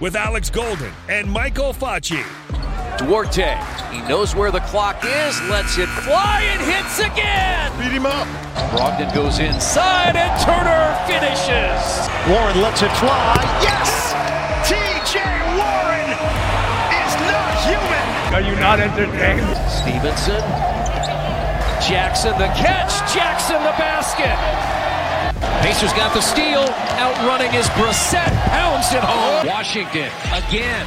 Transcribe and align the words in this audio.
with 0.00 0.14
Alex 0.14 0.50
Golden 0.50 0.92
and 1.08 1.30
Michael 1.30 1.72
Facci. 1.72 2.22
Duarte, 2.98 3.54
he 3.92 4.00
knows 4.08 4.34
where 4.34 4.50
the 4.50 4.60
clock 4.60 5.04
is, 5.04 5.40
lets 5.48 5.78
it 5.78 5.88
fly 6.02 6.42
and 6.50 6.60
hits 6.60 6.98
again. 6.98 7.70
Beat 7.78 7.92
him 7.92 8.06
up. 8.06 8.26
Brogdon 8.70 9.12
goes 9.14 9.38
inside 9.38 10.16
and 10.16 10.30
Turner 10.42 10.94
finishes. 11.06 12.08
Warren 12.28 12.60
lets 12.60 12.82
it 12.82 12.90
fly. 12.98 13.38
Yes! 13.62 14.14
TJ 14.66 15.22
Warren 15.58 16.10
is 16.94 17.12
not 17.26 17.52
human. 17.66 18.34
Are 18.34 18.42
you 18.42 18.58
not 18.60 18.80
entertained? 18.80 19.46
Stephenson. 19.70 20.42
Jackson 21.86 22.32
the 22.38 22.48
catch. 22.58 22.92
Jackson 23.14 23.62
the 23.62 23.74
basket. 23.78 24.77
Pacers 25.62 25.92
got 25.92 26.14
the 26.14 26.20
steal. 26.20 26.64
Outrunning 26.98 27.52
is 27.54 27.66
Brissett. 27.70 28.30
Pounds 28.50 28.92
it 28.92 29.02
home. 29.02 29.46
Washington 29.46 30.10
again. 30.32 30.86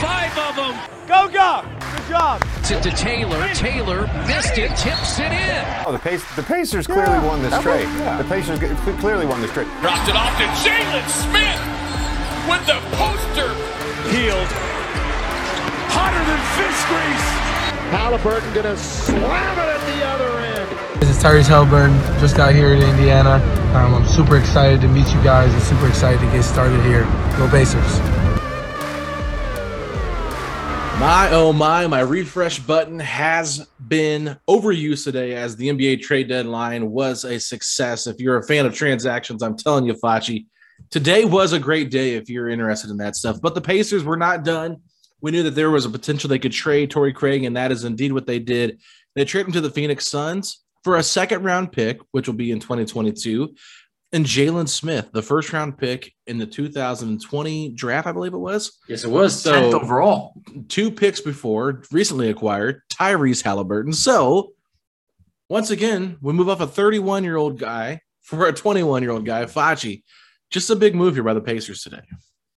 Five 0.00 0.36
of 0.38 0.56
them. 0.56 0.74
Go, 1.06 1.28
go! 1.28 1.64
Good 1.96 2.08
job. 2.08 2.42
It 2.70 2.82
to 2.82 2.90
Taylor. 2.90 3.48
Taylor 3.54 4.02
missed 4.26 4.58
it. 4.58 4.68
Tips 4.76 5.18
it 5.18 5.32
in. 5.32 5.64
Oh, 5.86 5.92
the, 5.92 5.98
Pace, 5.98 6.22
the 6.36 6.42
Pacers 6.42 6.86
clearly 6.86 7.04
Yeah, 7.16 7.26
won 7.26 7.40
this 7.40 7.50
that 7.52 7.62
trade. 7.62 7.86
was- 7.88 8.00
yeah. 8.00 8.18
The 8.18 8.28
Pacers 8.28 8.58
clearly 9.00 9.24
won 9.26 9.40
this 9.40 9.50
trade. 9.52 9.68
Dropped 9.80 10.08
it 10.08 10.16
off 10.16 10.36
to 10.36 10.44
Jalen 10.60 11.06
Smith 11.08 11.60
with 12.50 12.62
the 12.68 12.78
poster. 12.98 13.48
Healed. 14.12 14.48
Hotter 15.96 16.22
than 16.28 16.40
fish 16.60 16.80
grease. 16.92 17.28
Haliburton 17.88 18.54
gonna 18.54 18.76
slam 18.76 19.58
it 19.58 19.77
This 21.00 21.10
is 21.10 21.22
Tyrese 21.22 21.44
Haliburton. 21.44 21.96
Just 22.18 22.36
got 22.36 22.52
here 22.52 22.74
in 22.74 22.82
Indiana. 22.82 23.34
Um, 23.72 23.94
I'm 23.94 24.06
super 24.06 24.36
excited 24.36 24.80
to 24.80 24.88
meet 24.88 25.06
you 25.14 25.22
guys 25.22 25.54
and 25.54 25.62
super 25.62 25.86
excited 25.86 26.18
to 26.18 26.26
get 26.26 26.42
started 26.42 26.82
here. 26.82 27.04
Go 27.36 27.48
Pacers. 27.48 28.00
My 30.98 31.28
oh 31.30 31.52
my, 31.52 31.86
my 31.86 32.00
refresh 32.00 32.58
button 32.58 32.98
has 32.98 33.64
been 33.86 34.36
overused 34.48 35.04
today 35.04 35.36
as 35.36 35.54
the 35.54 35.68
NBA 35.68 36.02
trade 36.02 36.28
deadline 36.28 36.90
was 36.90 37.24
a 37.24 37.38
success. 37.38 38.08
If 38.08 38.18
you're 38.18 38.38
a 38.38 38.42
fan 38.42 38.66
of 38.66 38.74
transactions, 38.74 39.40
I'm 39.40 39.56
telling 39.56 39.84
you, 39.84 39.94
Facci, 39.94 40.46
today 40.90 41.24
was 41.24 41.52
a 41.52 41.60
great 41.60 41.92
day 41.92 42.14
if 42.14 42.28
you're 42.28 42.48
interested 42.48 42.90
in 42.90 42.96
that 42.96 43.14
stuff. 43.14 43.40
But 43.40 43.54
the 43.54 43.60
Pacers 43.60 44.02
were 44.02 44.16
not 44.16 44.42
done. 44.42 44.78
We 45.20 45.30
knew 45.30 45.44
that 45.44 45.54
there 45.54 45.70
was 45.70 45.84
a 45.84 45.90
potential 45.90 46.28
they 46.28 46.40
could 46.40 46.50
trade 46.50 46.90
Torrey 46.90 47.12
Craig, 47.12 47.44
and 47.44 47.56
that 47.56 47.70
is 47.70 47.84
indeed 47.84 48.12
what 48.12 48.26
they 48.26 48.40
did. 48.40 48.80
They 49.14 49.24
traded 49.24 49.46
him 49.46 49.52
to 49.52 49.60
the 49.60 49.70
Phoenix 49.70 50.08
Suns 50.08 50.64
for 50.88 50.96
a 50.96 51.02
second 51.02 51.42
round 51.44 51.70
pick, 51.70 52.00
which 52.12 52.26
will 52.26 52.34
be 52.34 52.50
in 52.50 52.60
2022, 52.60 53.54
and 54.12 54.24
Jalen 54.24 54.66
Smith, 54.70 55.10
the 55.12 55.20
first 55.20 55.52
round 55.52 55.76
pick 55.76 56.14
in 56.26 56.38
the 56.38 56.46
2020 56.46 57.68
draft, 57.74 58.06
I 58.06 58.12
believe 58.12 58.32
it 58.32 58.38
was. 58.38 58.78
Yes, 58.88 59.04
it 59.04 59.10
was 59.10 59.38
So- 59.38 59.52
10th 59.52 59.74
overall. 59.74 60.32
two 60.68 60.90
picks 60.90 61.20
before, 61.20 61.82
recently 61.92 62.30
acquired 62.30 62.80
Tyrese 62.88 63.42
Haliburton. 63.42 63.94
So, 63.94 64.52
once 65.50 65.68
again, 65.70 66.16
we 66.22 66.32
move 66.32 66.48
off 66.48 66.62
a 66.62 66.66
31 66.66 67.22
year 67.22 67.36
old 67.36 67.58
guy 67.58 68.00
for 68.22 68.46
a 68.46 68.52
21 68.54 69.02
year 69.02 69.10
old 69.10 69.26
guy, 69.26 69.44
Facci. 69.44 70.04
Just 70.50 70.70
a 70.70 70.76
big 70.76 70.94
move 70.94 71.16
here 71.16 71.22
by 71.22 71.34
the 71.34 71.42
Pacers 71.42 71.82
today. 71.82 72.00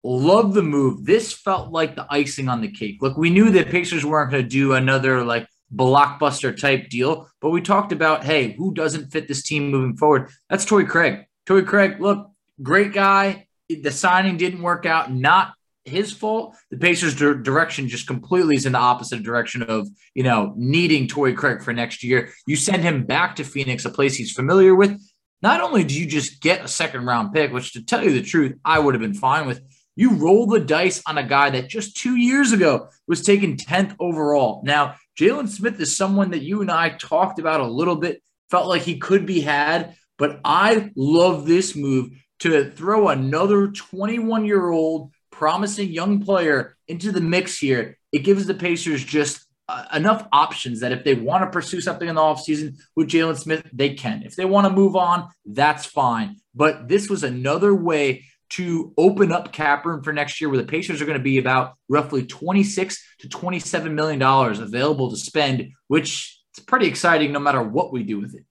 Love 0.04 0.52
the 0.52 0.62
move. 0.62 1.06
This 1.06 1.32
felt 1.32 1.72
like 1.72 1.96
the 1.96 2.06
icing 2.10 2.50
on 2.50 2.60
the 2.60 2.70
cake. 2.70 2.98
Look, 3.00 3.16
we 3.16 3.30
knew 3.30 3.48
that 3.52 3.70
Pacers 3.70 4.04
weren't 4.04 4.30
going 4.30 4.42
to 4.42 4.48
do 4.50 4.74
another 4.74 5.24
like 5.24 5.48
blockbuster 5.74 6.58
type 6.58 6.88
deal, 6.88 7.28
but 7.40 7.50
we 7.50 7.60
talked 7.60 7.92
about, 7.92 8.24
hey, 8.24 8.52
who 8.52 8.72
doesn't 8.72 9.10
fit 9.10 9.28
this 9.28 9.42
team 9.42 9.70
moving 9.70 9.96
forward? 9.96 10.30
That's 10.48 10.64
Torrey 10.64 10.86
Craig. 10.86 11.26
Torrey 11.46 11.64
Craig, 11.64 12.00
look, 12.00 12.30
great 12.62 12.92
guy. 12.92 13.46
The 13.68 13.92
signing 13.92 14.36
didn't 14.36 14.62
work 14.62 14.86
out. 14.86 15.12
Not 15.12 15.52
his 15.84 16.12
fault. 16.12 16.56
The 16.70 16.78
Pacers' 16.78 17.14
dir- 17.14 17.34
direction 17.34 17.88
just 17.88 18.06
completely 18.06 18.56
is 18.56 18.66
in 18.66 18.72
the 18.72 18.78
opposite 18.78 19.22
direction 19.22 19.62
of, 19.62 19.88
you 20.14 20.22
know, 20.22 20.54
needing 20.56 21.08
Torrey 21.08 21.34
Craig 21.34 21.62
for 21.62 21.72
next 21.72 22.04
year. 22.04 22.30
You 22.46 22.56
send 22.56 22.82
him 22.82 23.04
back 23.04 23.36
to 23.36 23.44
Phoenix, 23.44 23.84
a 23.84 23.90
place 23.90 24.14
he's 24.14 24.32
familiar 24.32 24.74
with. 24.74 25.00
Not 25.42 25.60
only 25.60 25.84
do 25.84 25.98
you 25.98 26.06
just 26.06 26.40
get 26.40 26.64
a 26.64 26.68
second 26.68 27.06
round 27.06 27.32
pick, 27.32 27.52
which 27.52 27.72
to 27.72 27.84
tell 27.84 28.02
you 28.02 28.12
the 28.12 28.22
truth, 28.22 28.56
I 28.64 28.78
would 28.78 28.94
have 28.94 29.00
been 29.00 29.14
fine 29.14 29.46
with, 29.46 29.62
you 29.94 30.14
roll 30.14 30.46
the 30.46 30.60
dice 30.60 31.02
on 31.06 31.18
a 31.18 31.24
guy 31.26 31.50
that 31.50 31.68
just 31.68 31.96
two 31.96 32.16
years 32.16 32.52
ago 32.52 32.88
was 33.06 33.22
taken 33.22 33.56
10th 33.56 33.96
overall. 33.98 34.62
Now, 34.64 34.94
Jalen 35.18 35.48
Smith 35.48 35.80
is 35.80 35.96
someone 35.96 36.30
that 36.30 36.42
you 36.42 36.60
and 36.60 36.70
I 36.70 36.90
talked 36.90 37.40
about 37.40 37.60
a 37.60 37.66
little 37.66 37.96
bit, 37.96 38.22
felt 38.50 38.68
like 38.68 38.82
he 38.82 38.98
could 38.98 39.26
be 39.26 39.40
had, 39.40 39.96
but 40.16 40.40
I 40.44 40.92
love 40.94 41.44
this 41.44 41.74
move 41.74 42.10
to 42.40 42.70
throw 42.70 43.08
another 43.08 43.68
21 43.68 44.44
year 44.44 44.70
old 44.70 45.10
promising 45.32 45.90
young 45.90 46.22
player 46.24 46.76
into 46.86 47.10
the 47.10 47.20
mix 47.20 47.58
here. 47.58 47.98
It 48.12 48.20
gives 48.20 48.46
the 48.46 48.54
Pacers 48.54 49.04
just 49.04 49.44
uh, 49.68 49.84
enough 49.92 50.26
options 50.32 50.80
that 50.80 50.92
if 50.92 51.02
they 51.02 51.14
want 51.14 51.42
to 51.42 51.50
pursue 51.50 51.80
something 51.80 52.08
in 52.08 52.14
the 52.14 52.20
offseason 52.20 52.76
with 52.94 53.08
Jalen 53.08 53.36
Smith, 53.36 53.68
they 53.72 53.94
can. 53.94 54.22
If 54.22 54.36
they 54.36 54.44
want 54.44 54.66
to 54.66 54.72
move 54.72 54.94
on, 54.94 55.28
that's 55.44 55.84
fine. 55.84 56.36
But 56.54 56.88
this 56.88 57.10
was 57.10 57.24
another 57.24 57.74
way 57.74 58.24
to 58.50 58.92
open 58.96 59.32
up 59.32 59.52
cap 59.52 59.84
room 59.84 60.02
for 60.02 60.12
next 60.12 60.40
year 60.40 60.48
where 60.48 60.60
the 60.60 60.66
Pacers 60.66 61.02
are 61.02 61.06
going 61.06 61.18
to 61.18 61.22
be 61.22 61.38
about 61.38 61.74
roughly 61.88 62.24
26 62.24 63.02
to 63.20 63.28
27 63.28 63.94
million 63.94 64.18
dollars 64.18 64.58
available 64.58 65.10
to 65.10 65.16
spend, 65.16 65.70
which 65.88 66.40
is 66.56 66.64
pretty 66.64 66.86
exciting 66.86 67.32
no 67.32 67.40
matter 67.40 67.62
what 67.62 67.92
we 67.92 68.02
do 68.02 68.20
with 68.20 68.34
it. 68.34 68.44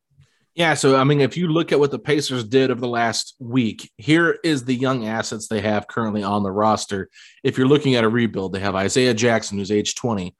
Yeah, 0.57 0.73
so 0.73 0.95
I 0.95 1.03
mean, 1.03 1.21
if 1.21 1.37
you 1.37 1.49
look 1.49 1.71
at 1.71 1.79
what 1.79 1.91
the 1.91 1.99
Pacers 1.99 2.43
did 2.43 2.71
over 2.71 2.81
the 2.81 2.87
last 2.87 3.35
week, 3.39 3.91
here 3.97 4.39
is 4.43 4.65
the 4.65 4.73
young 4.73 5.05
assets 5.05 5.47
they 5.47 5.61
have 5.61 5.87
currently 5.87 6.23
on 6.23 6.41
the 6.41 6.51
roster. 6.51 7.09
If 7.43 7.57
you're 7.57 7.67
looking 7.67 7.93
at 7.93 8.03
a 8.03 8.09
rebuild, 8.09 8.53
they 8.53 8.59
have 8.59 8.73
Isaiah 8.73 9.13
Jackson, 9.13 9.59
who's 9.59 9.71
age 9.71 9.93
20, 9.93 10.35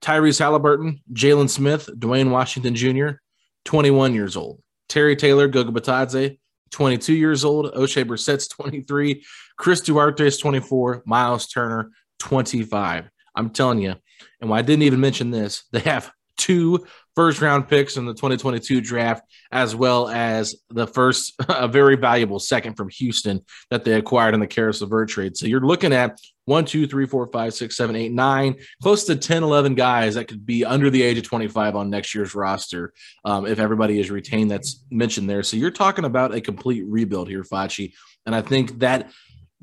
Tyrese 0.00 0.40
Haliburton, 0.40 1.00
Jalen 1.12 1.50
Smith, 1.50 1.88
Duane 1.98 2.30
Washington 2.30 2.76
Jr., 2.76 3.18
21 3.64 4.14
years 4.14 4.36
old, 4.36 4.62
Terry 4.88 5.16
Taylor, 5.16 5.48
Goga 5.48 5.72
Bitadze, 5.72 6.38
22 6.70 7.14
years 7.14 7.44
old, 7.44 7.72
Oshae 7.72 8.06
Brissett's 8.06 8.48
23, 8.48 9.24
Chris 9.56 9.80
Duarte 9.80 10.26
is 10.26 10.38
24, 10.38 11.02
Miles 11.06 11.46
Turner, 11.48 11.90
25. 12.18 13.08
I'm 13.34 13.50
telling 13.50 13.80
you, 13.80 13.94
and 14.40 14.52
I 14.52 14.62
didn't 14.62 14.82
even 14.82 15.00
mention 15.00 15.30
this, 15.30 15.64
they 15.72 15.80
have 15.80 16.10
two 16.36 16.86
first 17.18 17.40
round 17.40 17.66
picks 17.66 17.96
in 17.96 18.06
the 18.06 18.14
2022 18.14 18.80
draft, 18.80 19.24
as 19.50 19.74
well 19.74 20.08
as 20.08 20.54
the 20.70 20.86
first, 20.86 21.34
a 21.48 21.66
very 21.66 21.96
valuable 21.96 22.38
second 22.38 22.74
from 22.74 22.88
Houston 22.90 23.44
that 23.72 23.84
they 23.84 23.94
acquired 23.94 24.34
in 24.34 24.40
the 24.40 24.46
Caris 24.46 24.80
LeVert 24.80 25.08
trade. 25.08 25.36
So 25.36 25.46
you're 25.46 25.60
looking 25.60 25.92
at 25.92 26.20
one, 26.44 26.64
two, 26.64 26.86
three, 26.86 27.06
four, 27.06 27.26
five, 27.32 27.54
six, 27.54 27.76
seven, 27.76 27.96
eight, 27.96 28.12
nine, 28.12 28.54
close 28.80 29.02
to 29.06 29.16
10, 29.16 29.42
11 29.42 29.74
guys 29.74 30.14
that 30.14 30.28
could 30.28 30.46
be 30.46 30.64
under 30.64 30.90
the 30.90 31.02
age 31.02 31.18
of 31.18 31.24
25 31.24 31.74
on 31.74 31.90
next 31.90 32.14
year's 32.14 32.36
roster 32.36 32.92
um, 33.24 33.46
if 33.46 33.58
everybody 33.58 33.98
is 33.98 34.12
retained 34.12 34.52
that's 34.52 34.84
mentioned 34.88 35.28
there. 35.28 35.42
So 35.42 35.56
you're 35.56 35.72
talking 35.72 36.04
about 36.04 36.32
a 36.32 36.40
complete 36.40 36.84
rebuild 36.86 37.28
here, 37.28 37.42
Facci. 37.42 37.94
And 38.26 38.34
I 38.34 38.42
think 38.42 38.78
that 38.78 39.10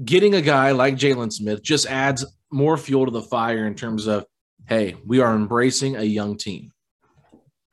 getting 0.04 0.36
a 0.36 0.42
guy 0.42 0.72
like 0.72 0.96
Jalen 0.96 1.32
Smith 1.32 1.64
just 1.64 1.86
adds 1.86 2.26
more 2.52 2.76
fuel 2.76 3.06
to 3.06 3.12
the 3.12 3.22
fire 3.22 3.66
in 3.66 3.76
terms 3.76 4.08
of, 4.08 4.26
hey, 4.68 4.98
we 5.06 5.22
are 5.22 5.34
embracing 5.34 5.96
a 5.96 6.04
young 6.04 6.38
team. 6.38 6.74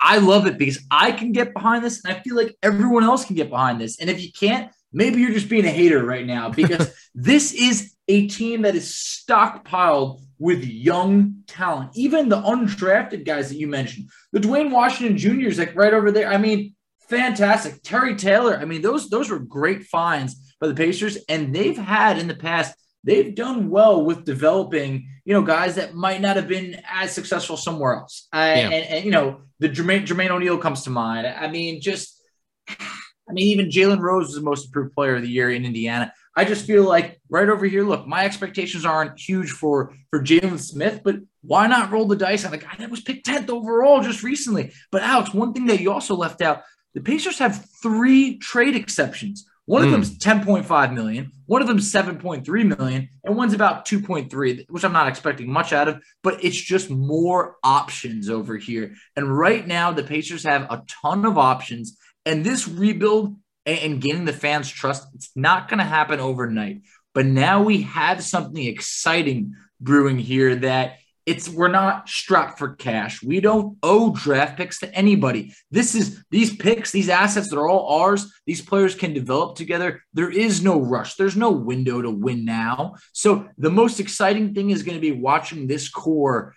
I 0.02 0.19
love 0.19 0.46
it 0.46 0.58
because 0.58 0.81
I 0.90 1.12
can 1.12 1.31
get 1.31 1.54
behind 1.54 1.84
this, 1.84 2.04
and 2.04 2.14
I 2.14 2.20
feel 2.20 2.34
like 2.34 2.56
everyone 2.62 3.04
else 3.04 3.25
can 3.25 3.37
get 3.37 3.50
behind 3.50 3.81
this. 3.81 4.00
And 4.00 4.10
if 4.10 4.20
you 4.20 4.32
can't, 4.32 4.72
maybe 4.93 5.20
you're 5.20 5.32
just 5.32 5.49
being 5.49 5.64
a 5.64 5.70
hater 5.70 6.04
right 6.04 6.26
now 6.26 6.50
because 6.50 6.93
this 7.14 7.52
is 7.52 7.94
a 8.08 8.26
team 8.26 8.62
that 8.62 8.75
is 8.75 8.90
stockpiled 8.90 10.20
with 10.38 10.64
young 10.64 11.44
talent, 11.46 11.93
even 11.94 12.28
the 12.28 12.43
undrafted 12.43 13.25
guys 13.25 13.49
that 13.49 13.58
you 13.58 13.69
mentioned. 13.69 14.10
The 14.32 14.40
Duane 14.40 14.72
Washington 14.72 15.16
Jr. 15.16 15.46
is 15.46 15.58
like 15.58 15.76
right 15.76 15.94
over 15.94 16.10
there. 16.10 16.28
I 16.28 16.37
mean, 16.37 16.75
fantastic. 17.08 17.82
Terry 17.84 18.16
Taylor. 18.16 18.58
I 18.58 18.64
mean, 18.64 18.82
those 18.82 19.08
those 19.08 19.31
were 19.31 19.38
great 19.38 19.84
finds 19.84 20.55
by 20.60 20.66
the 20.66 20.75
Pacers, 20.75 21.19
and 21.28 21.55
they've 21.55 21.78
had 21.78 22.19
in 22.19 22.26
the 22.26 22.34
past 22.34 22.75
they've 23.04 23.34
done 23.34 23.70
well 23.70 24.04
with 24.04 24.25
developing, 24.25 25.08
you 25.25 25.34
know, 25.34 25.43
guys 25.43 25.75
that 25.76 25.94
might 25.94 26.20
not 26.20 26.37
have 26.37 26.49
been 26.49 26.81
as 26.90 27.12
successful 27.12 27.56
somewhere 27.56 27.96
else. 27.96 28.28
Uh, 28.32 28.38
yeah. 28.38 28.70
and, 28.70 28.87
and, 28.87 29.04
you 29.04 29.10
know, 29.10 29.43
the 29.58 29.69
Jermaine, 29.69 30.06
Jermaine 30.06 30.31
O'Neal 30.31 30.58
comes 30.58 30.82
to 30.84 30.90
mind. 30.90 31.26
I 31.26 31.49
mean, 31.49 31.81
just, 31.81 32.20
I 32.69 33.32
mean, 33.32 33.46
even 33.46 33.69
Jalen 33.69 34.00
Rose 34.00 34.26
was 34.26 34.34
the 34.34 34.43
most 34.43 34.66
improved 34.66 34.94
player 34.94 35.16
of 35.16 35.22
the 35.22 35.28
year 35.28 35.50
in 35.50 35.64
Indiana. 35.64 36.12
I 36.34 36.44
just 36.44 36.66
feel 36.66 36.84
like 36.84 37.20
right 37.28 37.49
over 37.49 37.66
here, 37.66 37.84
look, 37.84 38.06
my 38.06 38.25
expectations 38.25 38.87
aren't 38.87 39.20
huge 39.20 39.50
for 39.50 39.94
for 40.10 40.22
Jalen 40.22 40.58
Smith, 40.58 41.00
but 41.05 41.16
why 41.43 41.66
not 41.66 41.90
roll 41.90 42.06
the 42.06 42.16
dice 42.16 42.44
on 42.44 42.52
the 42.52 42.58
guy 42.58 42.75
that 42.78 42.90
was 42.90 43.02
picked 43.02 43.26
10th 43.26 43.50
overall 43.50 44.02
just 44.02 44.22
recently? 44.22 44.72
But 44.90 45.02
Alex, 45.02 45.34
one 45.34 45.52
thing 45.52 45.66
that 45.66 45.81
you 45.81 45.93
also 45.93 46.14
left 46.14 46.40
out, 46.40 46.62
the 46.94 47.00
Pacers 47.00 47.38
have 47.38 47.66
three 47.82 48.38
trade 48.38 48.76
exceptions. 48.76 49.46
One 49.66 49.82
of 49.82 49.88
mm. 49.88 49.92
them's 49.92 50.18
10.5 50.18 50.92
million, 50.92 51.30
one 51.46 51.62
of 51.62 51.68
them's 51.68 51.92
7.3 51.92 52.78
million, 52.78 53.08
and 53.22 53.36
one's 53.36 53.54
about 53.54 53.86
2.3, 53.86 54.68
which 54.68 54.84
I'm 54.84 54.92
not 54.92 55.06
expecting 55.06 55.52
much 55.52 55.72
out 55.72 55.86
of, 55.88 56.02
but 56.22 56.42
it's 56.44 56.60
just 56.60 56.90
more 56.90 57.56
options 57.62 58.28
over 58.28 58.56
here. 58.56 58.94
And 59.14 59.36
right 59.36 59.64
now, 59.64 59.92
the 59.92 60.02
Pacers 60.02 60.42
have 60.44 60.62
a 60.62 60.82
ton 60.88 61.24
of 61.24 61.38
options, 61.38 61.96
and 62.26 62.44
this 62.44 62.66
rebuild 62.66 63.36
and, 63.64 64.00
gaining 64.00 64.24
the 64.24 64.32
fans' 64.32 64.68
trust, 64.68 65.06
it's 65.14 65.30
not 65.36 65.68
going 65.68 65.78
to 65.78 65.84
happen 65.84 66.18
overnight. 66.18 66.82
But 67.14 67.26
now 67.26 67.62
we 67.62 67.82
have 67.82 68.24
something 68.24 68.64
exciting 68.64 69.54
brewing 69.80 70.18
here 70.18 70.56
that 70.56 70.96
it's 71.24 71.48
we're 71.48 71.69
not 71.69 72.08
strapped 72.08 72.58
for 72.58 72.74
cash. 72.74 73.22
We 73.22 73.40
don't 73.40 73.78
owe 73.82 74.12
draft 74.12 74.56
picks 74.56 74.80
to 74.80 74.94
anybody. 74.94 75.54
This 75.70 75.94
is 75.94 76.24
these 76.30 76.54
picks, 76.56 76.90
these 76.90 77.08
assets 77.08 77.48
that 77.50 77.58
are 77.58 77.69
all 77.69 78.00
ours. 78.00 78.32
These 78.46 78.62
players 78.62 78.94
can 78.94 79.12
develop 79.12 79.56
together. 79.56 80.02
There 80.12 80.30
is 80.30 80.62
no 80.62 80.80
rush. 80.80 81.14
There's 81.14 81.36
no 81.36 81.50
window 81.50 82.02
to 82.02 82.10
win 82.10 82.44
now. 82.44 82.96
So 83.12 83.48
the 83.56 83.70
most 83.70 84.00
exciting 84.00 84.54
thing 84.54 84.70
is 84.70 84.82
going 84.82 84.96
to 84.96 85.00
be 85.00 85.12
watching 85.12 85.66
this 85.66 85.88
core 85.88 86.54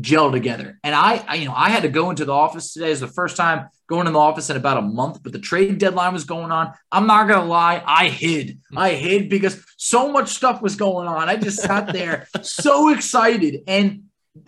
gel 0.00 0.32
together. 0.32 0.78
And 0.82 0.94
I, 0.94 1.24
I, 1.28 1.34
you 1.36 1.46
know, 1.46 1.54
I 1.54 1.68
had 1.68 1.82
to 1.82 1.88
go 1.88 2.10
into 2.10 2.24
the 2.24 2.32
office 2.32 2.72
today. 2.72 2.90
It's 2.90 3.00
the 3.00 3.08
first 3.08 3.36
time 3.36 3.68
going 3.88 4.06
in 4.06 4.14
the 4.14 4.18
office 4.18 4.48
in 4.48 4.56
about 4.56 4.78
a 4.78 4.82
month, 4.82 5.22
but 5.22 5.32
the 5.32 5.38
trade 5.38 5.78
deadline 5.78 6.14
was 6.14 6.24
going 6.24 6.50
on. 6.50 6.72
I'm 6.90 7.06
not 7.06 7.28
gonna 7.28 7.44
lie, 7.44 7.82
I 7.84 8.08
hid. 8.08 8.58
I 8.74 8.90
hid 8.90 9.28
because 9.28 9.62
so 9.76 10.10
much 10.10 10.30
stuff 10.30 10.62
was 10.62 10.76
going 10.76 11.08
on. 11.08 11.28
I 11.28 11.36
just 11.36 11.60
sat 11.60 11.92
there 11.92 12.26
so 12.42 12.88
excited. 12.88 13.60
And 13.66 14.04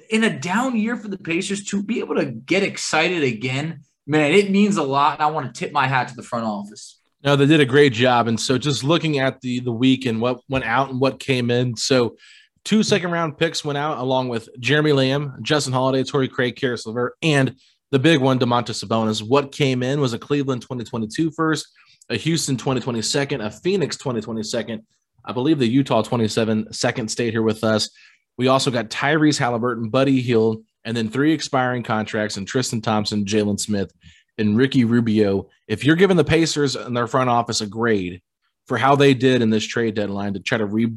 in 0.09 0.25
a 0.25 0.39
down 0.39 0.77
year 0.77 0.97
for 0.97 1.09
the 1.09 1.19
Pacers 1.19 1.65
to 1.65 1.83
be 1.83 1.99
able 2.01 2.15
to 2.17 2.27
get 2.27 2.63
excited 2.63 3.23
again, 3.23 3.83
man, 4.07 4.33
it 4.33 4.51
means 4.51 4.79
a 4.79 4.83
lot. 4.83 5.19
And 5.19 5.23
I 5.23 5.31
want 5.31 5.53
to 5.53 5.59
tip 5.59 5.73
my 5.73 5.87
hat 5.87 6.09
to 6.09 6.17
the 6.17 6.23
front 6.23 6.47
office. 6.47 7.01
No, 7.23 7.37
they 7.37 7.47
did 7.47 7.61
a 7.61 7.67
great 7.67 7.95
job. 7.95 8.29
And 8.29 8.39
so 8.39 8.59
just 8.59 8.85
looking 8.85 9.19
at 9.19 9.41
the 9.41 9.61
the 9.61 9.73
week 9.73 10.05
and 10.07 10.21
what 10.21 10.41
went 10.49 10.65
out 10.65 10.91
and 10.91 11.01
what 11.01 11.21
came 11.21 11.51
in. 11.51 11.77
So 11.77 12.17
Two 12.65 12.83
second 12.83 13.11
round 13.11 13.37
picks 13.37 13.65
went 13.65 13.77
out 13.77 13.99
along 13.99 14.29
with 14.29 14.49
Jeremy 14.59 14.93
Lamb, 14.93 15.39
Justin 15.43 15.75
Holiday, 15.75 16.03
Torrey 16.03 16.29
Craig, 16.29 16.57
Caris 16.57 16.87
LeVert, 16.87 17.13
and 17.23 17.57
the 17.91 17.99
big 17.99 18.21
one, 18.21 18.39
Domantas 18.39 18.83
Sabonis. 18.83 19.23
What 19.23 19.53
came 19.53 19.83
in 19.83 20.01
was 20.01 20.15
a 20.15 20.19
Cleveland 20.19 20.63
2022 20.63 21.31
first, 21.31 21.69
a 22.09 22.17
Houston 22.17 22.57
2020 22.57 23.03
second, 23.03 23.43
a 23.43 23.51
Phoenix 23.51 23.97
2020 23.99 24.43
second. 24.43 24.83
I 25.25 25.33
believe 25.33 25.59
the 25.59 25.69
Utah 25.69 26.03
27 26.03 26.73
second 26.73 27.09
stayed 27.09 27.33
here 27.33 27.43
with 27.43 27.65
us. 27.65 27.91
We 28.37 28.49
also 28.49 28.71
got 28.71 28.91
Tyrese 28.91 29.39
Haliburton, 29.39 29.91
Buddy 29.91 30.21
Hield, 30.21 30.65
and 30.85 30.97
then 30.97 31.09
three 31.09 31.33
expiring 31.33 31.83
contracts 31.83 32.37
and 32.37 32.49
Tristan 32.49 32.81
Thompson, 32.81 33.27
Jalen 33.27 33.61
Smith, 33.61 33.93
and 34.39 34.57
Ricky 34.57 34.85
Rubio. 34.85 35.49
If 35.69 35.85
you're 35.85 35.97
giving 35.97 36.17
the 36.17 36.25
Pacers 36.25 36.77
and 36.77 36.97
their 36.97 37.07
front 37.07 37.31
office 37.31 37.61
a 37.61 37.67
grade 37.67 38.23
for 38.67 38.79
how 38.79 38.97
they 38.97 39.15
did 39.15 39.43
in 39.43 39.51
this 39.51 39.65
trade 39.65 39.95
deadline 39.95 40.35
to 40.35 40.41
try 40.41 40.59
to 40.59 40.67
re- 40.67 40.95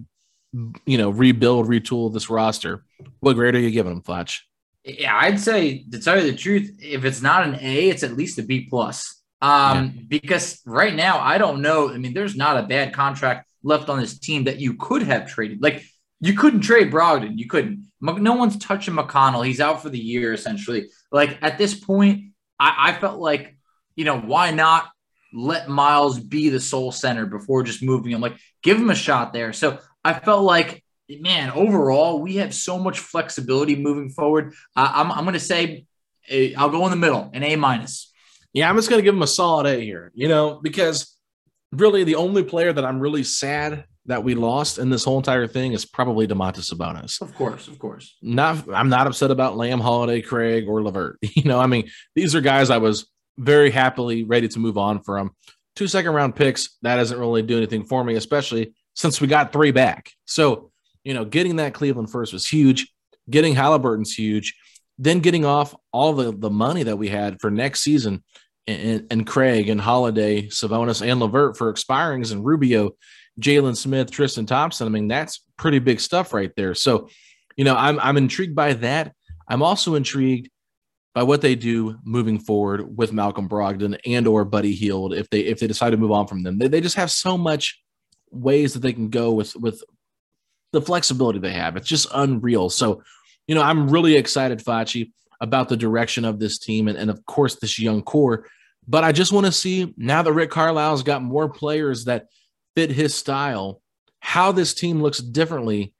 you 0.54 0.98
know, 0.98 1.10
rebuild, 1.10 1.68
retool 1.68 2.14
this 2.14 2.30
roster. 2.30 2.84
What 3.20 3.34
grade 3.34 3.56
are 3.56 3.60
you 3.60 3.72
giving 3.72 3.94
them, 3.94 4.02
Fletch? 4.02 4.48
Yeah, 4.84 5.16
I'd 5.16 5.40
say 5.40 5.84
to 5.92 6.00
tell 6.00 6.18
you 6.18 6.32
the 6.32 6.38
truth, 6.38 6.78
if 6.82 7.04
it's 7.04 7.22
not 7.22 7.46
an 7.46 7.56
A, 7.62 7.90
it's 7.90 8.04
at 8.04 8.14
least 8.14 8.40
a 8.40 8.44
B 8.44 8.68
plus. 8.70 9.22
Um, 9.40 9.94
yeah. 9.96 10.02
because 10.08 10.62
right 10.66 10.96
now 10.96 11.20
I 11.20 11.38
don't 11.38 11.62
know. 11.62 11.92
I 11.92 11.98
mean, 11.98 12.14
there's 12.14 12.36
not 12.36 12.58
a 12.58 12.68
bad 12.68 12.94
contract 12.94 13.48
left 13.64 13.90
on 13.90 14.00
this 14.00 14.18
team 14.18 14.46
that 14.46 14.60
you 14.60 14.76
could 14.76 15.04
have 15.04 15.28
traded. 15.28 15.62
Like 15.62 15.84
you 16.20 16.34
couldn't 16.34 16.62
trade 16.62 16.92
Brogdon. 16.92 17.38
You 17.38 17.48
couldn't. 17.48 17.86
No 18.02 18.34
one's 18.34 18.58
touching 18.58 18.96
McConnell. 18.96 19.46
He's 19.46 19.60
out 19.60 19.82
for 19.84 19.90
the 19.90 20.00
year 20.00 20.34
essentially. 20.34 20.88
Like 21.12 21.38
at 21.42 21.58
this 21.58 21.76
point, 21.76 22.32
I, 22.60 22.90
I 22.90 22.94
felt 22.94 23.20
like, 23.20 23.56
you 23.96 24.06
know, 24.06 24.20
why 24.20 24.52
not 24.52 24.90
let 25.34 25.70
Miles 25.70 26.20
be 26.20 26.50
the 26.50 26.60
sole 26.60 26.92
center 26.92 27.26
before 27.26 27.64
just 27.64 27.84
moving 27.84 28.12
him? 28.12 28.22
Like 28.22 28.38
give 28.64 28.78
him 28.78 28.90
a 28.90 28.96
shot 28.96 29.34
there. 29.34 29.54
So 29.54 29.80
I 30.07 30.13
felt 30.13 30.44
like, 30.44 30.86
man, 31.09 31.51
overall, 31.51 32.21
we 32.21 32.38
have 32.38 32.54
so 32.54 32.80
much 32.80 33.00
flexibility 33.00 33.75
moving 33.75 34.09
forward. 34.09 34.54
Uh, 34.74 34.89
I'm, 34.95 35.12
I'm 35.12 35.25
going 35.25 35.33
to 35.33 35.39
say 35.39 35.86
i 36.31 36.54
I'll 36.57 36.69
go 36.69 36.86
in 36.86 36.92
the 36.92 36.98
middle, 36.98 37.30
an 37.33 37.44
A 37.44 37.57
minus. 37.57 38.13
Yeah, 38.54 38.69
I'm 38.69 38.77
just 38.77 38.89
going 38.89 39.00
to 39.00 39.04
give 39.04 39.13
him 39.13 39.21
a 39.21 39.27
solid 39.27 39.65
A 39.65 39.81
here, 39.81 40.13
you 40.15 40.30
know, 40.30 40.62
because 40.63 41.13
really 41.74 42.06
the 42.06 42.15
only 42.15 42.42
player 42.42 42.71
that 42.71 42.86
I'm 42.86 43.01
really 43.01 43.24
sad 43.24 43.83
that 44.06 44.24
we 44.24 44.33
lost 44.33 44.77
in 44.77 44.89
this 44.89 45.04
whole 45.04 45.18
entire 45.18 45.45
thing 45.45 45.74
is 45.74 45.86
probably 45.86 46.25
Domantas 46.25 46.74
Sabonis. 46.74 47.21
Of 47.21 47.36
course, 47.36 47.68
of 47.68 47.77
course. 47.77 48.15
Not, 48.21 48.63
I'm 48.74 48.88
not 48.88 49.07
upset 49.07 49.30
about 49.30 49.57
Lamb, 49.57 49.81
Holiday, 49.81 50.21
Craig, 50.21 50.69
or 50.69 50.81
LeVert. 50.81 51.18
You 51.36 51.44
know, 51.44 51.59
I 51.59 51.68
mean, 51.68 51.89
these 52.15 52.33
are 52.33 52.39
guys 52.39 52.69
I 52.69 52.77
was 52.77 53.12
very 53.38 53.71
happily 53.71 54.24
ready 54.24 54.48
to 54.48 54.59
move 54.59 54.77
on 54.77 55.04
from. 55.04 55.31
Two 55.75 55.88
second 55.88 56.13
round 56.13 56.38
picks, 56.38 56.77
that 56.81 56.95
doesn't 56.95 57.19
really 57.19 57.42
do 57.42 57.57
anything 57.57 57.83
for 57.83 58.04
me, 58.06 58.15
especially 58.15 58.73
since 58.97 59.21
we 59.21 59.27
got 59.27 59.54
three 59.54 59.69
back. 59.69 60.11
So, 60.25 60.71
you 61.04 61.13
know, 61.13 61.23
getting 61.23 61.57
that 61.57 61.75
Cleveland 61.75 62.11
first 62.11 62.33
was 62.33 62.47
huge. 62.47 62.92
Getting 63.30 63.54
Haliburton's 63.54 64.13
huge. 64.13 64.57
Then 64.97 65.19
getting 65.19 65.45
off 65.45 65.75
all 65.94 66.13
the, 66.13 66.35
the 66.35 66.49
money 66.49 66.81
that 66.81 66.97
we 66.97 67.07
had 67.07 67.39
for 67.39 67.51
next 67.51 67.81
season 67.81 68.23
and, 68.66 69.06
and 69.11 69.27
Craig 69.27 69.69
and 69.69 69.80
Holiday, 69.80 70.47
Sabonis 70.47 71.07
and 71.07 71.19
LeVert 71.19 71.57
for 71.57 71.71
expirings 71.71 72.31
and 72.31 72.44
Rubio, 72.44 72.95
Jalen 73.39 73.77
Smith, 73.77 74.09
Tristan 74.09 74.47
Thompson. 74.47 74.87
I 74.87 74.89
mean, 74.89 75.07
that's 75.07 75.45
pretty 75.57 75.77
big 75.77 75.99
stuff 75.99 76.33
right 76.33 76.51
there. 76.57 76.73
So, 76.73 77.07
you 77.56 77.66
know, 77.66 77.75
I'm 77.75 77.99
I'm 77.99 78.18
intrigued 78.18 78.56
by 78.56 78.73
that. 78.73 79.13
I'm 79.47 79.61
also 79.61 79.94
intrigued 79.94 80.49
by 81.13 81.21
what 81.21 81.42
they 81.42 81.54
do 81.54 81.99
moving 82.04 82.39
forward 82.39 82.97
with 82.97 83.13
Malcolm 83.13 83.47
Brogdon 83.47 83.99
and 84.07 84.27
or 84.27 84.44
Buddy 84.44 84.73
Hield 84.73 85.13
if 85.13 85.30
they 85.30 85.42
if 85.42 85.59
they 85.59 85.68
decide 85.68 85.92
to 85.92 85.97
move 85.97 86.11
on 86.11 86.25
from 86.25 86.42
them. 86.42 86.57
They, 86.57 86.68
they 86.68 86.81
just 86.81 86.95
have 86.95 87.11
so 87.11 87.37
much 87.37 87.80
ways 88.31 88.74
that 88.74 88.80
they 88.80 88.94
can 88.94 89.10
go 89.10 89.34
with 89.34 89.56
with 89.56 89.84
the 90.74 90.81
flexibility 90.81 91.40
they 91.40 91.54
have. 91.54 91.78
It's 91.78 91.88
just 91.88 92.07
unreal. 92.14 92.69
So, 92.69 93.04
you 93.48 93.56
know, 93.56 93.62
I'm 93.62 93.90
really 93.90 94.16
excited, 94.16 94.60
Facci, 94.60 95.12
about 95.40 95.69
the 95.69 95.78
direction 95.78 96.26
of 96.26 96.40
this 96.40 96.60
team 96.60 96.88
and, 96.88 96.98
and 96.98 97.10
of 97.10 97.26
course 97.26 97.56
this 97.56 97.80
young 97.80 98.02
core. 98.02 98.48
But 98.88 99.04
I 99.04 99.12
just 99.12 99.31
want 99.31 99.46
to 99.46 99.52
see 99.52 99.94
now 99.98 100.22
that 100.22 100.34
Rick 100.34 100.52
Carlisle's 100.52 101.04
got 101.04 101.22
more 101.22 101.50
players 101.50 102.06
that 102.06 102.28
fit 102.76 102.92
his 102.92 103.16
style, 103.16 103.81
how 104.19 104.52
this 104.52 104.74
team 104.74 105.02
looks 105.02 105.19
differently 105.19 105.94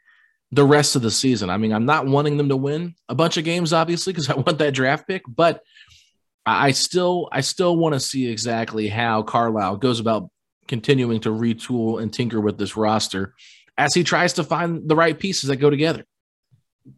the 0.52 0.64
rest 0.64 0.96
of 0.96 1.02
the 1.02 1.12
season. 1.12 1.50
I 1.50 1.58
mean, 1.58 1.74
I'm 1.74 1.86
not 1.86 2.08
wanting 2.08 2.38
them 2.38 2.50
to 2.50 2.56
win 2.56 2.96
a 3.10 3.16
bunch 3.16 3.38
of 3.38 3.44
games, 3.44 3.74
obviously, 3.74 4.14
because 4.14 4.30
I 4.30 4.36
want 4.36 4.60
that 4.60 4.74
draft 4.74 5.08
pick, 5.08 5.24
but 5.28 5.62
I 6.46 6.72
still 6.72 7.28
I 7.32 7.42
still 7.42 7.76
want 7.76 7.94
to 7.94 8.00
see 8.00 8.28
exactly 8.28 8.88
how 8.88 9.22
Carlisle 9.24 9.78
goes 9.78 10.00
about 10.00 10.30
continuing 10.68 11.22
to 11.22 11.30
retool 11.30 12.02
and 12.02 12.14
tinker 12.14 12.42
with 12.42 12.58
this 12.58 12.76
roster 12.76 13.34
as 13.78 13.94
he 13.94 14.04
tries 14.04 14.34
to 14.34 14.44
find 14.44 14.88
the 14.88 14.96
right 14.96 15.18
pieces 15.18 15.50
that 15.50 15.58
go 15.58 15.70
together. 15.70 16.06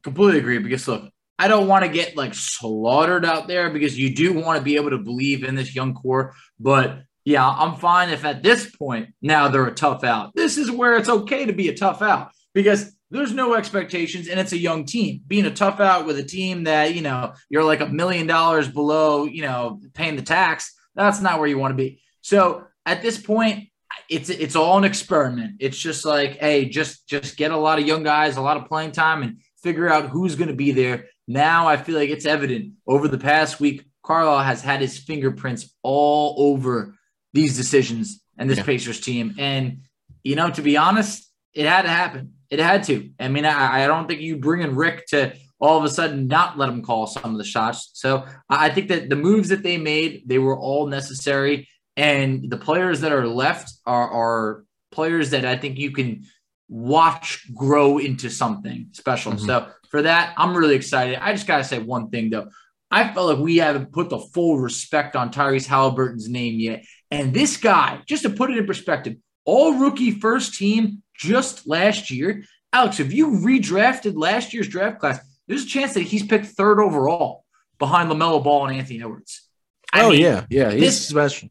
Completely 0.04 0.40
agree. 0.40 0.60
Because 0.60 0.88
look, 0.88 1.10
I 1.38 1.48
don't 1.48 1.68
want 1.68 1.86
to 1.86 1.90
get 1.90 2.18
like 2.18 2.34
slaughtered 2.34 3.26
out 3.26 3.48
there 3.48 3.70
because 3.70 3.98
you 3.98 4.16
do 4.16 4.34
want 4.34 4.58
to 4.58 4.64
be 4.64 4.76
able 4.76 4.90
to 4.92 4.98
believe 4.98 5.44
in 5.44 5.56
this 5.56 5.76
young 5.76 5.94
core. 5.94 6.34
But 6.60 7.00
yeah, 7.26 7.48
I'm 7.48 7.76
fine 7.76 8.10
if 8.10 8.26
at 8.26 8.44
this 8.44 8.76
point 8.76 9.10
now 9.22 9.48
they're 9.48 9.68
a 9.68 9.74
tough 9.74 10.04
out. 10.04 10.34
This 10.36 10.58
is 10.58 10.72
where 10.72 10.98
it's 10.98 11.10
okay 11.10 11.46
to 11.46 11.54
be 11.54 11.70
a 11.70 11.76
tough 11.76 12.02
out 12.02 12.32
because 12.54 12.96
there's 13.12 13.34
no 13.34 13.56
expectations 13.56 14.28
and 14.28 14.40
it's 14.40 14.52
a 14.52 14.58
young 14.58 14.86
team. 14.86 15.22
Being 15.28 15.46
a 15.46 15.52
tough 15.52 15.80
out 15.80 16.06
with 16.06 16.18
a 16.20 16.24
team 16.24 16.66
that, 16.66 16.94
you 16.94 17.02
know, 17.02 17.34
you're 17.50 17.64
like 17.64 17.82
a 17.82 17.88
million 17.88 18.28
dollars 18.28 18.68
below, 18.68 19.26
you 19.26 19.42
know, 19.42 19.82
paying 19.94 20.16
the 20.16 20.22
tax, 20.22 20.76
that's 20.96 21.22
not 21.22 21.40
where 21.40 21.48
you 21.48 21.58
want 21.58 21.72
to 21.72 21.76
be. 21.76 22.02
So 22.22 22.66
at 22.86 23.02
this 23.02 23.18
point, 23.18 23.70
it's 24.10 24.30
it's 24.30 24.56
all 24.56 24.78
an 24.78 24.84
experiment. 24.84 25.58
It's 25.60 25.78
just 25.78 26.06
like, 26.06 26.38
hey, 26.38 26.66
just 26.66 27.08
just 27.08 27.38
get 27.38 27.52
a 27.52 27.58
lot 27.58 27.80
of 27.80 27.88
young 27.88 28.04
guys, 28.04 28.38
a 28.38 28.42
lot 28.42 28.58
of 28.58 28.66
playing 28.66 28.92
time 28.92 29.24
and 29.24 29.38
figure 29.62 29.90
out 29.90 30.10
who's 30.10 30.36
going 30.36 30.50
to 30.50 30.56
be 30.56 30.72
there. 30.72 31.08
Now 31.28 31.68
I 31.68 31.78
feel 31.78 31.96
like 31.96 32.10
it's 32.10 32.26
evident 32.26 32.74
over 32.88 33.08
the 33.08 33.18
past 33.18 33.60
week, 33.60 33.86
Carlisle 34.04 34.44
has 34.44 34.62
had 34.62 34.82
his 34.82 34.98
fingerprints 34.98 35.76
all 35.84 36.36
over 36.38 36.96
these 37.34 37.56
decisions 37.56 38.24
and 38.38 38.50
this 38.50 38.58
yeah. 38.58 38.64
Pacers 38.64 39.00
team. 39.00 39.36
And, 39.38 39.82
you 40.24 40.36
know, 40.36 40.50
to 40.50 40.62
be 40.62 40.78
honest, 40.78 41.30
it 41.54 41.68
had 41.68 41.84
to 41.84 41.90
happen. 41.90 42.34
It 42.50 42.60
had 42.60 42.84
to. 42.86 43.12
I 43.20 43.28
mean, 43.28 43.46
I, 43.46 43.84
I 43.84 43.88
don't 43.88 44.08
think 44.08 44.22
you 44.22 44.38
bring 44.38 44.62
in 44.62 44.76
Rick 44.76 45.06
to 45.08 45.36
all 45.60 45.78
of 45.78 45.84
a 45.84 45.90
sudden 45.90 46.28
not 46.28 46.58
let 46.58 46.70
him 46.70 46.82
call 46.82 47.06
some 47.06 47.32
of 47.32 47.38
the 47.38 47.44
shots. 47.44 47.92
So 47.94 48.26
I 48.50 48.70
think 48.70 48.88
that 48.88 49.10
the 49.10 49.16
moves 49.16 49.50
that 49.50 49.62
they 49.62 49.78
made, 49.78 50.24
they 50.26 50.40
were 50.40 50.58
all 50.58 50.88
necessary. 50.88 51.68
And 52.00 52.50
the 52.50 52.56
players 52.56 53.02
that 53.02 53.12
are 53.12 53.28
left 53.28 53.74
are, 53.86 54.10
are 54.10 54.64
players 54.90 55.32
that 55.32 55.44
I 55.44 55.58
think 55.58 55.78
you 55.78 55.92
can 55.92 56.24
watch 56.70 57.46
grow 57.54 57.98
into 57.98 58.30
something 58.30 58.88
special. 58.94 59.34
Mm-hmm. 59.34 59.46
So 59.46 59.68
for 59.92 60.04
that, 60.04 60.34
I'm 60.38 60.56
really 60.56 60.76
excited. 60.76 61.18
I 61.22 61.34
just 61.34 61.46
got 61.46 61.58
to 61.58 61.66
say 61.66 61.78
one 61.78 62.10
thing 62.10 62.30
though. 62.30 62.52
I 62.90 63.12
felt 63.12 63.36
like 63.36 63.44
we 63.44 63.58
haven't 63.58 63.92
put 63.92 64.10
the 64.10 64.18
full 64.18 64.60
respect 64.60 65.18
on 65.18 65.30
Tyrese 65.30 65.68
Haliburton's 65.68 66.30
name 66.30 66.58
yet. 66.58 66.86
And 67.12 67.34
this 67.34 67.58
guy, 67.58 68.00
just 68.06 68.24
to 68.24 68.30
put 68.30 68.50
it 68.50 68.58
in 68.58 68.66
perspective, 68.66 69.18
all 69.44 69.74
rookie 69.74 70.12
first 70.12 70.56
team 70.56 71.04
just 71.14 71.68
last 71.68 72.10
year. 72.12 72.46
Alex, 72.72 73.02
if 73.02 73.12
you 73.12 73.32
redrafted 73.32 74.14
last 74.16 74.54
year's 74.54 74.70
draft 74.70 75.00
class, 75.00 75.20
there's 75.50 75.66
a 75.66 75.68
chance 75.68 75.96
that 75.96 76.04
he's 76.04 76.26
picked 76.26 76.46
third 76.46 76.80
overall 76.80 77.44
behind 77.78 78.10
LaMelo 78.10 78.42
Ball 78.42 78.68
and 78.68 78.78
Anthony 78.78 79.02
Edwards. 79.02 79.50
I 79.92 80.04
oh, 80.04 80.12
mean, 80.12 80.22
yeah. 80.22 80.46
Yeah. 80.50 80.72
He's 80.72 80.82
this, 80.82 81.08
special. 81.10 81.50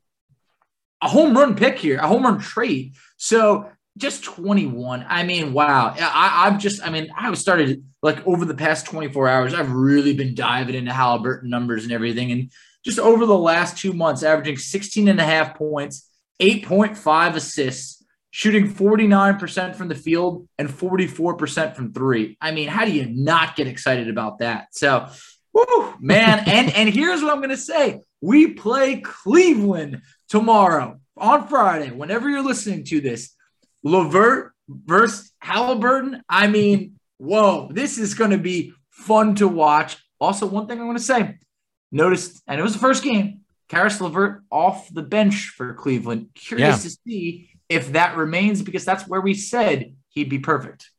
A 1.03 1.09
home 1.09 1.37
run 1.37 1.55
pick 1.55 1.79
here, 1.79 1.99
a 1.99 2.07
home 2.07 2.25
run 2.25 2.41
trade. 2.41 2.95
So 3.17 3.71
just 3.97 4.25
21. 4.25 5.05
I 5.09 5.25
mean, 5.25 5.53
wow. 5.53 5.95
I, 5.99 6.47
I've 6.47 6.59
just, 6.59 6.85
I 6.85 6.91
mean, 6.91 7.11
I've 7.17 7.37
started 7.37 7.85
like 8.03 8.25
over 8.27 8.45
the 8.45 8.55
past 8.55 8.87
24 8.87 9.29
hours, 9.29 9.55
I've 9.55 9.73
really 9.73 10.15
been 10.15 10.35
diving 10.35 10.77
into 10.77 10.93
Haliburton 10.93 11.45
numbers 11.45 11.85
and 11.85 11.93
everything. 11.93 12.33
And 12.33 12.51
just 12.85 12.99
over 12.99 13.27
the 13.27 13.37
last 13.37 13.77
two 13.77 13.93
months, 13.93 14.23
averaging 14.23 14.57
16 14.57 15.09
and 15.09 15.21
a 15.21 15.25
half 15.25 15.57
points, 15.57 16.09
8.5 16.41 17.35
assists, 17.35 18.05
shooting 18.31 18.73
49% 18.73 19.75
from 19.75 19.89
the 19.89 19.95
field 19.95 20.49
and 20.59 20.69
44% 20.69 21.75
from 21.75 21.93
three. 21.93 22.37
I 22.41 22.53
mean, 22.53 22.69
how 22.69 22.85
do 22.85 22.93
you 22.93 23.07
not 23.07 23.57
get 23.57 23.67
excited 23.67 24.09
about 24.09 24.39
that? 24.39 24.69
So, 24.73 25.09
whew, 25.53 25.95
man. 26.01 26.39
and, 26.47 26.73
and 26.73 26.89
here's 26.89 27.23
what 27.23 27.33
I'm 27.33 27.39
going 27.39 27.51
to 27.51 27.57
say 27.57 28.03
we 28.21 28.53
play 28.55 29.01
Cleveland 29.01 30.03
tomorrow 30.29 31.01
on 31.17 31.49
Friday, 31.49 31.91
whenever 31.91 32.29
you're 32.29 32.45
listening 32.45 32.85
to 32.85 33.01
this. 33.01 33.35
LeVert 33.85 34.53
versus 34.69 35.33
Haliburton. 35.43 36.21
I 36.29 36.49
mean, 36.49 36.99
whoa, 37.19 37.69
this 37.73 37.99
is 37.99 38.15
going 38.15 38.31
to 38.33 38.39
be 38.39 38.73
fun 38.91 39.35
to 39.37 39.49
watch. 39.49 39.97
Also, 40.21 40.47
one 40.47 40.67
thing 40.67 40.81
I 40.81 40.85
want 40.85 40.99
to 40.99 41.05
say 41.05 41.39
noticed, 41.91 42.43
and 42.47 42.59
it 42.59 42.63
was 42.63 42.73
the 42.73 42.79
first 42.79 43.03
game, 43.03 43.41
Caris 43.69 44.01
LeVert 44.01 44.43
off 44.51 44.93
the 44.93 45.03
bench 45.03 45.53
for 45.57 45.75
Cleveland. 45.75 46.31
Curious 46.35 46.85
yeah. 46.85 46.91
to 46.91 46.97
see 47.07 47.51
if 47.69 47.93
that 47.93 48.17
remains 48.17 48.63
because 48.63 48.85
that's 48.85 49.07
where 49.07 49.21
we 49.21 49.35
said 49.35 49.95
he'd 50.09 50.29
be 50.29 50.39
perfect. 50.39 50.91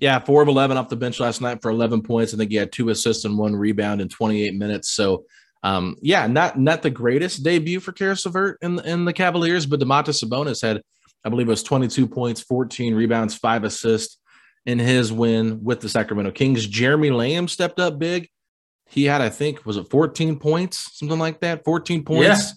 Yeah, 0.00 0.18
four 0.18 0.42
of 0.42 0.48
11 0.48 0.76
off 0.76 0.88
the 0.88 0.96
bench 0.96 1.20
last 1.20 1.40
night 1.40 1.62
for 1.62 1.70
11 1.70 2.02
points. 2.02 2.34
I 2.34 2.36
think 2.36 2.50
he 2.50 2.56
had 2.56 2.72
two 2.72 2.90
assists 2.90 3.24
and 3.24 3.38
one 3.38 3.54
rebound 3.54 4.00
in 4.00 4.08
28 4.08 4.54
minutes. 4.54 4.90
So, 4.90 5.24
um, 5.64 5.96
yeah, 6.00 6.28
not 6.28 6.56
not 6.56 6.82
the 6.82 6.90
greatest 6.90 7.42
debut 7.42 7.80
for 7.80 7.90
Caris 7.90 8.24
LeVert 8.24 8.58
in, 8.62 8.78
in 8.80 9.04
the 9.04 9.12
Cavaliers, 9.12 9.66
but 9.66 9.80
Domantas 9.80 10.22
Sabonis 10.22 10.62
had– 10.62 10.80
I 11.24 11.30
believe 11.30 11.46
it 11.46 11.50
was 11.50 11.62
22 11.62 12.06
points, 12.06 12.42
14 12.42 12.94
rebounds, 12.94 13.34
five 13.34 13.64
assists 13.64 14.18
in 14.66 14.78
his 14.78 15.12
win 15.12 15.64
with 15.64 15.80
the 15.80 15.88
Sacramento 15.88 16.32
Kings. 16.32 16.66
Jeremy 16.66 17.10
Lamb 17.10 17.48
stepped 17.48 17.80
up 17.80 17.98
big. 17.98 18.28
He 18.86 19.04
had, 19.04 19.22
I 19.22 19.30
think, 19.30 19.64
was 19.64 19.78
it 19.78 19.88
14 19.88 20.38
points, 20.38 20.98
something 20.98 21.18
like 21.18 21.40
that? 21.40 21.64
14 21.64 22.04
points, 22.04 22.50
yeah. 22.50 22.52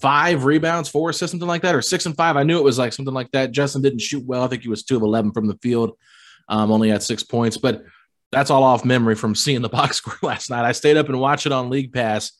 five 0.00 0.44
rebounds, 0.44 0.88
four 0.88 1.10
assists, 1.10 1.32
something 1.32 1.48
like 1.48 1.62
that, 1.62 1.74
or 1.74 1.82
six 1.82 2.06
and 2.06 2.16
five. 2.16 2.36
I 2.36 2.44
knew 2.44 2.58
it 2.58 2.64
was 2.64 2.78
like 2.78 2.92
something 2.92 3.14
like 3.14 3.30
that. 3.32 3.50
Justin 3.50 3.82
didn't 3.82 4.00
shoot 4.00 4.24
well. 4.24 4.44
I 4.44 4.46
think 4.46 4.62
he 4.62 4.68
was 4.68 4.84
two 4.84 4.96
of 4.96 5.02
11 5.02 5.32
from 5.32 5.48
the 5.48 5.58
field, 5.60 5.98
um, 6.48 6.70
only 6.70 6.90
had 6.90 7.02
six 7.02 7.24
points, 7.24 7.56
but 7.56 7.84
that's 8.30 8.50
all 8.50 8.62
off 8.62 8.84
memory 8.84 9.16
from 9.16 9.34
seeing 9.34 9.62
the 9.62 9.68
box 9.68 9.96
score 9.98 10.14
last 10.22 10.48
night. 10.48 10.64
I 10.64 10.72
stayed 10.72 10.96
up 10.96 11.08
and 11.08 11.18
watched 11.18 11.46
it 11.46 11.52
on 11.52 11.70
League 11.70 11.92
Pass. 11.92 12.32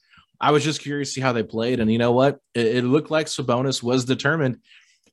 I 0.43 0.51
was 0.51 0.65
just 0.65 0.81
curious 0.81 1.11
to 1.11 1.15
see 1.15 1.21
how 1.21 1.33
they 1.33 1.45
played. 1.45 1.81
And 1.81 1.91
you 1.91 1.99
know 1.99 2.13
what? 2.13 2.41
It, 2.53 2.67
it 2.79 2.85
looked 2.85 3.11
like 3.11 3.27
Sabonis 3.29 3.83
was 3.83 4.05
determined 4.05 4.59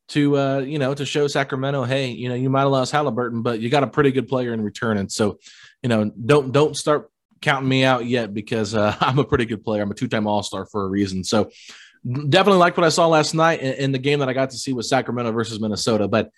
to 0.10 0.38
uh, 0.38 0.60
you 0.60 0.80
know 0.80 0.94
to 0.94 1.06
show 1.06 1.28
Sacramento, 1.28 1.84
hey, 1.84 2.08
you 2.08 2.30
know 2.30 2.36
you 2.36 2.50
might 2.50 2.62
have 2.62 2.72
lost 2.72 2.92
Haliburton, 2.92 3.44
but 3.44 3.60
you 3.60 3.70
got 3.70 3.84
a 3.84 3.88
pretty 3.88 4.12
good 4.12 4.28
player 4.28 4.54
in 4.54 4.62
return, 4.62 4.98
and 4.98 5.12
so 5.12 5.40
you 5.84 5.90
know 5.90 6.12
don't 6.26 6.52
don't 6.52 6.76
start 6.76 7.12
counting 7.42 7.70
me 7.70 7.86
out 7.86 8.06
yet 8.06 8.34
because 8.34 8.76
uh, 8.76 8.96
I'm 9.00 9.20
a 9.20 9.24
pretty 9.24 9.46
good 9.46 9.64
player. 9.64 9.82
I'm 9.82 9.92
a 9.92 9.96
two 9.96 10.08
time 10.08 10.28
All 10.28 10.44
Star 10.44 10.66
for 10.66 10.84
a 10.84 10.88
reason. 10.88 11.24
So 11.24 11.52
definitely 12.06 12.60
like 12.60 12.76
what 12.76 12.86
I 12.86 12.90
saw 12.90 13.08
last 13.08 13.34
night 13.34 13.62
in, 13.62 13.74
in, 13.74 13.92
the 13.92 14.00
game 14.00 14.20
that 14.20 14.30
I 14.30 14.34
got 14.34 14.52
to 14.52 14.58
see 14.58 14.74
with 14.74 14.86
Sacramento 14.86 15.32
versus 15.32 15.60
Minnesota. 15.60 16.08
But 16.08 16.32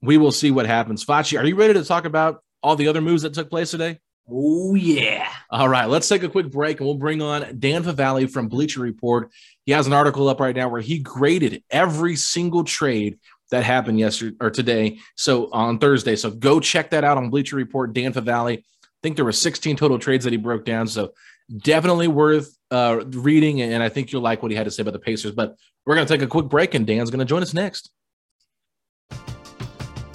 we 0.00 0.16
will 0.16 0.32
see 0.32 0.50
what 0.50 0.66
happens. 0.66 1.04
Facci, 1.04 1.38
are 1.38 1.44
you 1.44 1.56
ready 1.56 1.74
to 1.74 1.84
talk 1.84 2.04
about 2.04 2.42
all 2.62 2.76
the 2.76 2.88
other 2.88 3.00
moves 3.00 3.22
that 3.22 3.34
took 3.34 3.50
place 3.50 3.72
today? 3.72 3.98
Oh, 4.30 4.74
yeah. 4.74 5.30
All 5.50 5.68
right, 5.68 5.88
let's 5.88 6.08
take 6.08 6.22
a 6.22 6.28
quick 6.28 6.50
break 6.50 6.80
and 6.80 6.86
we'll 6.86 6.96
bring 6.96 7.22
on 7.22 7.58
Dan 7.58 7.82
Favale 7.82 8.30
from 8.30 8.48
Bleacher 8.48 8.80
Report. 8.80 9.30
He 9.64 9.72
has 9.72 9.86
an 9.86 9.92
article 9.94 10.28
up 10.28 10.40
right 10.40 10.54
now 10.54 10.68
where 10.68 10.82
he 10.82 10.98
graded 10.98 11.62
every 11.70 12.14
single 12.14 12.64
trade 12.64 13.18
that 13.50 13.64
happened 13.64 13.98
yesterday 13.98 14.36
or 14.40 14.50
today. 14.50 14.98
So 15.16 15.50
on 15.52 15.78
Thursday. 15.78 16.16
So 16.16 16.30
go 16.30 16.60
check 16.60 16.90
that 16.90 17.04
out 17.04 17.16
on 17.16 17.30
Bleacher 17.30 17.56
Report, 17.56 17.94
Dan 17.94 18.12
Favale. 18.12 18.58
I 18.58 18.62
think 19.02 19.16
there 19.16 19.24
were 19.24 19.32
16 19.32 19.76
total 19.76 19.98
trades 19.98 20.24
that 20.24 20.32
he 20.32 20.36
broke 20.36 20.64
down. 20.66 20.86
So 20.88 21.12
definitely 21.56 22.08
worth 22.08 22.54
uh, 22.70 23.04
reading. 23.06 23.62
And 23.62 23.82
I 23.82 23.88
think 23.88 24.12
you'll 24.12 24.22
like 24.22 24.42
what 24.42 24.50
he 24.50 24.56
had 24.56 24.64
to 24.64 24.70
say 24.70 24.82
about 24.82 24.92
the 24.92 24.98
Pacers. 24.98 25.32
But 25.32 25.56
we're 25.86 25.94
going 25.94 26.06
to 26.06 26.12
take 26.12 26.22
a 26.22 26.26
quick 26.26 26.46
break 26.46 26.74
and 26.74 26.86
Dan's 26.86 27.10
going 27.10 27.20
to 27.20 27.24
join 27.24 27.42
us 27.42 27.54
next. 27.54 27.90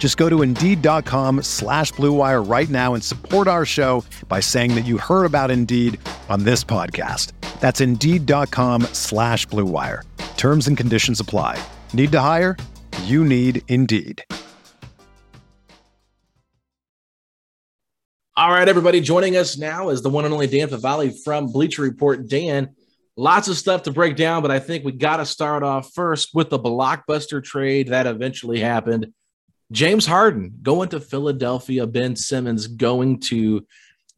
Just 0.00 0.16
go 0.16 0.30
to 0.30 0.40
Indeed.com 0.40 1.42
slash 1.42 1.92
BlueWire 1.92 2.50
right 2.50 2.70
now 2.70 2.94
and 2.94 3.04
support 3.04 3.46
our 3.46 3.66
show 3.66 4.02
by 4.28 4.40
saying 4.40 4.74
that 4.74 4.86
you 4.86 4.96
heard 4.96 5.26
about 5.26 5.50
Indeed 5.50 6.00
on 6.30 6.44
this 6.44 6.64
podcast. 6.64 7.32
That's 7.60 7.82
Indeed.com 7.82 8.84
slash 8.94 9.46
BlueWire. 9.48 10.02
Terms 10.38 10.66
and 10.68 10.76
conditions 10.76 11.20
apply. 11.20 11.62
Need 11.92 12.12
to 12.12 12.20
hire? 12.20 12.56
You 13.04 13.26
need 13.26 13.62
Indeed. 13.68 14.24
All 18.36 18.50
right, 18.50 18.66
everybody, 18.66 19.02
joining 19.02 19.36
us 19.36 19.58
now 19.58 19.90
is 19.90 20.00
the 20.00 20.08
one 20.08 20.24
and 20.24 20.32
only 20.32 20.46
Dan 20.46 20.68
Favale 20.68 21.12
from 21.22 21.48
Bleacher 21.48 21.82
Report. 21.82 22.26
Dan, 22.26 22.74
Lots 23.16 23.48
of 23.48 23.58
stuff 23.58 23.82
to 23.82 23.92
break 23.92 24.16
down, 24.16 24.40
but 24.40 24.50
I 24.50 24.60
think 24.60 24.82
we 24.82 24.92
got 24.92 25.18
to 25.18 25.26
start 25.26 25.62
off 25.62 25.92
first 25.92 26.30
with 26.32 26.48
the 26.48 26.58
blockbuster 26.58 27.44
trade 27.44 27.88
that 27.88 28.06
eventually 28.06 28.60
happened. 28.60 29.12
James 29.72 30.06
Harden 30.06 30.58
going 30.62 30.88
to 30.90 31.00
Philadelphia, 31.00 31.86
Ben 31.86 32.16
Simmons 32.16 32.66
going 32.66 33.20
to 33.20 33.66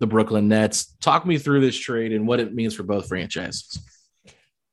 the 0.00 0.06
Brooklyn 0.06 0.48
Nets. 0.48 0.96
Talk 1.00 1.26
me 1.26 1.38
through 1.38 1.60
this 1.60 1.78
trade 1.78 2.12
and 2.12 2.26
what 2.26 2.40
it 2.40 2.54
means 2.54 2.74
for 2.74 2.82
both 2.82 3.08
franchises. 3.08 3.78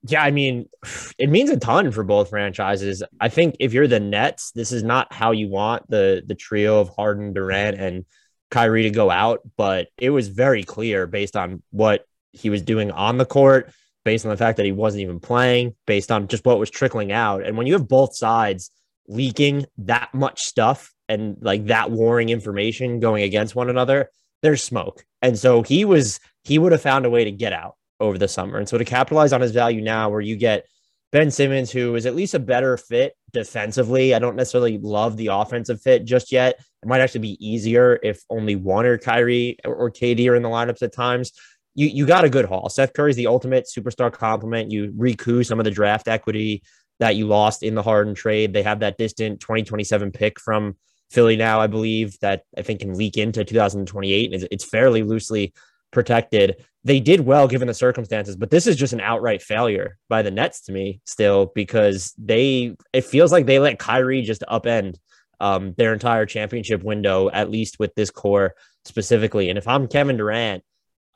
Yeah, 0.08 0.24
I 0.24 0.32
mean, 0.32 0.70
it 1.18 1.30
means 1.30 1.50
a 1.50 1.58
ton 1.58 1.92
for 1.92 2.04
both 2.04 2.30
franchises. 2.30 3.04
I 3.20 3.28
think 3.28 3.58
if 3.60 3.74
you're 3.74 3.88
the 3.88 4.00
Nets, 4.00 4.52
this 4.52 4.72
is 4.72 4.82
not 4.82 5.12
how 5.12 5.32
you 5.32 5.50
want 5.50 5.90
the 5.90 6.24
the 6.26 6.36
trio 6.36 6.80
of 6.80 6.90
Harden, 6.90 7.34
Durant, 7.34 7.78
and 7.78 8.06
Kyrie 8.50 8.84
to 8.84 8.92
go 8.92 9.12
out, 9.12 9.42
but 9.58 9.90
it 9.98 10.10
was 10.10 10.30
very 10.30 10.64
clear 10.64 11.06
based 11.06 11.36
on 11.36 11.62
what 11.72 12.06
he 12.32 12.50
was 12.50 12.62
doing 12.62 12.92
on 12.92 13.18
the 13.18 13.26
court, 13.26 13.72
based 14.06 14.26
on 14.26 14.30
the 14.30 14.38
fact 14.38 14.58
that 14.58 14.66
he 14.66 14.72
wasn't 14.72 15.02
even 15.02 15.20
playing, 15.20 15.76
based 15.86 16.12
on 16.12 16.30
just 16.30 16.46
what 16.46 16.60
was 16.60 16.70
trickling 16.70 17.12
out. 17.12 17.46
And 17.46 17.58
when 17.58 17.68
you 17.68 17.74
have 17.74 17.88
both 17.88 18.16
sides 18.16 18.72
leaking 19.10 19.66
that 19.80 20.14
much 20.14 20.44
stuff 20.44 20.94
and 21.10 21.36
like 21.42 21.66
that 21.66 21.92
warring 21.92 22.30
information 22.30 23.00
going 23.00 23.24
against 23.24 23.56
one 23.56 23.70
another, 23.70 24.10
there's 24.42 24.64
smoke. 24.64 25.04
And 25.22 25.38
so 25.38 25.64
he 25.64 25.84
was 25.84 26.20
he 26.44 26.58
would 26.58 26.72
have 26.72 26.82
found 26.82 27.06
a 27.06 27.10
way 27.10 27.26
to 27.26 27.32
get 27.32 27.52
out 27.52 27.76
over 28.00 28.18
the 28.18 28.28
summer. 28.28 28.58
And 28.58 28.70
so 28.70 28.78
to 28.78 28.86
capitalize 28.86 29.34
on 29.34 29.42
his 29.42 29.52
value 29.52 29.82
now, 29.82 30.10
where 30.10 30.22
you 30.22 30.38
get 30.38 30.66
Ben 31.12 31.32
Simmons, 31.32 31.72
who 31.72 31.96
is 31.96 32.06
at 32.06 32.16
least 32.16 32.36
a 32.36 32.40
better 32.40 32.78
fit 32.78 33.14
defensively. 33.34 34.14
I 34.14 34.20
don't 34.20 34.36
necessarily 34.36 34.78
love 34.78 35.18
the 35.18 35.28
offensive 35.28 35.82
fit 35.82 36.06
just 36.06 36.32
yet. 36.32 36.60
It 36.84 36.88
might 36.88 37.02
actually 37.02 37.22
be 37.22 37.46
easier 37.46 38.00
if 38.04 38.22
only 38.30 38.56
one 38.56 38.86
or 38.86 38.98
Kyrie 38.98 39.58
or, 39.66 39.90
KD 39.92 40.30
are 40.30 40.36
in 40.36 40.44
the 40.44 40.50
lineups 40.50 40.84
at 40.84 40.94
times. 40.94 41.32
You 41.76 41.88
you 41.88 42.06
got 42.06 42.26
a 42.26 42.30
good 42.30 42.46
haul. 42.46 42.70
Seth 42.70 42.94
Curry's 42.94 43.16
the 43.16 43.28
ultimate 43.28 43.66
superstar 43.66 44.12
complement. 44.12 44.72
You 44.72 44.94
recoup 44.96 45.46
some 45.46 45.60
of 45.60 45.66
the 45.66 45.72
draft 45.72 46.08
equity 46.08 46.64
that 47.00 47.16
you 47.16 47.28
lost 47.28 47.64
in 47.64 47.76
the 47.76 47.84
Harden 47.84 48.14
trade. 48.14 48.54
They 48.54 48.64
have 48.64 48.80
that 48.80 48.98
distant 48.98 49.40
2027 49.40 50.12
pick 50.12 50.40
from 50.40 50.76
Philly 51.12 51.38
now, 51.38 51.60
I 51.60 51.68
believe, 51.68 52.20
that 52.20 52.44
I 52.58 52.62
think 52.62 52.82
can 52.82 52.94
leak 52.94 53.18
into 53.18 53.44
2028. 53.44 54.48
It's 54.52 54.66
fairly 54.66 55.04
loosely 55.04 55.54
protected. 55.92 56.64
They 56.84 57.00
did 57.00 57.22
well 57.22 57.48
given 57.48 57.68
the 57.68 57.74
circumstances, 57.74 58.36
but 58.36 58.52
this 58.52 58.68
is 58.68 58.76
just 58.76 58.94
an 58.94 59.02
outright 59.02 59.42
failure 59.42 59.98
by 60.08 60.22
the 60.22 60.32
Nets 60.32 60.62
to 60.62 60.72
me 60.72 61.02
still 61.06 61.52
because 61.56 62.14
they 62.18 62.76
it 62.94 63.06
feels 63.06 63.32
like 63.32 63.46
they 63.46 63.60
let 63.60 63.80
Kyrie 63.80 64.22
just 64.22 64.44
upend 64.50 64.98
um, 65.40 65.74
their 65.78 65.94
entire 65.94 66.26
championship 66.26 66.84
window, 66.84 67.30
at 67.32 67.50
least 67.50 67.80
with 67.80 67.96
this 67.96 68.12
core 68.12 68.54
specifically. 68.86 69.50
And 69.50 69.58
if 69.58 69.68
I'm 69.68 69.88
Kevin 69.88 70.18
Durant, 70.18 70.64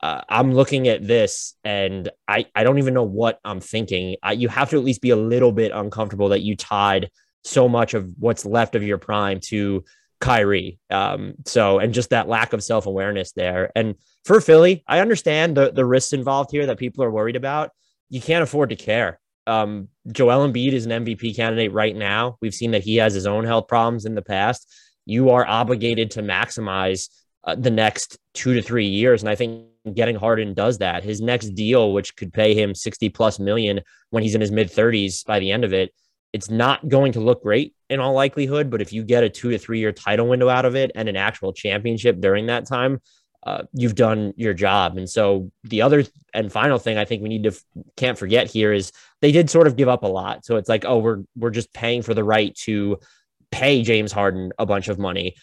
uh, 0.04 0.20
I'm 0.28 0.52
looking 0.52 0.86
at 0.86 1.06
this 1.06 1.54
and 1.64 2.10
I, 2.28 2.44
I 2.54 2.62
don't 2.62 2.76
even 2.76 2.92
know 2.92 3.04
what 3.04 3.40
I'm 3.42 3.60
thinking. 3.60 4.16
I, 4.22 4.32
you 4.32 4.48
have 4.48 4.68
to 4.68 4.76
at 4.76 4.84
least 4.84 5.00
be 5.00 5.08
a 5.08 5.16
little 5.16 5.50
bit 5.50 5.72
uncomfortable 5.72 6.28
that 6.28 6.42
you 6.42 6.56
tied 6.56 7.08
so 7.42 7.70
much 7.70 7.94
of 7.94 8.10
what's 8.18 8.44
left 8.44 8.74
of 8.74 8.82
your 8.82 8.98
prime 8.98 9.40
to 9.44 9.82
Kyrie. 10.20 10.78
Um, 10.90 11.36
so, 11.46 11.78
and 11.78 11.94
just 11.94 12.10
that 12.10 12.28
lack 12.28 12.52
of 12.52 12.62
self 12.62 12.84
awareness 12.84 13.32
there. 13.32 13.72
And 13.74 13.94
for 14.26 14.42
Philly, 14.42 14.84
I 14.86 15.00
understand 15.00 15.56
the, 15.56 15.72
the 15.72 15.86
risks 15.86 16.12
involved 16.12 16.50
here 16.50 16.66
that 16.66 16.78
people 16.78 17.02
are 17.02 17.10
worried 17.10 17.36
about. 17.36 17.70
You 18.10 18.20
can't 18.20 18.42
afford 18.42 18.68
to 18.68 18.76
care. 18.76 19.18
Um, 19.46 19.88
Joel 20.12 20.46
Embiid 20.46 20.72
is 20.72 20.84
an 20.84 21.06
MVP 21.06 21.34
candidate 21.34 21.72
right 21.72 21.96
now. 21.96 22.36
We've 22.42 22.52
seen 22.52 22.72
that 22.72 22.84
he 22.84 22.96
has 22.96 23.14
his 23.14 23.26
own 23.26 23.46
health 23.46 23.68
problems 23.68 24.04
in 24.04 24.14
the 24.14 24.20
past. 24.20 24.70
You 25.06 25.30
are 25.30 25.46
obligated 25.46 26.10
to 26.10 26.22
maximize 26.22 27.08
uh, 27.42 27.54
the 27.54 27.70
next 27.70 28.18
two 28.34 28.52
to 28.52 28.60
three 28.60 28.88
years. 28.88 29.22
And 29.22 29.30
I 29.30 29.34
think 29.34 29.68
getting 29.92 30.16
Harden 30.16 30.54
does 30.54 30.78
that. 30.78 31.04
His 31.04 31.20
next 31.20 31.50
deal, 31.50 31.92
which 31.92 32.16
could 32.16 32.32
pay 32.32 32.54
him 32.54 32.74
60 32.74 33.08
plus 33.10 33.38
million 33.38 33.80
when 34.10 34.22
he's 34.22 34.34
in 34.34 34.40
his 34.40 34.50
mid 34.50 34.70
30s 34.70 35.24
by 35.26 35.38
the 35.38 35.50
end 35.50 35.64
of 35.64 35.72
it, 35.72 35.92
it's 36.32 36.50
not 36.50 36.88
going 36.88 37.12
to 37.12 37.20
look 37.20 37.42
great 37.42 37.74
in 37.90 38.00
all 38.00 38.12
likelihood. 38.12 38.70
But 38.70 38.82
if 38.82 38.92
you 38.92 39.04
get 39.04 39.24
a 39.24 39.28
two 39.28 39.50
to 39.50 39.58
three 39.58 39.78
year 39.78 39.92
title 39.92 40.28
window 40.28 40.48
out 40.48 40.64
of 40.64 40.74
it 40.74 40.90
and 40.94 41.08
an 41.08 41.16
actual 41.16 41.52
championship 41.52 42.20
during 42.20 42.46
that 42.46 42.66
time, 42.66 43.00
uh, 43.44 43.62
you've 43.72 43.94
done 43.94 44.32
your 44.36 44.54
job. 44.54 44.96
And 44.96 45.08
so 45.08 45.50
the 45.64 45.82
other 45.82 46.04
and 46.32 46.50
final 46.50 46.78
thing 46.78 46.96
I 46.96 47.04
think 47.04 47.22
we 47.22 47.28
need 47.28 47.44
to 47.44 47.52
can't 47.96 48.18
forget 48.18 48.50
here 48.50 48.72
is 48.72 48.90
they 49.20 49.32
did 49.32 49.50
sort 49.50 49.66
of 49.66 49.76
give 49.76 49.88
up 49.88 50.02
a 50.02 50.08
lot. 50.08 50.44
So 50.46 50.56
it's 50.56 50.68
like, 50.68 50.84
oh, 50.86 50.98
we're 50.98 51.22
we're 51.36 51.50
just 51.50 51.72
paying 51.72 52.02
for 52.02 52.14
the 52.14 52.24
right 52.24 52.54
to 52.62 52.98
pay 53.50 53.82
James 53.82 54.12
Harden 54.12 54.50
a 54.58 54.66
bunch 54.66 54.88
of 54.88 54.98
money. 54.98 55.36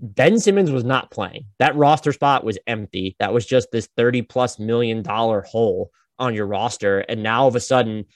Ben 0.00 0.38
Simmons 0.38 0.70
was 0.70 0.84
not 0.84 1.10
playing. 1.10 1.44
That 1.58 1.76
roster 1.76 2.12
spot 2.12 2.44
was 2.44 2.58
empty. 2.66 3.16
That 3.18 3.32
was 3.32 3.44
just 3.44 3.68
this 3.70 3.88
30 3.96 4.22
plus 4.22 4.58
million 4.58 5.02
dollar 5.02 5.42
hole 5.42 5.90
on 6.18 6.34
your 6.34 6.46
roster. 6.46 7.00
And 7.00 7.22
now 7.22 7.42
all 7.42 7.48
of 7.48 7.56
a 7.56 7.60
sudden, 7.60 8.06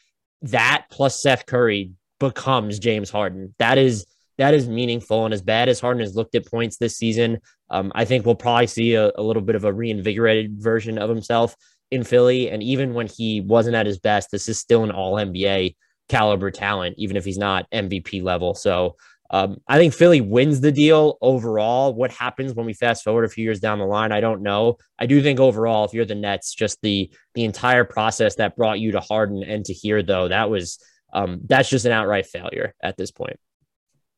that 0.43 0.87
plus 0.91 1.23
Seth 1.23 1.47
Curry 1.47 1.93
becomes 2.21 2.79
James 2.79 3.11
Harden. 3.11 3.55
That 3.59 3.79
is 3.79 4.07
that 4.39 4.55
is 4.55 4.69
meaningful. 4.69 5.25
And 5.25 5.35
as 5.35 5.43
bad 5.43 5.69
as 5.69 5.81
Harden 5.81 6.01
has 6.01 6.17
looked 6.17 6.35
at 6.35 6.47
points 6.47 6.77
this 6.77 6.97
season, 6.97 7.39
um, 7.71 7.93
I 7.95 8.05
think 8.05 8.27
we'll 8.27 8.35
probably 8.35 8.67
see 8.67 8.95
a, 8.95 9.13
a, 9.15 9.23
little 9.23 9.43
bit 9.43 9.55
of 9.55 9.65
a 9.65 9.73
reinvigorated 9.73 10.61
version 10.61 10.99
of 10.99 11.09
himself 11.09 11.55
in 11.93 12.03
Philly. 12.03 12.51
And 12.51 12.61
even 12.61 12.95
when 12.95 13.07
he 13.07 13.41
wasn't 13.41 13.77
at 13.77 13.87
his 13.87 14.01
best, 14.01 14.33
this 14.33 14.49
is 14.49 14.59
still 14.59 14.83
an 14.83 14.91
All 14.91 15.15
NBA 15.15 15.77
caliber 16.09 16.51
talent, 16.51 16.97
even 16.99 17.17
if 17.17 17.25
he's 17.25 17.39
not 17.39 17.71
MVP 17.71 18.23
level. 18.23 18.55
So 18.55 18.97
um, 19.31 19.61
I 19.67 19.79
think 19.79 19.95
Philly 19.95 20.21
wins 20.21 20.61
the 20.61 20.73
deal 20.73 21.19
overall. 21.21 21.95
What 21.95 22.11
happens 22.11 22.53
when 22.55 22.67
we 22.67 22.75
fast 22.75 23.03
forward 23.03 23.25
a 23.25 23.29
few 23.29 23.43
years 23.43 23.59
down 23.59 23.79
the 23.79 23.87
line, 23.87 24.13
I 24.13 24.21
don't 24.21 24.43
know. 24.43 24.77
I 24.99 25.07
do 25.07 25.23
think 25.23 25.41
overall, 25.41 25.85
if 25.85 25.95
you're 25.95 26.05
the 26.05 26.15
Nets, 26.15 26.55
just 26.55 26.81
the 26.83 27.11
the 27.35 27.45
entire 27.45 27.85
process 27.85 28.37
that 28.37 28.57
brought 28.57 28.81
you 28.81 28.93
to 28.93 29.01
Harden 29.01 29.43
and 29.43 29.65
to 29.65 29.73
here, 29.73 30.03
though, 30.03 30.29
that 30.29 30.51
was 30.51 30.79
um, 31.13 31.41
that's 31.47 31.69
just 31.69 31.87
an 31.87 31.93
outright 31.93 32.27
failure 32.27 32.75
at 32.83 32.97
this 32.97 33.11
point. 33.11 33.39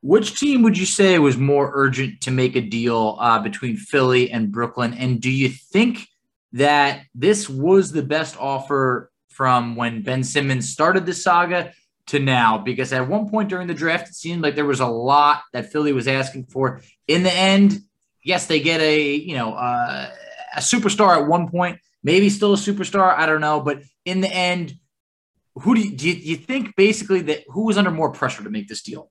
Which 0.03 0.39
team 0.39 0.63
would 0.63 0.77
you 0.77 0.87
say 0.87 1.19
was 1.19 1.37
more 1.37 1.71
urgent 1.75 2.21
to 2.23 2.31
make 2.31 2.57
a 2.57 2.61
deal 2.61 3.17
uh, 3.21 3.41
between 3.41 3.77
Philly 3.77 4.31
and 4.31 4.53
Brooklyn? 4.53 4.95
And 4.95 5.21
do 5.21 5.31
you 5.31 5.49
think 5.49 6.07
that 6.53 7.03
this 7.15 7.49
was 7.49 7.93
the 7.93 8.03
best 8.03 8.37
offer 8.39 9.11
from 9.29 9.77
when 9.77 10.03
Ben 10.03 10.25
Simmons 10.25 10.69
started 10.69 11.07
the 11.07 11.15
saga 11.15 11.73
to 12.07 12.19
now? 12.19 12.59
Because 12.59 12.93
at 12.93 13.09
one 13.09 13.29
point 13.29 13.49
during 13.49 13.67
the 13.67 13.75
draft, 13.75 14.09
it 14.09 14.15
seemed 14.15 14.43
like 14.43 14.55
there 14.55 14.65
was 14.65 14.81
a 14.81 14.87
lot 14.87 15.43
that 15.53 15.73
Philly 15.73 15.93
was 15.93 16.09
asking 16.09 16.47
for. 16.47 16.81
In 17.09 17.23
the 17.23 17.33
end, 17.33 17.79
yes, 18.25 18.47
they 18.47 18.61
get 18.61 18.81
a 18.81 19.15
you 19.15 19.37
know 19.37 19.55
uh, 19.55 20.11
a 20.55 20.61
superstar 20.61 21.17
at 21.17 21.27
one 21.27 21.49
point, 21.49 21.79
maybe 22.03 22.31
still 22.31 22.55
a 22.55 22.57
superstar. 22.57 23.17
I 23.17 23.27
don't 23.27 23.41
know, 23.41 23.61
but 23.61 23.83
in 24.05 24.21
the 24.21 24.33
end 24.35 24.79
who 25.57 25.75
do 25.75 25.81
you, 25.81 25.97
do 25.97 26.09
you, 26.09 26.15
you 26.15 26.37
think 26.37 26.77
basically 26.77 27.23
that 27.23 27.45
who 27.49 27.65
was 27.65 27.79
under 27.79 27.91
more 27.91 28.13
pressure 28.13 28.43
to 28.45 28.51
make 28.51 28.69
this 28.69 28.83
deal? 28.83 29.11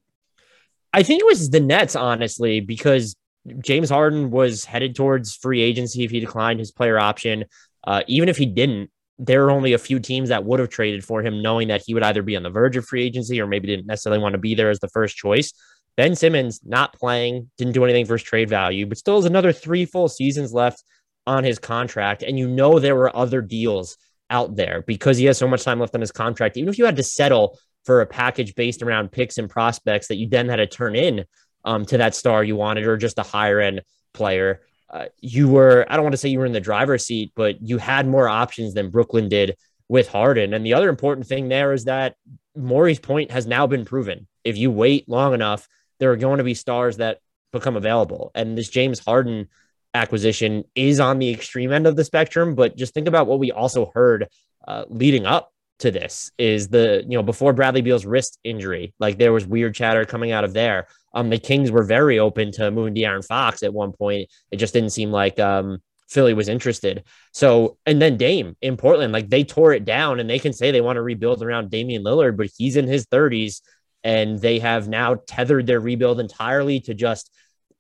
I 0.94 1.04
think 1.04 1.22
it 1.22 1.26
was 1.26 1.50
the 1.50 1.60
Nets, 1.60 1.96
honestly, 1.96 2.60
because 2.60 3.16
James 3.60 3.90
Harden 3.90 4.32
was 4.32 4.64
headed 4.64 4.96
towards 4.96 5.36
free 5.36 5.62
agency 5.62 6.04
if 6.04 6.12
he 6.12 6.20
declined 6.20 6.60
his 6.60 6.72
player 6.72 7.00
option. 7.00 7.46
Uh, 7.86 8.02
even 8.08 8.30
if 8.30 8.38
he 8.38 8.46
didn't, 8.46 8.90
there 9.18 9.46
are 9.46 9.52
only 9.52 9.74
a 9.74 9.78
few 9.78 10.00
teams 10.00 10.30
that 10.30 10.44
would 10.44 10.60
have 10.60 10.70
traded 10.70 11.04
for 11.04 11.22
him, 11.22 11.42
knowing 11.42 11.70
that 11.70 11.84
he 11.86 11.94
would 11.94 12.04
either 12.04 12.22
be 12.22 12.36
on 12.36 12.44
the 12.44 12.50
verge 12.50 12.76
of 12.76 12.86
free 12.86 13.04
agency 13.04 13.40
or 13.40 13.48
maybe 13.48 13.68
didn't 13.68 13.88
necessarily 13.88 14.22
want 14.22 14.34
to 14.34 14.40
be 14.40 14.56
there 14.56 14.70
as 14.70 14.80
the 14.80 14.90
first 14.90 15.16
choice. 15.16 15.54
Ben 15.96 16.16
Simmons 16.16 16.60
not 16.66 16.94
playing, 16.94 17.50
didn't 17.58 17.74
do 17.74 17.86
anything 17.86 18.06
for 18.06 18.14
his 18.14 18.24
trade 18.24 18.50
value, 18.50 18.86
but 18.86 18.98
still 18.98 19.16
has 19.16 19.26
another 19.26 19.54
three 19.54 19.86
full 19.86 20.10
seasons 20.10 20.52
left 20.52 20.84
on 21.26 21.44
his 21.44 21.58
contract. 21.58 22.24
And 22.24 22.38
you 22.38 22.48
know 22.48 22.80
there 22.80 22.96
were 22.96 23.16
other 23.16 23.42
deals 23.42 23.98
out 24.30 24.56
there 24.56 24.84
because 24.86 25.18
he 25.18 25.26
has 25.26 25.38
so 25.38 25.48
much 25.48 25.64
time 25.64 25.80
left 25.80 25.96
on 25.96 26.02
his 26.02 26.12
contract. 26.12 26.58
Even 26.58 26.70
if 26.70 26.78
you 26.78 26.86
had 26.86 26.98
to 26.98 27.04
settle 27.04 27.58
for 27.86 28.02
a 28.02 28.06
package 28.06 28.56
based 28.56 28.82
around 28.82 29.12
picks 29.12 29.38
and 29.38 29.50
prospects 29.50 30.08
that 30.08 30.18
you 30.18 30.28
then 30.28 30.50
had 30.50 30.58
to 30.58 30.68
turn 30.68 30.96
in 30.96 31.24
um, 31.64 31.86
to 31.86 31.98
that 31.98 32.16
star 32.16 32.44
you 32.44 32.56
wanted 32.56 32.86
or 32.86 32.98
just 32.98 33.20
a 33.20 33.24
higher 33.24 33.60
end 33.60 33.82
player, 34.14 34.62
uh, 34.90 35.06
you 35.20 35.48
were, 35.48 35.86
I 35.90 35.96
don't 35.96 36.04
want 36.04 36.14
to 36.14 36.18
say 36.18 36.30
you 36.30 36.40
were 36.40 36.46
in 36.46 36.52
the 36.52 36.60
driver's 36.60 37.06
seat, 37.06 37.32
but 37.36 37.62
you 37.62 37.78
had 37.78 38.08
more 38.08 38.30
options 38.30 38.74
than 38.74 38.92
Brooklyn 38.92 39.30
did 39.30 39.58
with 39.90 40.08
Harden. 40.08 40.54
And 40.54 40.66
the 40.66 40.74
other 40.74 40.90
important 40.90 41.28
thing 41.28 41.50
there 41.50 41.74
is 41.74 41.86
that 41.86 42.16
Morey's 42.56 43.00
point 43.00 43.32
has 43.32 43.46
now 43.46 43.68
been 43.68 43.86
proven. 43.86 44.28
If 44.44 44.58
you 44.58 44.72
wait 44.72 45.10
long 45.10 45.34
enough, 45.34 45.68
there 46.00 46.12
are 46.12 46.18
going 46.18 46.38
to 46.38 46.44
be 46.44 46.54
stars 46.54 46.98
that 46.98 47.20
become 47.52 47.76
available. 47.76 48.32
And 48.36 48.58
this 48.58 48.70
James 48.70 49.00
Harden 49.00 49.48
acquisition 49.94 50.66
is 50.76 51.00
on 51.00 51.20
the 51.20 51.32
extreme 51.32 51.72
end 51.72 51.88
of 51.88 51.96
the 51.96 52.04
spectrum, 52.04 52.56
but 52.56 52.76
just 52.76 52.94
think 52.94 53.08
about 53.08 53.28
what 53.28 53.40
we 53.40 53.52
also 53.52 53.92
heard 53.94 54.28
uh, 54.68 54.86
leading 54.90 55.26
up 55.26 55.52
to 55.80 55.92
this 55.92 56.32
is 56.38 56.70
the 56.70 57.04
you 57.08 57.18
know 57.18 57.24
before 57.24 57.54
Bradley 57.54 57.82
Beal's 57.82 58.06
wrist 58.06 58.40
injury, 58.44 58.94
like 59.00 59.18
there 59.18 59.34
was 59.34 59.46
weird 59.46 59.76
chatter 59.76 60.06
coming 60.06 60.32
out 60.32 60.44
of 60.44 60.54
there. 60.54 60.88
Um, 61.16 61.30
the 61.30 61.40
Kings 61.40 61.72
were 61.72 61.84
very 61.84 62.20
open 62.20 62.52
to 62.54 62.72
moving 62.72 62.96
De'Aaron 62.96 63.26
Fox 63.26 63.64
at 63.64 63.74
one 63.74 63.94
point. 63.94 64.30
It 64.52 64.58
just 64.58 64.74
didn't 64.74 64.92
seem 64.92 65.12
like 65.12 65.40
um 65.40 65.80
Philly 66.10 66.34
was 66.36 66.50
interested. 66.50 67.04
So 67.34 67.78
and 67.86 68.02
then 68.02 68.18
Dame 68.18 68.56
in 68.62 68.78
Portland, 68.78 69.14
like 69.14 69.30
they 69.30 69.44
tore 69.44 69.74
it 69.74 69.86
down, 69.86 70.20
and 70.20 70.30
they 70.30 70.40
can 70.40 70.54
say 70.54 70.72
they 70.72 70.82
want 70.82 70.98
to 70.98 71.02
rebuild 71.02 71.42
around 71.44 71.72
Damian 71.72 72.04
Lillard, 72.04 72.38
but 72.38 72.50
he's 72.58 72.76
in 72.78 72.88
his 72.88 73.06
30s, 73.08 73.62
and 74.04 74.40
they 74.40 74.60
have 74.60 74.88
now 74.88 75.16
tethered 75.28 75.68
their 75.68 75.80
rebuild 75.80 76.20
entirely 76.20 76.80
to 76.82 76.94
just 76.94 77.32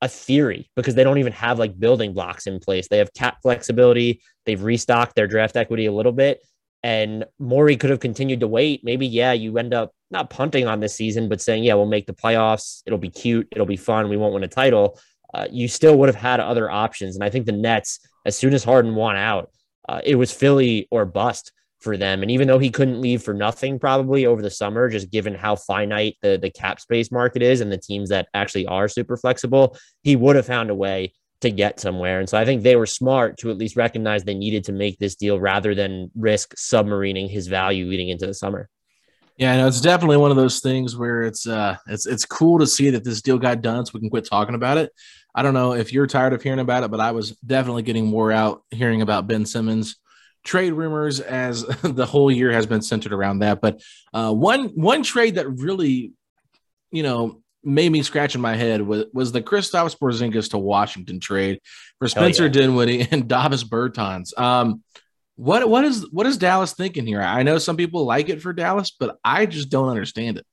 a 0.01 0.07
theory 0.07 0.69
because 0.75 0.95
they 0.95 1.03
don't 1.03 1.19
even 1.19 1.33
have 1.33 1.59
like 1.59 1.79
building 1.79 2.13
blocks 2.13 2.47
in 2.47 2.59
place. 2.59 2.87
They 2.87 2.97
have 2.97 3.13
cap 3.13 3.37
flexibility. 3.41 4.21
They've 4.45 4.61
restocked 4.61 5.15
their 5.15 5.27
draft 5.27 5.55
equity 5.55 5.85
a 5.85 5.91
little 5.93 6.11
bit. 6.11 6.41
and 6.83 7.25
Morey 7.39 7.77
could 7.77 7.89
have 7.89 7.99
continued 7.99 8.41
to 8.41 8.47
wait. 8.47 8.81
Maybe, 8.83 9.07
yeah, 9.07 9.33
you 9.33 9.57
end 9.57 9.73
up 9.73 9.91
not 10.15 10.29
punting 10.29 10.67
on 10.67 10.79
this 10.79 10.95
season, 10.95 11.29
but 11.29 11.41
saying, 11.41 11.63
yeah, 11.63 11.75
we'll 11.75 11.85
make 11.85 12.07
the 12.07 12.13
playoffs. 12.13 12.81
It'll 12.85 12.97
be 12.97 13.09
cute. 13.09 13.47
It'll 13.51 13.65
be 13.65 13.77
fun. 13.77 14.09
We 14.09 14.17
won't 14.17 14.33
win 14.33 14.43
a 14.43 14.47
title. 14.47 14.99
Uh, 15.33 15.47
you 15.51 15.67
still 15.67 15.97
would 15.97 16.09
have 16.09 16.15
had 16.15 16.39
other 16.39 16.71
options. 16.71 17.15
And 17.15 17.23
I 17.23 17.29
think 17.29 17.45
the 17.45 17.51
Nets, 17.51 17.99
as 18.25 18.37
soon 18.37 18.53
as 18.53 18.63
Harden 18.63 18.95
won 18.95 19.15
out, 19.15 19.51
uh, 19.89 20.01
it 20.03 20.15
was 20.15 20.31
Philly 20.31 20.87
or 20.89 21.05
bust 21.05 21.51
for 21.79 21.97
them. 21.97 22.21
And 22.21 22.31
even 22.31 22.47
though 22.47 22.57
he 22.57 22.71
couldn't 22.71 23.01
leave 23.01 23.21
for 23.21 23.33
nothing 23.33 23.77
probably 23.77 24.25
over 24.25 24.41
the 24.41 24.49
summer, 24.49 24.89
just 24.89 25.11
given 25.11 25.35
how 25.35 25.55
finite 25.55 26.17
the, 26.21 26.39
the 26.41 26.49
cap 26.49 26.79
space 26.79 27.11
market 27.11 27.41
is 27.41 27.61
and 27.61 27.71
the 27.71 27.77
teams 27.77 28.09
that 28.09 28.27
actually 28.33 28.65
are 28.65 28.87
super 28.87 29.17
flexible, 29.17 29.77
he 30.01 30.15
would 30.15 30.35
have 30.35 30.47
found 30.47 30.69
a 30.69 30.75
way 30.75 31.13
to 31.41 31.51
get 31.51 31.79
somewhere. 31.79 32.19
And 32.19 32.29
so 32.29 32.37
I 32.37 32.45
think 32.45 32.63
they 32.63 32.75
were 32.75 32.85
smart 32.85 33.37
to 33.39 33.51
at 33.51 33.57
least 33.57 33.75
recognize 33.75 34.23
they 34.23 34.33
needed 34.33 34.63
to 34.65 34.71
make 34.71 34.97
this 34.97 35.15
deal 35.15 35.39
rather 35.39 35.75
than 35.75 36.09
risk 36.15 36.55
submarining 36.55 37.29
his 37.29 37.47
value 37.47 37.85
leading 37.85 38.09
into 38.09 38.25
the 38.25 38.33
summer. 38.33 38.69
Yeah, 39.37 39.57
no, 39.57 39.67
it's 39.67 39.81
definitely 39.81 40.17
one 40.17 40.31
of 40.31 40.37
those 40.37 40.61
things 40.61 40.95
where 40.95 41.23
it's 41.23 41.45
uh 41.45 41.75
it's 41.87 42.05
it's 42.05 42.25
cool 42.25 42.59
to 42.59 42.67
see 42.67 42.89
that 42.91 43.03
this 43.03 43.21
deal 43.21 43.37
got 43.37 43.61
done 43.61 43.85
so 43.85 43.91
we 43.93 43.99
can 43.99 44.09
quit 44.09 44.25
talking 44.25 44.55
about 44.55 44.77
it. 44.77 44.91
I 45.33 45.41
don't 45.41 45.53
know 45.53 45.73
if 45.73 45.91
you're 45.91 46.07
tired 46.07 46.31
of 46.31 46.41
hearing 46.41 46.59
about 46.59 46.83
it, 46.83 46.91
but 46.91 47.01
I 47.01 47.11
was 47.11 47.31
definitely 47.45 47.83
getting 47.83 48.05
more 48.05 48.31
out 48.31 48.63
hearing 48.71 49.01
about 49.01 49.27
Ben 49.27 49.45
Simmons 49.45 49.97
trade 50.45 50.71
rumors 50.71 51.19
as 51.19 51.65
the 51.83 52.05
whole 52.05 52.31
year 52.31 52.51
has 52.51 52.65
been 52.65 52.81
centered 52.81 53.11
around 53.11 53.39
that. 53.39 53.59
But 53.59 53.81
uh, 54.13 54.31
one 54.31 54.69
one 54.69 55.03
trade 55.03 55.35
that 55.35 55.49
really, 55.49 56.13
you 56.91 57.03
know, 57.03 57.41
made 57.61 57.91
me 57.91 58.03
scratching 58.03 58.41
my 58.41 58.55
head 58.55 58.81
was, 58.81 59.05
was 59.11 59.31
the 59.33 59.41
Kristaps 59.41 59.97
Porzingis 59.97 60.51
to 60.51 60.57
Washington 60.57 61.19
trade 61.19 61.59
for 61.99 62.07
Spencer 62.07 62.43
yeah. 62.43 62.49
Dinwiddie 62.49 63.07
and 63.11 63.27
Davis 63.27 63.63
Bertans. 63.63 64.37
Um, 64.39 64.83
what 65.35 65.67
what 65.69 65.83
is 65.83 66.09
what 66.11 66.25
is 66.25 66.37
Dallas 66.37 66.73
thinking 66.73 67.05
here? 67.05 67.21
I 67.21 67.43
know 67.43 67.57
some 67.57 67.77
people 67.77 68.05
like 68.05 68.29
it 68.29 68.41
for 68.41 68.53
Dallas, 68.53 68.91
but 68.97 69.17
I 69.23 69.45
just 69.45 69.69
don't 69.69 69.89
understand 69.89 70.37
it. 70.37 70.45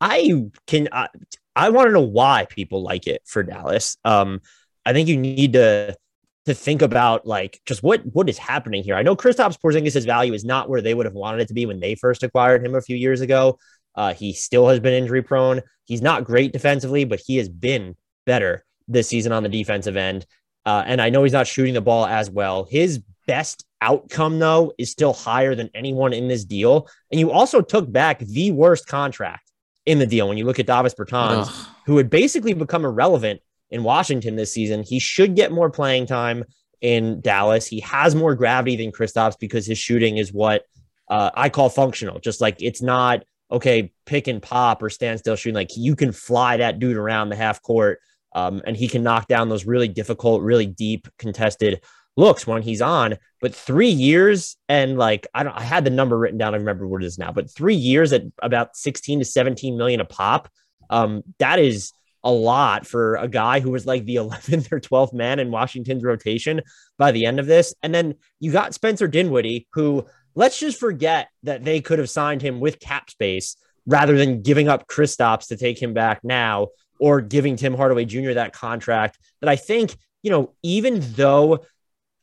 I 0.00 0.50
can 0.66 0.88
I, 0.92 1.08
I 1.54 1.70
want 1.70 1.88
to 1.88 1.92
know 1.92 2.02
why 2.02 2.46
people 2.48 2.82
like 2.82 3.06
it 3.06 3.22
for 3.24 3.42
Dallas. 3.42 3.96
Um, 4.04 4.42
I 4.84 4.92
think 4.92 5.08
you 5.08 5.16
need 5.16 5.54
to 5.54 5.96
to 6.44 6.54
think 6.54 6.82
about 6.82 7.26
like 7.26 7.60
just 7.66 7.82
what 7.82 8.02
what 8.12 8.28
is 8.28 8.38
happening 8.38 8.84
here. 8.84 8.94
I 8.94 9.02
know 9.02 9.16
Kristaps 9.16 9.58
Porzingis' 9.58 10.04
value 10.04 10.34
is 10.34 10.44
not 10.44 10.68
where 10.68 10.82
they 10.82 10.94
would 10.94 11.06
have 11.06 11.14
wanted 11.14 11.40
it 11.40 11.48
to 11.48 11.54
be 11.54 11.66
when 11.66 11.80
they 11.80 11.94
first 11.94 12.22
acquired 12.22 12.64
him 12.64 12.74
a 12.74 12.82
few 12.82 12.96
years 12.96 13.20
ago. 13.20 13.58
Uh, 13.94 14.12
he 14.12 14.34
still 14.34 14.68
has 14.68 14.78
been 14.78 14.92
injury 14.92 15.22
prone. 15.22 15.62
He's 15.84 16.02
not 16.02 16.24
great 16.24 16.52
defensively, 16.52 17.04
but 17.04 17.20
he 17.24 17.38
has 17.38 17.48
been 17.48 17.96
better 18.26 18.64
this 18.86 19.08
season 19.08 19.32
on 19.32 19.42
the 19.42 19.48
defensive 19.48 19.96
end. 19.96 20.26
Uh, 20.66 20.82
and 20.86 21.00
I 21.00 21.10
know 21.10 21.22
he's 21.22 21.32
not 21.32 21.46
shooting 21.46 21.74
the 21.74 21.80
ball 21.80 22.06
as 22.06 22.28
well. 22.28 22.66
His 22.68 23.02
best 23.26 23.64
outcome, 23.80 24.38
though, 24.38 24.72
is 24.78 24.90
still 24.90 25.12
higher 25.12 25.54
than 25.54 25.70
anyone 25.74 26.12
in 26.12 26.28
this 26.28 26.44
deal. 26.44 26.88
And 27.10 27.20
you 27.20 27.30
also 27.30 27.60
took 27.60 27.90
back 27.90 28.20
the 28.20 28.52
worst 28.52 28.86
contract 28.86 29.50
in 29.84 29.98
the 29.98 30.06
deal 30.06 30.28
when 30.28 30.38
you 30.38 30.44
look 30.44 30.58
at 30.58 30.66
Davis 30.66 30.94
Bertans, 30.94 31.46
Ugh. 31.48 31.66
who 31.86 31.96
had 31.96 32.10
basically 32.10 32.54
become 32.54 32.84
irrelevant 32.84 33.40
in 33.70 33.82
Washington 33.82 34.36
this 34.36 34.52
season. 34.52 34.82
He 34.82 34.98
should 34.98 35.36
get 35.36 35.52
more 35.52 35.70
playing 35.70 36.06
time 36.06 36.44
in 36.80 37.20
Dallas. 37.20 37.66
He 37.66 37.80
has 37.80 38.14
more 38.14 38.34
gravity 38.34 38.76
than 38.76 38.92
Kristaps 38.92 39.38
because 39.38 39.66
his 39.66 39.78
shooting 39.78 40.18
is 40.18 40.32
what 40.32 40.64
uh, 41.08 41.30
I 41.34 41.48
call 41.48 41.68
functional. 41.68 42.18
Just 42.18 42.40
like 42.40 42.60
it's 42.60 42.82
not 42.82 43.24
okay, 43.50 43.92
pick 44.06 44.26
and 44.26 44.42
pop 44.42 44.82
or 44.82 44.90
stand 44.90 45.18
still 45.20 45.36
shooting. 45.36 45.54
Like 45.54 45.76
you 45.76 45.94
can 45.94 46.12
fly 46.12 46.56
that 46.58 46.78
dude 46.78 46.96
around 46.96 47.28
the 47.28 47.36
half 47.36 47.62
court, 47.62 48.00
um, 48.34 48.62
and 48.66 48.76
he 48.76 48.88
can 48.88 49.02
knock 49.02 49.28
down 49.28 49.48
those 49.48 49.66
really 49.66 49.88
difficult, 49.88 50.42
really 50.42 50.66
deep 50.66 51.08
contested 51.18 51.80
looks 52.16 52.46
when 52.46 52.62
he's 52.62 52.82
on. 52.82 53.16
But 53.40 53.54
three 53.54 53.90
years 53.90 54.56
and 54.68 54.98
like 54.98 55.26
I 55.34 55.42
don't, 55.42 55.56
I 55.56 55.62
had 55.62 55.84
the 55.84 55.90
number 55.90 56.18
written 56.18 56.38
down. 56.38 56.54
I 56.54 56.58
remember 56.58 56.86
what 56.86 57.02
it 57.02 57.06
is 57.06 57.18
now, 57.18 57.32
but 57.32 57.50
three 57.50 57.74
years 57.74 58.12
at 58.12 58.22
about 58.42 58.76
sixteen 58.76 59.18
to 59.18 59.24
seventeen 59.24 59.76
million 59.76 60.00
a 60.00 60.04
pop. 60.04 60.48
Um, 60.88 61.22
that 61.38 61.58
is 61.58 61.92
a 62.24 62.30
lot 62.30 62.86
for 62.86 63.14
a 63.16 63.28
guy 63.28 63.60
who 63.60 63.70
was 63.70 63.86
like 63.86 64.04
the 64.04 64.16
11th 64.16 64.72
or 64.72 64.80
12th 64.80 65.12
man 65.12 65.38
in 65.38 65.50
Washington's 65.50 66.02
rotation 66.02 66.60
by 66.98 67.12
the 67.12 67.24
end 67.24 67.38
of 67.38 67.46
this. 67.46 67.72
And 67.82 67.94
then 67.94 68.16
you 68.40 68.50
got 68.50 68.74
Spencer 68.74 69.06
Dinwiddie, 69.06 69.68
who 69.72 70.06
let's 70.34 70.58
just 70.58 70.80
forget 70.80 71.28
that 71.44 71.64
they 71.64 71.80
could 71.80 72.00
have 72.00 72.10
signed 72.10 72.42
him 72.42 72.58
with 72.58 72.80
cap 72.80 73.10
space 73.10 73.56
rather 73.86 74.18
than 74.18 74.42
giving 74.42 74.68
up 74.68 74.88
Kristaps 74.88 75.48
to 75.48 75.56
take 75.56 75.80
him 75.80 75.94
back 75.94 76.20
now 76.24 76.68
or 76.98 77.20
giving 77.20 77.54
Tim 77.54 77.74
Hardaway 77.74 78.04
Jr. 78.04 78.32
that 78.32 78.52
contract 78.52 79.18
that 79.40 79.48
I 79.48 79.56
think, 79.56 79.96
you 80.22 80.30
know, 80.30 80.52
even 80.64 81.00
though 81.14 81.64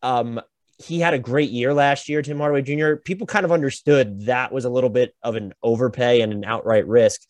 um, 0.04 0.40
he 0.78 1.00
had 1.00 1.14
a 1.14 1.20
great 1.20 1.50
year 1.50 1.74
last 1.74 2.10
year, 2.10 2.22
Tim 2.22 2.38
Hardaway 2.38 2.62
Jr., 2.62 2.96
people 2.96 3.26
kind 3.26 3.46
of 3.46 3.52
understood 3.52 4.26
that 4.26 4.52
was 4.52 4.66
a 4.66 4.70
little 4.70 4.90
bit 4.90 5.16
of 5.24 5.36
an 5.36 5.54
overpay 5.64 6.22
and 6.22 6.32
an 6.32 6.44
outright 6.44 6.88
risk. 6.88 7.22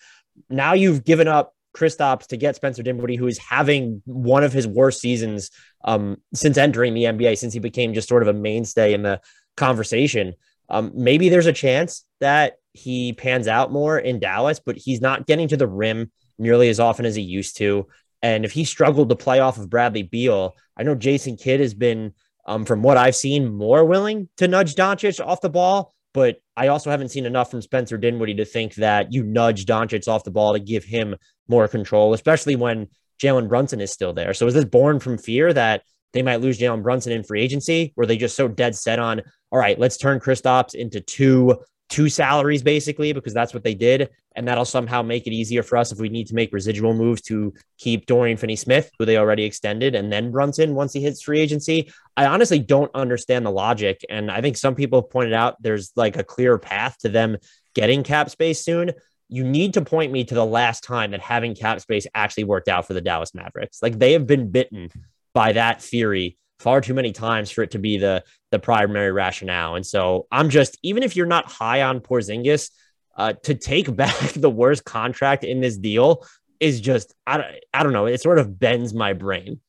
Now 0.50 0.74
you've 0.74 1.06
given 1.06 1.28
up 1.28 1.54
Kristaps 1.76 2.28
to 2.28 2.38
get 2.38 2.56
Spencer 2.56 2.84
Dinwiddie, 2.84 3.16
who 3.16 3.28
is 3.28 3.38
having 3.38 4.02
one 4.06 4.44
of 4.44 4.54
his 4.54 4.68
worst 4.68 5.00
seasons 5.00 5.50
um, 5.84 6.18
since 6.34 6.58
entering 6.58 6.94
the 6.94 7.04
NBA, 7.04 7.38
since 7.38 7.54
he 7.54 7.60
became 7.60 7.94
just 7.94 8.10
sort 8.10 8.22
of 8.22 8.28
a 8.28 8.34
mainstay 8.34 8.94
in 8.94 9.04
the 9.04 9.22
conversation. 9.56 10.34
Um, 10.70 10.92
maybe 10.96 11.30
there's 11.30 11.46
a 11.46 11.54
chance 11.54 12.06
that 12.20 12.56
he 12.74 13.14
pans 13.14 13.48
out 13.48 13.72
more 13.72 14.00
in 14.00 14.20
Dallas, 14.20 14.60
but 14.60 14.78
he's 14.78 15.02
not 15.02 15.28
getting 15.28 15.48
to 15.50 15.58
the 15.58 15.68
rim 15.68 16.12
nearly 16.40 16.70
as 16.70 16.80
often 16.80 17.06
as 17.06 17.16
he 17.16 17.22
used 17.22 17.58
to. 17.58 17.88
And 18.22 18.46
if 18.46 18.52
he 18.52 18.64
struggled 18.64 19.10
to 19.10 19.16
play 19.16 19.40
off 19.40 19.58
of 19.58 19.70
Bradley 19.70 20.04
Beal, 20.04 20.56
I 20.78 20.84
know 20.84 20.96
Jason 20.96 21.38
Kidd 21.38 21.60
has 21.60 21.74
been, 21.74 22.14
um, 22.45 22.65
from 22.65 22.82
what 22.82 22.97
I've 22.97 23.15
seen, 23.15 23.53
more 23.53 23.86
willing 23.86 24.29
to 24.38 24.47
nudge 24.47 24.75
Doncic 24.75 25.25
off 25.25 25.41
the 25.41 25.49
ball. 25.49 25.93
But 26.13 26.38
I 26.56 26.67
also 26.67 26.91
haven't 26.91 27.10
seen 27.10 27.25
enough 27.25 27.49
from 27.49 27.62
Spencer 27.62 27.97
Dinwiddie 27.97 28.36
to 28.36 28.45
think 28.45 28.75
that 28.75 29.12
you 29.12 29.23
nudge 29.23 29.65
Doncic 29.65 30.08
off 30.08 30.23
the 30.23 30.32
ball 30.32 30.53
to 30.53 30.60
give 30.60 30.84
him 30.84 31.15
more 31.47 31.67
control, 31.67 32.13
especially 32.13 32.56
when 32.56 32.88
Jalen 33.21 33.49
Brunson 33.49 33.82
is 33.82 33.91
still 33.91 34.13
there. 34.13 34.34
So 34.34 34.45
is 34.45 34.53
this 34.53 34.65
born 34.65 34.99
from 34.99 35.17
fear 35.17 35.51
that 35.53 35.82
they 36.12 36.21
might 36.21 36.41
lose 36.41 36.60
Jalen 36.60 36.84
Brunson 36.84 37.13
in 37.13 37.23
free 37.23 37.41
agency? 37.41 37.93
Were 37.95 38.06
they 38.06 38.17
just 38.17 38.36
so 38.36 38.47
dead 38.47 38.75
set 38.75 38.99
on, 38.99 39.21
all 39.51 39.60
right, 39.60 39.79
let's 39.79 39.97
turn 39.97 40.19
Kristaps 40.19 40.75
into 40.75 41.01
two 41.01 41.58
two 41.93 42.10
salaries 42.10 42.63
basically 42.63 43.13
because 43.13 43.36
that's 43.36 43.53
what 43.53 43.63
they 43.63 43.75
did, 43.75 44.10
and 44.36 44.47
that'll 44.47 44.65
somehow 44.65 45.03
make 45.03 45.27
it 45.27 45.32
easier 45.32 45.62
for 45.62 45.77
us 45.77 45.91
if 45.91 45.99
we 45.99 46.10
need 46.10 46.25
to 46.25 46.34
make 46.34 46.51
residual 46.51 46.91
moves 46.95 47.21
to 47.21 47.53
keep 47.77 48.08
Dorian 48.08 48.36
Finney-Smith, 48.36 48.89
who 48.97 49.06
they 49.06 49.17
already 49.17 49.43
extended, 49.43 49.93
and 49.93 50.12
then 50.12 50.32
Brunson 50.32 50.73
once 50.73 50.91
he 50.91 51.01
hits 51.01 51.21
free 51.21 51.39
agency. 51.39 51.93
I 52.17 52.25
honestly 52.25 52.58
don't 52.58 52.89
understand 52.95 53.45
the 53.45 53.51
logic, 53.51 54.03
and 54.10 54.32
I 54.32 54.41
think 54.41 54.58
some 54.58 54.73
people 54.73 55.01
have 55.01 55.12
pointed 55.12 55.34
out 55.34 55.62
there's 55.62 55.91
like 55.95 56.17
a 56.17 56.23
clear 56.23 56.58
path 56.58 56.97
to 57.01 57.10
them 57.10 57.38
getting 57.75 58.01
cap 58.01 58.32
space 58.32 58.65
soon. 58.65 58.91
You 59.29 59.43
need 59.43 59.75
to 59.75 59.84
point 59.84 60.12
me 60.12 60.23
to 60.23 60.34
the 60.34 60.43
last 60.43 60.84
time 60.84 61.12
that 61.12 61.21
having 61.21 61.53
cap 61.53 61.79
space 61.79 62.08
actually 62.15 62.45
worked 62.45 62.69
out 62.69 62.88
for 62.88 62.95
the 62.95 63.01
Dallas 63.01 63.36
Mavericks. 63.36 63.84
Like 63.84 63.99
they 63.99 64.13
have 64.13 64.25
been 64.25 64.49
bitten 64.49 64.89
by 65.36 65.51
that 65.53 65.79
theory 65.79 66.39
far 66.60 66.82
too 66.82 66.94
many 66.94 67.12
times 67.12 67.52
for 67.52 67.63
it 67.63 67.72
to 67.72 67.80
be 67.80 67.98
the 67.98 68.24
the 68.52 68.60
primary 68.60 69.12
rationale. 69.12 69.76
And 69.76 69.86
so 69.86 70.28
I'm 70.32 70.50
just 70.50 70.78
even 70.84 71.04
if 71.04 71.16
you're 71.16 71.26
not 71.26 71.52
high 71.52 71.82
on 71.82 72.00
Porzingis, 72.00 72.70
uh, 73.16 73.34
to 73.44 73.56
take 73.56 73.94
back 73.96 74.34
the 74.34 74.50
worst 74.50 74.86
contract 74.86 75.44
in 75.44 75.62
this 75.62 75.78
deal 75.78 76.26
is 76.60 76.82
just 76.82 77.13
I 77.28 77.38
don't, 77.38 77.48
I 77.74 77.84
don't 77.84 77.94
know. 77.94 78.06
It 78.06 78.22
sort 78.22 78.39
of 78.39 78.60
bends 78.60 78.94
my 78.94 79.13
brain. 79.13 79.60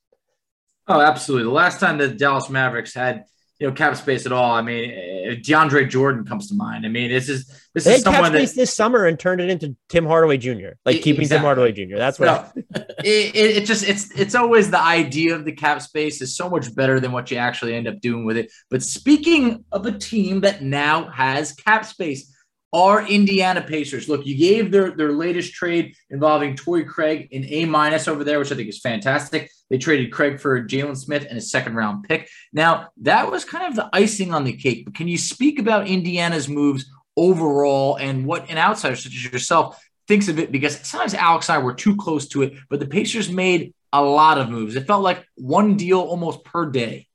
Oh, 0.86 1.00
absolutely. 1.00 1.44
The 1.44 1.54
last 1.54 1.80
time 1.80 1.98
the 1.98 2.08
Dallas 2.08 2.50
Mavericks 2.50 2.94
had 2.94 3.24
you 3.64 3.70
know 3.70 3.74
cap 3.74 3.96
space 3.96 4.26
at 4.26 4.32
all. 4.32 4.50
I 4.50 4.60
mean, 4.60 4.90
eh, 4.90 5.34
DeAndre 5.36 5.88
Jordan 5.88 6.26
comes 6.26 6.48
to 6.48 6.54
mind. 6.54 6.84
I 6.84 6.90
mean, 6.90 7.08
this 7.08 7.30
is 7.30 7.50
this 7.72 7.84
they 7.84 7.94
is 7.94 8.02
someone 8.02 8.30
that 8.32 8.54
this 8.54 8.74
summer 8.74 9.06
and 9.06 9.18
turned 9.18 9.40
it 9.40 9.48
into 9.48 9.74
Tim 9.88 10.04
Hardaway 10.04 10.36
Jr. 10.36 10.72
Like 10.84 10.96
keeping 11.00 11.22
exactly. 11.22 11.28
Tim 11.28 11.40
Hardaway 11.44 11.72
Jr. 11.72 11.96
That's 11.96 12.18
what. 12.20 12.54
No, 12.54 12.62
it, 12.98 13.34
it 13.34 13.64
just 13.64 13.88
it's 13.88 14.10
it's 14.18 14.34
always 14.34 14.70
the 14.70 14.82
idea 14.82 15.34
of 15.34 15.46
the 15.46 15.52
cap 15.52 15.80
space 15.80 16.20
is 16.20 16.36
so 16.36 16.50
much 16.50 16.74
better 16.74 17.00
than 17.00 17.10
what 17.10 17.30
you 17.30 17.38
actually 17.38 17.74
end 17.74 17.88
up 17.88 18.02
doing 18.02 18.26
with 18.26 18.36
it. 18.36 18.52
But 18.68 18.82
speaking 18.82 19.64
of 19.72 19.86
a 19.86 19.92
team 19.92 20.42
that 20.42 20.62
now 20.62 21.08
has 21.08 21.52
cap 21.52 21.86
space, 21.86 22.33
are 22.74 23.06
Indiana 23.06 23.62
Pacers. 23.62 24.08
Look, 24.08 24.26
you 24.26 24.36
gave 24.36 24.72
their, 24.72 24.90
their 24.90 25.12
latest 25.12 25.54
trade 25.54 25.94
involving 26.10 26.56
Torrey 26.56 26.84
Craig 26.84 27.28
an 27.32 27.44
A 27.48 27.64
minus 27.66 28.08
over 28.08 28.24
there, 28.24 28.40
which 28.40 28.50
I 28.50 28.56
think 28.56 28.68
is 28.68 28.80
fantastic. 28.80 29.48
They 29.70 29.78
traded 29.78 30.12
Craig 30.12 30.40
for 30.40 30.60
Jalen 30.60 30.96
Smith 30.96 31.24
and 31.28 31.38
a 31.38 31.40
second 31.40 31.76
round 31.76 32.04
pick. 32.04 32.28
Now, 32.52 32.88
that 33.02 33.30
was 33.30 33.44
kind 33.44 33.68
of 33.68 33.76
the 33.76 33.88
icing 33.92 34.34
on 34.34 34.42
the 34.42 34.52
cake. 34.52 34.84
But 34.84 34.96
can 34.96 35.06
you 35.06 35.16
speak 35.16 35.60
about 35.60 35.86
Indiana's 35.86 36.48
moves 36.48 36.86
overall 37.16 37.94
and 37.96 38.26
what 38.26 38.50
an 38.50 38.58
outsider 38.58 38.96
such 38.96 39.14
as 39.14 39.24
yourself 39.24 39.80
thinks 40.08 40.26
of 40.26 40.40
it? 40.40 40.50
Because 40.50 40.84
sometimes 40.86 41.14
Alex 41.14 41.48
and 41.48 41.56
I 41.56 41.62
were 41.62 41.74
too 41.74 41.94
close 41.94 42.26
to 42.30 42.42
it, 42.42 42.54
but 42.68 42.80
the 42.80 42.86
Pacers 42.86 43.30
made 43.30 43.72
a 43.92 44.02
lot 44.02 44.38
of 44.38 44.50
moves. 44.50 44.74
It 44.74 44.88
felt 44.88 45.04
like 45.04 45.24
one 45.36 45.76
deal 45.76 46.00
almost 46.00 46.44
per 46.44 46.68
day. 46.68 47.06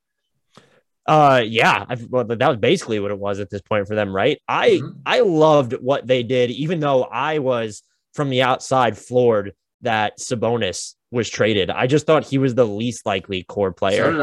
Uh, 1.10 1.42
yeah, 1.44 1.86
I've, 1.90 2.06
well, 2.08 2.24
that 2.24 2.48
was 2.48 2.58
basically 2.58 3.00
what 3.00 3.10
it 3.10 3.18
was 3.18 3.40
at 3.40 3.50
this 3.50 3.62
point 3.62 3.88
for 3.88 3.96
them, 3.96 4.16
right? 4.16 4.40
I 4.48 4.70
mm-hmm. 4.70 5.00
I 5.08 5.22
loved 5.22 5.74
what 5.74 6.06
they 6.06 6.22
did, 6.22 6.52
even 6.52 6.80
though 6.80 7.04
I 7.04 7.40
was 7.40 7.82
from 8.14 8.30
the 8.30 8.44
outside 8.44 8.96
floored 8.96 9.54
that 9.82 10.20
Sabonis 10.20 10.94
was 11.10 11.28
traded. 11.28 11.72
I 11.72 11.88
just 11.88 12.06
thought 12.06 12.28
he 12.28 12.38
was 12.38 12.54
the 12.54 12.68
least 12.68 13.08
likely 13.08 13.42
core 13.42 13.72
player 13.72 14.12
so 14.12 14.20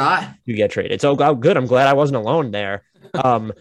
to 0.46 0.52
get 0.52 0.70
traded. 0.70 1.00
So 1.00 1.16
oh, 1.18 1.34
good. 1.34 1.56
I'm 1.56 1.66
glad 1.66 1.88
I 1.88 1.94
wasn't 1.94 2.18
alone 2.18 2.52
there. 2.52 2.84
Um, 3.14 3.52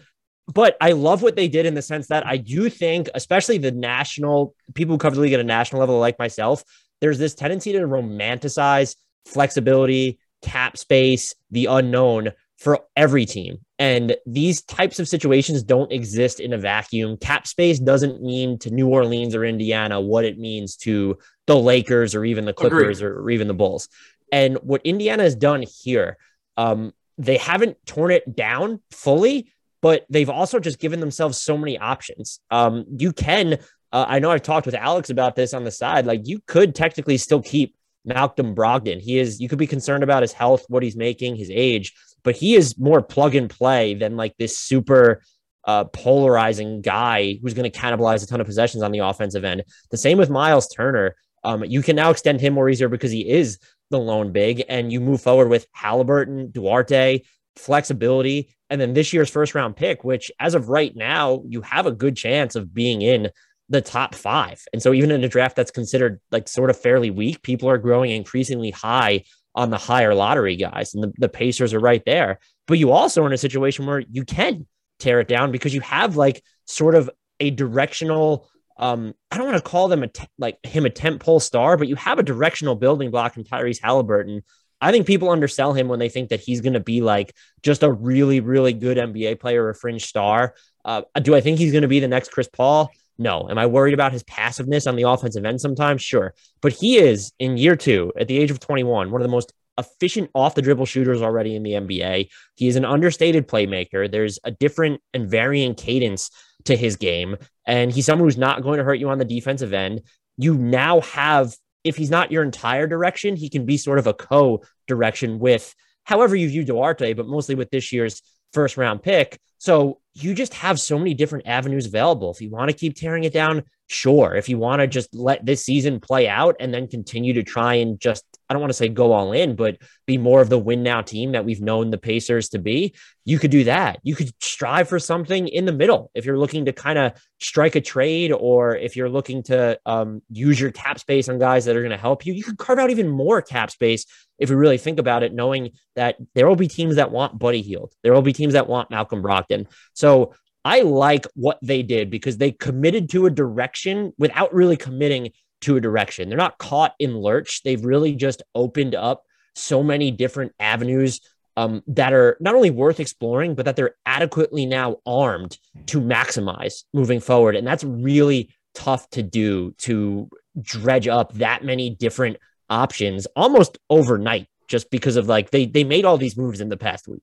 but 0.52 0.76
I 0.80 0.92
love 0.92 1.22
what 1.22 1.36
they 1.36 1.48
did 1.48 1.66
in 1.66 1.74
the 1.74 1.82
sense 1.82 2.08
that 2.08 2.26
I 2.26 2.36
do 2.36 2.68
think, 2.68 3.08
especially 3.14 3.58
the 3.58 3.70
national 3.70 4.54
people 4.74 4.94
who 4.94 4.98
cover 4.98 5.14
the 5.14 5.22
league 5.22 5.32
at 5.32 5.40
a 5.40 5.44
national 5.44 5.80
level, 5.80 5.98
like 5.98 6.18
myself, 6.18 6.64
there's 7.00 7.18
this 7.18 7.34
tendency 7.34 7.72
to 7.72 7.78
romanticize 7.80 8.96
flexibility, 9.24 10.18
cap 10.42 10.76
space, 10.76 11.34
the 11.50 11.66
unknown 11.66 12.32
for 12.58 12.80
every 12.96 13.26
team. 13.26 13.58
And 13.78 14.16
these 14.24 14.62
types 14.62 14.98
of 14.98 15.08
situations 15.08 15.62
don't 15.62 15.92
exist 15.92 16.40
in 16.40 16.52
a 16.52 16.58
vacuum. 16.58 17.18
Cap 17.18 17.46
space 17.46 17.78
doesn't 17.78 18.22
mean 18.22 18.58
to 18.60 18.70
New 18.70 18.88
Orleans 18.88 19.34
or 19.34 19.44
Indiana 19.44 20.00
what 20.00 20.24
it 20.24 20.38
means 20.38 20.76
to 20.78 21.18
the 21.46 21.56
Lakers 21.56 22.14
or 22.14 22.24
even 22.24 22.46
the 22.46 22.54
Clippers 22.54 23.02
or, 23.02 23.20
or, 23.20 23.30
even 23.30 23.46
the 23.46 23.54
Bulls. 23.54 23.88
And 24.32 24.56
what 24.62 24.80
Indiana 24.84 25.22
has 25.22 25.34
done 25.34 25.62
here, 25.82 26.16
um, 26.56 26.92
they 27.18 27.36
haven't 27.36 27.76
torn 27.86 28.10
it 28.10 28.34
down 28.34 28.80
fully, 28.90 29.52
but 29.82 30.06
they've 30.08 30.30
also 30.30 30.58
just 30.58 30.78
given 30.78 31.00
themselves 31.00 31.38
so 31.38 31.58
many 31.58 31.78
options. 31.78 32.40
Um, 32.50 32.86
you 32.98 33.12
can, 33.12 33.58
uh, 33.92 34.06
I 34.08 34.18
know 34.18 34.30
I've 34.30 34.42
talked 34.42 34.66
with 34.66 34.74
Alex 34.74 35.10
about 35.10 35.36
this 35.36 35.52
on 35.52 35.64
the 35.64 35.70
side, 35.70 36.06
like 36.06 36.26
you 36.26 36.40
could 36.46 36.74
technically 36.74 37.18
still 37.18 37.42
keep 37.42 37.76
Malcolm 38.04 38.54
Brogdon. 38.54 39.00
He 39.00 39.18
is, 39.18 39.40
you 39.40 39.48
could 39.48 39.58
be 39.58 39.66
concerned 39.66 40.02
about 40.02 40.22
his 40.22 40.32
health, 40.32 40.64
what 40.68 40.82
he's 40.82 40.96
making, 40.96 41.36
his 41.36 41.50
age, 41.50 41.92
but 42.26 42.36
he 42.36 42.56
is 42.56 42.76
more 42.76 43.00
plug 43.00 43.36
and 43.36 43.48
play 43.48 43.94
than 43.94 44.16
like 44.16 44.36
this 44.36 44.58
super 44.58 45.22
uh, 45.64 45.84
polarizing 45.84 46.82
guy 46.82 47.38
who's 47.40 47.54
going 47.54 47.70
to 47.70 47.78
cannibalize 47.78 48.24
a 48.24 48.26
ton 48.26 48.40
of 48.40 48.46
possessions 48.48 48.82
on 48.82 48.90
the 48.90 48.98
offensive 48.98 49.44
end. 49.44 49.62
The 49.92 49.96
same 49.96 50.18
with 50.18 50.28
Miles 50.28 50.66
Turner. 50.66 51.14
Um, 51.44 51.64
you 51.64 51.82
can 51.82 51.94
now 51.94 52.10
extend 52.10 52.40
him 52.40 52.54
more 52.54 52.68
easier 52.68 52.88
because 52.88 53.12
he 53.12 53.30
is 53.30 53.60
the 53.90 54.00
lone 54.00 54.32
big, 54.32 54.64
and 54.68 54.92
you 54.92 55.00
move 55.00 55.22
forward 55.22 55.48
with 55.48 55.68
Haliburton, 55.72 56.52
Duarte, 56.52 57.22
flexibility, 57.54 58.52
and 58.70 58.80
then 58.80 58.92
this 58.92 59.12
year's 59.12 59.30
first 59.30 59.54
round 59.54 59.76
pick, 59.76 60.02
which 60.02 60.32
as 60.40 60.54
of 60.54 60.68
right 60.68 60.96
now, 60.96 61.44
you 61.46 61.60
have 61.60 61.86
a 61.86 61.92
good 61.92 62.16
chance 62.16 62.56
of 62.56 62.74
being 62.74 63.02
in 63.02 63.30
the 63.68 63.80
top 63.80 64.16
five. 64.16 64.60
And 64.72 64.82
so 64.82 64.92
even 64.92 65.12
in 65.12 65.22
a 65.22 65.28
draft 65.28 65.54
that's 65.54 65.70
considered 65.70 66.20
like 66.32 66.48
sort 66.48 66.70
of 66.70 66.80
fairly 66.80 67.12
weak, 67.12 67.42
people 67.42 67.70
are 67.70 67.78
growing 67.78 68.10
increasingly 68.10 68.72
high 68.72 69.22
on 69.56 69.70
the 69.70 69.78
higher 69.78 70.14
lottery 70.14 70.54
guys. 70.54 70.94
And 70.94 71.02
the, 71.02 71.12
the 71.18 71.28
Pacers 71.28 71.74
are 71.74 71.80
right 71.80 72.02
there. 72.04 72.38
But 72.66 72.78
you 72.78 72.92
also 72.92 73.24
are 73.24 73.26
in 73.26 73.32
a 73.32 73.38
situation 73.38 73.86
where 73.86 74.00
you 74.00 74.24
can 74.24 74.66
tear 74.98 75.20
it 75.20 75.28
down 75.28 75.50
because 75.50 75.74
you 75.74 75.80
have 75.80 76.16
like 76.16 76.42
sort 76.66 76.94
of 76.94 77.10
a 77.40 77.50
directional 77.50 78.48
um, 78.78 79.14
I 79.30 79.38
don't 79.38 79.46
want 79.46 79.56
to 79.56 79.68
call 79.70 79.88
them 79.88 80.02
a 80.02 80.08
te- 80.08 80.28
like 80.38 80.58
him 80.64 80.84
a 80.84 80.90
tent 80.90 81.20
pole 81.20 81.40
star, 81.40 81.78
but 81.78 81.88
you 81.88 81.96
have 81.96 82.18
a 82.18 82.22
directional 82.22 82.74
building 82.74 83.10
block 83.10 83.36
in 83.38 83.44
Tyrese 83.44 83.80
Haliburton. 83.80 84.42
I 84.82 84.92
think 84.92 85.06
people 85.06 85.30
undersell 85.30 85.72
him 85.72 85.88
when 85.88 85.98
they 85.98 86.10
think 86.10 86.28
that 86.28 86.40
he's 86.40 86.60
going 86.60 86.74
to 86.74 86.80
be 86.80 87.00
like 87.00 87.34
just 87.62 87.82
a 87.82 87.90
really, 87.90 88.40
really 88.40 88.74
good 88.74 88.98
NBA 88.98 89.40
player, 89.40 89.70
a 89.70 89.74
fringe 89.74 90.04
star. 90.04 90.54
Uh, 90.84 91.02
do 91.22 91.34
I 91.34 91.40
think 91.40 91.58
he's 91.58 91.72
going 91.72 91.82
to 91.82 91.88
be 91.88 92.00
the 92.00 92.08
next 92.08 92.30
Chris 92.30 92.48
Paul? 92.48 92.90
No. 93.18 93.48
Am 93.48 93.58
I 93.58 93.66
worried 93.66 93.94
about 93.94 94.12
his 94.12 94.22
passiveness 94.24 94.86
on 94.86 94.96
the 94.96 95.08
offensive 95.08 95.44
end 95.44 95.60
sometimes? 95.60 96.02
Sure. 96.02 96.34
But 96.60 96.72
he 96.72 96.98
is 96.98 97.32
in 97.38 97.56
year 97.56 97.76
two, 97.76 98.12
at 98.18 98.28
the 98.28 98.38
age 98.38 98.50
of 98.50 98.60
21, 98.60 99.10
one 99.10 99.20
of 99.20 99.24
the 99.24 99.30
most 99.30 99.52
efficient 99.78 100.30
off 100.34 100.54
the 100.54 100.62
dribble 100.62 100.86
shooters 100.86 101.22
already 101.22 101.54
in 101.54 101.62
the 101.62 101.72
NBA. 101.72 102.28
He 102.54 102.68
is 102.68 102.76
an 102.76 102.84
understated 102.84 103.48
playmaker. 103.48 104.10
There's 104.10 104.38
a 104.44 104.50
different 104.50 105.00
and 105.12 105.28
varying 105.28 105.74
cadence 105.74 106.30
to 106.64 106.76
his 106.76 106.96
game. 106.96 107.36
And 107.66 107.92
he's 107.92 108.06
someone 108.06 108.26
who's 108.26 108.38
not 108.38 108.62
going 108.62 108.78
to 108.78 108.84
hurt 108.84 108.98
you 108.98 109.10
on 109.10 109.18
the 109.18 109.24
defensive 109.24 109.72
end. 109.72 110.02
You 110.36 110.54
now 110.54 111.00
have, 111.02 111.54
if 111.84 111.96
he's 111.96 112.10
not 112.10 112.32
your 112.32 112.42
entire 112.42 112.86
direction, 112.86 113.36
he 113.36 113.48
can 113.48 113.66
be 113.66 113.76
sort 113.76 113.98
of 113.98 114.06
a 114.06 114.14
co 114.14 114.62
direction 114.86 115.38
with 115.38 115.74
however 116.04 116.36
you 116.36 116.48
view 116.48 116.64
Duarte, 116.64 117.12
but 117.14 117.26
mostly 117.26 117.54
with 117.54 117.70
this 117.70 117.92
year's 117.92 118.22
first 118.52 118.76
round 118.76 119.02
pick. 119.02 119.38
So 119.58 120.00
you 120.22 120.34
just 120.34 120.54
have 120.54 120.80
so 120.80 120.98
many 120.98 121.12
different 121.12 121.46
avenues 121.46 121.86
available. 121.86 122.30
If 122.30 122.40
you 122.40 122.50
want 122.50 122.70
to 122.70 122.76
keep 122.76 122.96
tearing 122.96 123.24
it 123.24 123.32
down, 123.32 123.64
sure. 123.88 124.34
If 124.34 124.48
you 124.48 124.58
want 124.58 124.80
to 124.80 124.86
just 124.86 125.14
let 125.14 125.44
this 125.44 125.64
season 125.64 126.00
play 126.00 126.28
out 126.28 126.56
and 126.60 126.72
then 126.74 126.88
continue 126.88 127.34
to 127.34 127.42
try 127.42 127.74
and 127.74 128.00
just 128.00 128.24
I 128.48 128.54
don't 128.54 128.60
want 128.60 128.70
to 128.70 128.76
say 128.76 128.88
go 128.88 129.12
all 129.12 129.32
in, 129.32 129.56
but 129.56 129.78
be 130.06 130.18
more 130.18 130.40
of 130.40 130.48
the 130.48 130.58
win 130.58 130.82
now 130.82 131.02
team 131.02 131.32
that 131.32 131.44
we've 131.44 131.60
known 131.60 131.90
the 131.90 131.98
Pacers 131.98 132.50
to 132.50 132.58
be, 132.58 132.94
you 133.24 133.40
could 133.40 133.50
do 133.50 133.64
that. 133.64 133.98
You 134.04 134.14
could 134.14 134.30
strive 134.40 134.88
for 134.88 135.00
something 135.00 135.48
in 135.48 135.64
the 135.64 135.72
middle 135.72 136.10
if 136.14 136.24
you're 136.24 136.38
looking 136.38 136.66
to 136.66 136.72
kind 136.72 136.98
of 136.98 137.12
strike 137.40 137.74
a 137.74 137.80
trade 137.80 138.30
or 138.32 138.76
if 138.76 138.94
you're 138.94 139.08
looking 139.08 139.42
to 139.44 139.78
um, 139.84 140.22
use 140.30 140.60
your 140.60 140.70
cap 140.70 141.00
space 141.00 141.28
on 141.28 141.40
guys 141.40 141.64
that 141.64 141.76
are 141.76 141.80
going 141.80 141.90
to 141.90 141.96
help 141.96 142.24
you. 142.24 142.34
You 142.34 142.44
could 142.44 142.58
carve 142.58 142.78
out 142.78 142.90
even 142.90 143.08
more 143.08 143.42
cap 143.42 143.70
space 143.70 144.06
if 144.38 144.50
we 144.50 144.56
really 144.56 144.78
think 144.78 144.98
about 144.98 145.22
it, 145.22 145.32
knowing 145.32 145.72
that 145.96 146.16
there 146.34 146.46
will 146.46 146.56
be 146.56 146.68
teams 146.68 146.96
that 146.96 147.10
want 147.10 147.38
Buddy 147.38 147.62
Hield, 147.62 147.94
there 148.02 148.12
will 148.12 148.22
be 148.22 148.32
teams 148.32 148.52
that 148.52 148.68
want 148.68 148.90
Malcolm 148.90 149.22
Brogdon. 149.22 149.66
So 149.92 150.34
I 150.66 150.80
like 150.80 151.28
what 151.34 151.60
they 151.62 151.84
did 151.84 152.10
because 152.10 152.38
they 152.38 152.50
committed 152.50 153.08
to 153.10 153.26
a 153.26 153.30
direction 153.30 154.12
without 154.18 154.52
really 154.52 154.76
committing 154.76 155.30
to 155.60 155.76
a 155.76 155.80
direction. 155.80 156.28
They're 156.28 156.36
not 156.36 156.58
caught 156.58 156.94
in 156.98 157.16
lurch. 157.16 157.62
They've 157.62 157.84
really 157.84 158.16
just 158.16 158.42
opened 158.52 158.96
up 158.96 159.22
so 159.54 159.84
many 159.84 160.10
different 160.10 160.54
avenues 160.58 161.20
um, 161.56 161.84
that 161.86 162.12
are 162.12 162.36
not 162.40 162.56
only 162.56 162.70
worth 162.70 162.98
exploring, 162.98 163.54
but 163.54 163.64
that 163.66 163.76
they're 163.76 163.94
adequately 164.06 164.66
now 164.66 164.96
armed 165.06 165.56
to 165.86 166.00
maximize 166.00 166.82
moving 166.92 167.20
forward. 167.20 167.54
And 167.54 167.64
that's 167.64 167.84
really 167.84 168.52
tough 168.74 169.08
to 169.10 169.22
do 169.22 169.70
to 169.78 170.28
dredge 170.60 171.06
up 171.06 171.32
that 171.34 171.62
many 171.62 171.90
different 171.90 172.38
options 172.68 173.28
almost 173.36 173.78
overnight, 173.88 174.48
just 174.66 174.90
because 174.90 175.14
of 175.14 175.28
like 175.28 175.50
they 175.50 175.66
they 175.66 175.84
made 175.84 176.04
all 176.04 176.18
these 176.18 176.36
moves 176.36 176.60
in 176.60 176.70
the 176.70 176.76
past 176.76 177.06
week. 177.06 177.22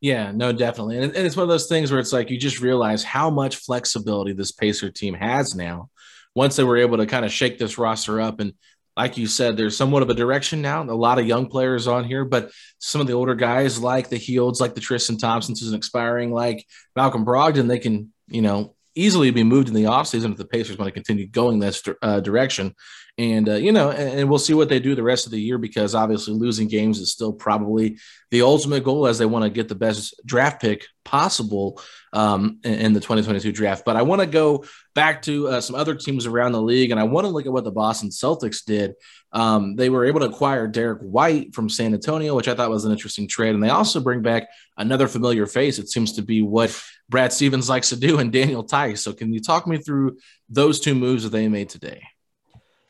Yeah, 0.00 0.32
no, 0.32 0.52
definitely. 0.52 0.98
And, 0.98 1.14
and 1.16 1.26
it's 1.26 1.36
one 1.36 1.44
of 1.44 1.48
those 1.48 1.66
things 1.66 1.90
where 1.90 2.00
it's 2.00 2.12
like 2.12 2.30
you 2.30 2.38
just 2.38 2.60
realize 2.60 3.02
how 3.02 3.30
much 3.30 3.56
flexibility 3.56 4.32
this 4.32 4.52
Pacer 4.52 4.90
team 4.90 5.14
has 5.14 5.54
now 5.54 5.88
once 6.34 6.56
they 6.56 6.64
were 6.64 6.76
able 6.76 6.98
to 6.98 7.06
kind 7.06 7.24
of 7.24 7.32
shake 7.32 7.58
this 7.58 7.78
roster 7.78 8.20
up 8.20 8.40
and 8.40 8.52
like 8.96 9.16
you 9.16 9.26
said, 9.26 9.56
there's 9.56 9.76
somewhat 9.76 10.02
of 10.02 10.10
a 10.10 10.14
direction 10.14 10.62
now. 10.62 10.82
A 10.82 10.92
lot 10.92 11.18
of 11.18 11.26
young 11.26 11.46
players 11.46 11.88
on 11.88 12.04
here, 12.04 12.24
but 12.24 12.50
some 12.78 13.00
of 13.00 13.06
the 13.06 13.12
older 13.12 13.34
guys, 13.34 13.80
like 13.80 14.08
the 14.08 14.18
Hields, 14.18 14.60
like 14.60 14.74
the 14.74 14.80
Tristan 14.80 15.18
Thompsons, 15.18 15.60
who's 15.60 15.72
expiring, 15.72 16.32
like 16.32 16.64
Malcolm 16.94 17.24
Brogdon, 17.24 17.66
they 17.66 17.80
can, 17.80 18.12
you 18.28 18.42
know, 18.42 18.74
easily 18.94 19.32
be 19.32 19.42
moved 19.42 19.68
in 19.68 19.74
the 19.74 19.84
offseason 19.84 20.30
if 20.30 20.36
the 20.36 20.44
Pacers 20.44 20.78
want 20.78 20.86
to 20.86 20.92
continue 20.92 21.26
going 21.26 21.58
this 21.58 21.82
uh, 22.02 22.20
direction. 22.20 22.74
And, 23.16 23.48
uh, 23.48 23.54
you 23.54 23.70
know, 23.70 23.90
and, 23.90 24.20
and, 24.20 24.28
we'll 24.28 24.40
see 24.40 24.54
what 24.54 24.68
they 24.68 24.80
do 24.80 24.96
the 24.96 25.02
rest 25.02 25.24
of 25.24 25.30
the 25.30 25.40
year 25.40 25.56
because 25.56 25.94
obviously 25.94 26.34
losing 26.34 26.66
games 26.66 26.98
is 26.98 27.12
still 27.12 27.32
probably 27.32 27.96
the 28.32 28.42
ultimate 28.42 28.82
goal 28.82 29.06
as 29.06 29.18
they 29.18 29.26
want 29.26 29.44
to 29.44 29.50
get 29.50 29.68
the 29.68 29.76
best 29.76 30.20
draft 30.26 30.60
pick 30.60 30.86
possible 31.04 31.80
um, 32.12 32.58
in, 32.64 32.74
in, 32.74 32.92
the 32.92 32.98
2022 32.98 33.52
draft. 33.52 33.84
But 33.84 33.94
I 33.94 34.02
want 34.02 34.20
to 34.20 34.26
go 34.26 34.64
back 34.96 35.22
to 35.22 35.46
uh, 35.46 35.60
some 35.60 35.76
other 35.76 35.94
teams 35.94 36.26
around 36.26 36.52
the 36.52 36.62
league 36.62 36.90
and 36.90 36.98
I 36.98 37.04
want 37.04 37.24
to 37.24 37.32
look 37.32 37.46
at 37.46 37.52
what 37.52 37.62
the 37.62 37.70
Boston 37.70 38.08
Celtics 38.08 38.64
did. 38.64 38.94
Um, 39.30 39.76
they 39.76 39.90
were 39.90 40.06
able 40.06 40.18
to 40.18 40.26
acquire 40.26 40.66
Derrick 40.66 41.02
White 41.02 41.54
from 41.54 41.68
San 41.68 41.94
Antonio, 41.94 42.34
which 42.34 42.48
I 42.48 42.54
thought 42.56 42.70
was 42.70 42.84
an 42.84 42.90
interesting 42.90 43.28
trade. 43.28 43.54
And 43.54 43.62
they 43.62 43.68
also 43.68 44.00
bring 44.00 44.22
back 44.22 44.48
another 44.76 45.06
familiar 45.06 45.46
face. 45.46 45.78
It 45.78 45.88
seems 45.88 46.14
to 46.14 46.22
be 46.22 46.42
what 46.42 46.76
Brad 47.08 47.32
Stevens 47.32 47.68
likes 47.68 47.90
to 47.90 47.96
do 47.96 48.18
and 48.18 48.32
Daniel 48.32 48.64
Theis. 48.64 48.98
So 48.98 49.12
can 49.12 49.32
you 49.32 49.38
talk 49.38 49.68
me 49.68 49.78
through 49.78 50.18
those 50.48 50.80
two 50.80 50.96
moves 50.96 51.22
that 51.22 51.30
they 51.30 51.46
made 51.46 51.68
today? 51.68 52.02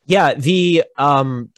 Yeah, 0.06 0.34
the 0.34 0.84
um 0.98 1.50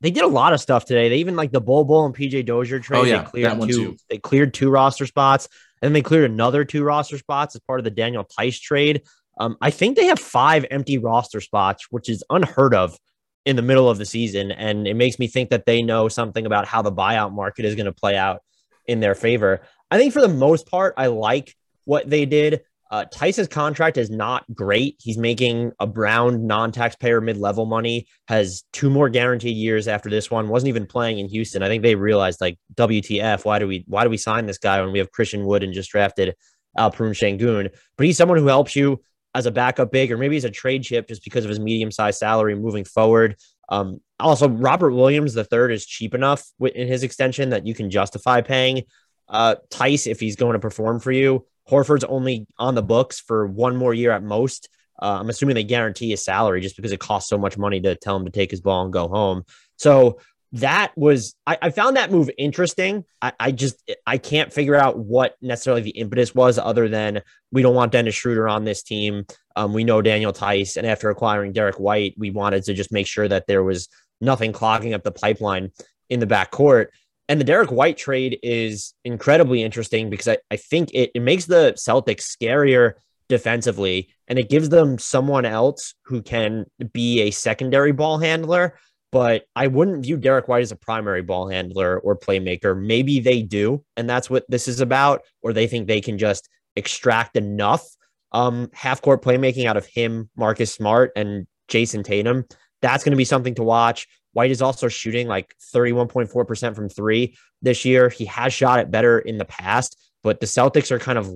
they 0.00 0.10
did 0.10 0.24
a 0.24 0.28
lot 0.28 0.52
of 0.52 0.60
stuff 0.60 0.84
today. 0.84 1.08
They 1.08 1.16
even 1.16 1.36
like 1.36 1.52
the 1.52 1.60
Bol 1.60 1.84
Bol 1.84 2.06
and 2.06 2.14
PJ 2.14 2.46
Dozier 2.46 2.80
trade. 2.80 2.98
Oh, 2.98 3.02
yeah, 3.04 3.22
they 3.22 3.42
cleared 3.42 3.60
two. 3.62 3.66
Too. 3.68 3.96
They 4.08 4.18
cleared 4.18 4.54
two 4.54 4.70
roster 4.70 5.06
spots, 5.06 5.48
and 5.82 5.94
they 5.94 6.02
cleared 6.02 6.30
another 6.30 6.64
two 6.64 6.84
roster 6.84 7.18
spots 7.18 7.54
as 7.54 7.60
part 7.60 7.80
of 7.80 7.84
the 7.84 7.90
Daniel 7.90 8.24
Theis 8.24 8.58
trade. 8.58 9.02
Um, 9.38 9.56
I 9.60 9.70
think 9.70 9.96
they 9.96 10.06
have 10.06 10.18
five 10.18 10.64
empty 10.70 10.98
roster 10.98 11.40
spots, 11.40 11.86
which 11.90 12.08
is 12.08 12.22
unheard 12.30 12.74
of 12.74 12.98
in 13.44 13.56
the 13.56 13.62
middle 13.62 13.90
of 13.90 13.98
the 13.98 14.06
season, 14.06 14.50
and 14.52 14.86
it 14.86 14.94
makes 14.94 15.18
me 15.18 15.26
think 15.26 15.50
that 15.50 15.66
they 15.66 15.82
know 15.82 16.08
something 16.08 16.46
about 16.46 16.66
how 16.66 16.82
the 16.82 16.92
buyout 16.92 17.32
market 17.32 17.64
is 17.64 17.74
going 17.74 17.86
to 17.86 17.92
play 17.92 18.16
out 18.16 18.40
in 18.86 19.00
their 19.00 19.14
favor. 19.14 19.62
I 19.90 19.98
think 19.98 20.12
for 20.12 20.20
the 20.20 20.28
most 20.28 20.66
part, 20.66 20.94
I 20.96 21.08
like 21.08 21.54
what 21.84 22.08
they 22.08 22.24
did. 22.24 22.62
Uh, 22.90 23.04
Theis's 23.12 23.48
contract 23.48 23.96
is 23.96 24.10
not 24.10 24.44
great. 24.52 24.96
He's 25.00 25.18
making 25.18 25.72
a 25.80 25.86
brown 25.86 26.46
non-taxpayer 26.46 27.20
mid-level 27.20 27.66
money. 27.66 28.06
Has 28.28 28.64
two 28.72 28.90
more 28.90 29.08
guaranteed 29.08 29.56
years 29.56 29.88
after 29.88 30.10
this 30.10 30.30
one. 30.30 30.48
wasn't 30.48 30.68
even 30.68 30.86
playing 30.86 31.18
in 31.18 31.28
Houston. 31.28 31.62
I 31.62 31.68
think 31.68 31.82
they 31.82 31.94
realized 31.94 32.40
like 32.40 32.58
WTF? 32.74 33.44
Why 33.44 33.58
do 33.58 33.66
we 33.66 33.84
why 33.88 34.04
do 34.04 34.10
we 34.10 34.16
sign 34.16 34.46
this 34.46 34.58
guy 34.58 34.80
when 34.80 34.92
we 34.92 34.98
have 34.98 35.10
Christian 35.12 35.44
Wood 35.44 35.62
and 35.62 35.72
just 35.72 35.90
drafted 35.90 36.34
Alperen 36.78 37.12
Sengun? 37.12 37.70
But 37.96 38.06
he's 38.06 38.16
someone 38.16 38.38
who 38.38 38.46
helps 38.46 38.76
you 38.76 39.02
as 39.34 39.46
a 39.46 39.50
backup 39.50 39.90
big, 39.90 40.12
or 40.12 40.18
maybe 40.18 40.36
he's 40.36 40.44
a 40.44 40.50
trade 40.50 40.84
chip 40.84 41.08
just 41.08 41.24
because 41.24 41.44
of 41.44 41.48
his 41.48 41.58
medium-sized 41.58 42.18
salary 42.18 42.54
moving 42.54 42.84
forward. 42.84 43.36
Um, 43.68 44.00
also, 44.20 44.48
Robert 44.48 44.92
Williams 44.92 45.34
the 45.34 45.44
third 45.44 45.72
is 45.72 45.86
cheap 45.86 46.14
enough 46.14 46.44
in 46.60 46.86
his 46.86 47.02
extension 47.02 47.50
that 47.50 47.66
you 47.66 47.74
can 47.74 47.90
justify 47.90 48.42
paying 48.42 48.82
uh, 49.28 49.56
Theis 49.70 50.06
if 50.06 50.20
he's 50.20 50.36
going 50.36 50.52
to 50.52 50.60
perform 50.60 51.00
for 51.00 51.12
you. 51.12 51.46
Horford's 51.70 52.04
only 52.04 52.46
on 52.58 52.74
the 52.74 52.82
books 52.82 53.20
for 53.20 53.46
one 53.46 53.76
more 53.76 53.94
year 53.94 54.10
at 54.10 54.22
most. 54.22 54.68
Uh, 55.00 55.18
I'm 55.20 55.30
assuming 55.30 55.54
they 55.54 55.64
guarantee 55.64 56.10
his 56.10 56.24
salary 56.24 56.60
just 56.60 56.76
because 56.76 56.92
it 56.92 57.00
costs 57.00 57.28
so 57.28 57.38
much 57.38 57.58
money 57.58 57.80
to 57.80 57.96
tell 57.96 58.16
him 58.16 58.24
to 58.24 58.30
take 58.30 58.50
his 58.50 58.60
ball 58.60 58.84
and 58.84 58.92
go 58.92 59.08
home. 59.08 59.44
So 59.76 60.18
that 60.52 60.92
was 60.96 61.34
I, 61.48 61.58
I, 61.60 61.70
found 61.70 61.96
that 61.96 62.12
move 62.12 62.30
interesting. 62.38 63.04
I, 63.20 63.32
I, 63.40 63.50
just 63.50 63.82
I 64.06 64.18
can't 64.18 64.52
figure 64.52 64.76
out 64.76 64.96
what 64.96 65.34
necessarily 65.42 65.82
the 65.82 65.90
impetus 65.90 66.32
was 66.32 66.58
other 66.58 66.88
than 66.88 67.22
we 67.50 67.62
don't 67.62 67.74
want 67.74 67.90
Dennis 67.90 68.14
Schroeder 68.14 68.48
on 68.48 68.64
this 68.64 68.84
team. 68.84 69.26
Um, 69.56 69.72
we 69.72 69.82
know 69.82 70.00
Daniel 70.00 70.32
Theis, 70.32 70.76
and 70.76 70.86
after 70.86 71.10
acquiring 71.10 71.52
Derrick 71.52 71.80
White, 71.80 72.14
we 72.16 72.30
wanted 72.30 72.62
to 72.64 72.74
just 72.74 72.92
make 72.92 73.08
sure 73.08 73.26
that 73.26 73.48
there 73.48 73.64
was 73.64 73.88
nothing 74.20 74.52
clogging 74.52 74.94
up 74.94 75.02
the 75.02 75.10
pipeline 75.10 75.72
in 76.08 76.20
the 76.20 76.26
back 76.26 76.52
court. 76.52 76.92
And 77.28 77.40
the 77.40 77.44
Derrick 77.44 77.70
White 77.70 77.96
trade 77.96 78.38
is 78.42 78.94
incredibly 79.04 79.62
interesting 79.62 80.10
because 80.10 80.28
I, 80.28 80.38
I 80.50 80.56
think 80.56 80.90
it, 80.92 81.10
it 81.14 81.22
makes 81.22 81.46
the 81.46 81.72
Celtics 81.76 82.36
scarier 82.36 82.94
defensively 83.28 84.10
and 84.28 84.38
it 84.38 84.50
gives 84.50 84.68
them 84.68 84.98
someone 84.98 85.46
else 85.46 85.94
who 86.04 86.20
can 86.20 86.66
be 86.92 87.22
a 87.22 87.30
secondary 87.30 87.92
ball 87.92 88.18
handler 88.18 88.74
but 89.14 89.44
I 89.54 89.68
wouldn't 89.68 90.02
view 90.02 90.16
Derrick 90.16 90.48
White 90.48 90.64
as 90.64 90.72
a 90.72 90.76
primary 90.76 91.22
ball 91.22 91.48
handler 91.48 92.00
or 92.00 92.18
playmaker. 92.18 92.76
Maybe 92.76 93.20
they 93.20 93.42
do, 93.42 93.84
and 93.96 94.10
that's 94.10 94.28
what 94.28 94.44
this 94.48 94.66
is 94.66 94.80
about, 94.80 95.22
or 95.40 95.52
they 95.52 95.68
think 95.68 95.86
they 95.86 96.00
can 96.00 96.18
just 96.18 96.48
extract 96.74 97.36
enough 97.36 97.86
um, 98.32 98.70
half 98.74 99.00
court 99.00 99.22
playmaking 99.22 99.66
out 99.66 99.76
of 99.76 99.86
him, 99.86 100.28
Marcus 100.36 100.74
Smart, 100.74 101.12
and 101.14 101.46
Jayson 101.68 102.02
Tatum. 102.02 102.44
That's 102.82 103.04
going 103.04 103.12
to 103.12 103.16
be 103.16 103.24
something 103.24 103.54
to 103.54 103.62
watch. 103.62 104.08
White 104.34 104.50
is 104.50 104.60
also 104.60 104.88
shooting 104.88 105.26
like 105.26 105.54
31.4% 105.74 106.76
from 106.76 106.88
three 106.88 107.36
this 107.62 107.84
year. 107.84 108.08
He 108.10 108.26
has 108.26 108.52
shot 108.52 108.80
it 108.80 108.90
better 108.90 109.18
in 109.18 109.38
the 109.38 109.44
past, 109.44 109.98
but 110.22 110.40
the 110.40 110.46
Celtics 110.46 110.90
are 110.90 110.98
kind 110.98 111.18
of 111.18 111.32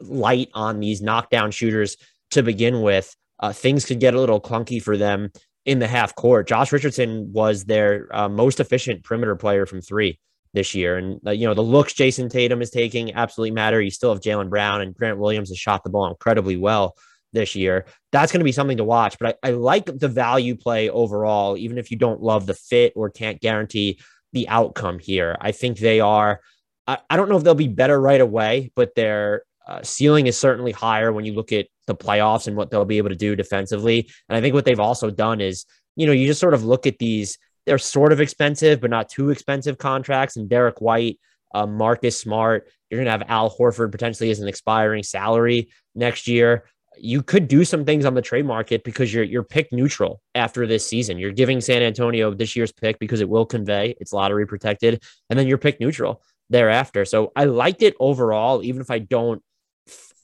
light 0.00 0.48
on 0.52 0.80
these 0.80 1.00
knockdown 1.00 1.52
shooters 1.52 1.96
to 2.32 2.42
begin 2.42 2.82
with. 2.82 3.14
Uh, 3.38 3.52
things 3.52 3.84
could 3.84 4.00
get 4.00 4.14
a 4.14 4.20
little 4.20 4.40
clunky 4.40 4.82
for 4.82 4.96
them 4.96 5.30
in 5.64 5.78
the 5.78 5.86
half 5.86 6.14
court. 6.14 6.48
Josh 6.48 6.72
Richardson 6.72 7.32
was 7.32 7.64
their 7.64 8.08
uh, 8.10 8.28
most 8.28 8.60
efficient 8.60 9.04
perimeter 9.04 9.36
player 9.36 9.66
from 9.66 9.80
three 9.80 10.18
this 10.52 10.74
year. 10.74 10.96
And, 10.96 11.20
uh, 11.26 11.30
you 11.30 11.46
know, 11.46 11.54
the 11.54 11.62
looks 11.62 11.94
Jayson 11.94 12.28
Tatum 12.28 12.60
is 12.60 12.70
taking 12.70 13.14
absolutely 13.14 13.52
matter. 13.52 13.80
You 13.80 13.90
still 13.90 14.12
have 14.12 14.22
Jaylen 14.22 14.50
Brown 14.50 14.80
and 14.80 14.94
Grant 14.94 15.18
Williams 15.18 15.50
has 15.50 15.58
shot 15.58 15.84
the 15.84 15.90
ball 15.90 16.08
incredibly 16.08 16.56
well 16.56 16.96
this 17.32 17.54
year. 17.54 17.86
That's 18.12 18.32
going 18.32 18.40
to 18.40 18.44
be 18.44 18.52
something 18.52 18.78
to 18.78 18.84
watch. 18.84 19.18
But 19.18 19.38
I, 19.42 19.48
I 19.48 19.52
like 19.52 19.86
the 19.86 20.08
value 20.08 20.56
play 20.56 20.88
overall, 20.90 21.56
even 21.56 21.78
if 21.78 21.90
you 21.90 21.96
don't 21.96 22.22
love 22.22 22.46
the 22.46 22.54
fit 22.54 22.92
or 22.96 23.10
can't 23.10 23.40
guarantee 23.40 24.00
the 24.32 24.48
outcome 24.48 24.98
here. 24.98 25.36
I 25.40 25.52
think 25.52 25.78
they 25.78 26.00
are. 26.00 26.40
I, 26.86 26.98
I 27.08 27.16
don't 27.16 27.28
know 27.28 27.36
if 27.36 27.44
they'll 27.44 27.54
be 27.54 27.68
better 27.68 28.00
right 28.00 28.20
away, 28.20 28.72
but 28.74 28.94
their 28.94 29.44
uh, 29.66 29.82
ceiling 29.82 30.26
is 30.26 30.38
certainly 30.38 30.72
higher 30.72 31.12
when 31.12 31.24
you 31.24 31.34
look 31.34 31.52
at 31.52 31.66
the 31.86 31.94
playoffs 31.94 32.46
and 32.46 32.56
what 32.56 32.70
they'll 32.70 32.84
be 32.84 32.98
able 32.98 33.10
to 33.10 33.16
do 33.16 33.36
defensively. 33.36 34.10
And 34.28 34.36
I 34.36 34.40
think 34.40 34.54
what 34.54 34.64
they've 34.64 34.80
also 34.80 35.10
done 35.10 35.40
is, 35.40 35.66
you 35.96 36.06
know, 36.06 36.12
you 36.12 36.26
just 36.26 36.40
sort 36.40 36.54
of 36.54 36.64
look 36.64 36.86
at 36.86 36.98
these, 36.98 37.38
they're 37.66 37.78
sort 37.78 38.12
of 38.12 38.20
expensive, 38.20 38.80
but 38.80 38.90
not 38.90 39.08
too 39.08 39.30
expensive 39.30 39.78
contracts. 39.78 40.36
And 40.36 40.48
Derrick 40.48 40.80
White, 40.80 41.20
uh, 41.54 41.66
Marcus 41.66 42.20
Smart, 42.20 42.68
you're 42.88 42.98
going 42.98 43.06
to 43.06 43.10
have 43.10 43.24
Al 43.28 43.54
Horford 43.54 43.92
potentially 43.92 44.30
as 44.30 44.40
an 44.40 44.48
expiring 44.48 45.02
salary 45.02 45.70
next 45.94 46.26
year. 46.26 46.64
You 46.98 47.22
could 47.22 47.48
do 47.48 47.64
some 47.64 47.84
things 47.84 48.04
on 48.04 48.14
the 48.14 48.22
trade 48.22 48.44
market 48.44 48.84
because 48.84 49.12
you're 49.12 49.24
you're 49.24 49.42
pick 49.42 49.72
neutral 49.72 50.20
after 50.34 50.66
this 50.66 50.86
season. 50.86 51.18
You're 51.18 51.32
giving 51.32 51.60
San 51.60 51.82
Antonio 51.82 52.34
this 52.34 52.56
year's 52.56 52.72
pick 52.72 52.98
because 52.98 53.20
it 53.20 53.28
will 53.28 53.46
convey 53.46 53.96
it's 54.00 54.12
lottery 54.12 54.46
protected, 54.46 55.02
and 55.28 55.38
then 55.38 55.46
you're 55.46 55.58
pick 55.58 55.80
neutral 55.80 56.22
thereafter. 56.50 57.04
So 57.04 57.32
I 57.34 57.44
liked 57.44 57.82
it 57.82 57.94
overall, 58.00 58.62
even 58.62 58.80
if 58.80 58.90
I 58.90 58.98
don't 58.98 59.42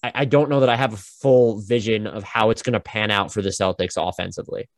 I, 0.02 0.12
I 0.14 0.24
don't 0.24 0.50
know 0.50 0.60
that 0.60 0.68
I 0.68 0.76
have 0.76 0.92
a 0.92 0.98
full 0.98 1.60
vision 1.60 2.06
of 2.06 2.22
how 2.22 2.50
it's 2.50 2.62
going 2.62 2.74
to 2.74 2.80
pan 2.80 3.10
out 3.10 3.32
for 3.32 3.42
the 3.42 3.50
Celtics 3.50 3.96
offensively. 3.96 4.68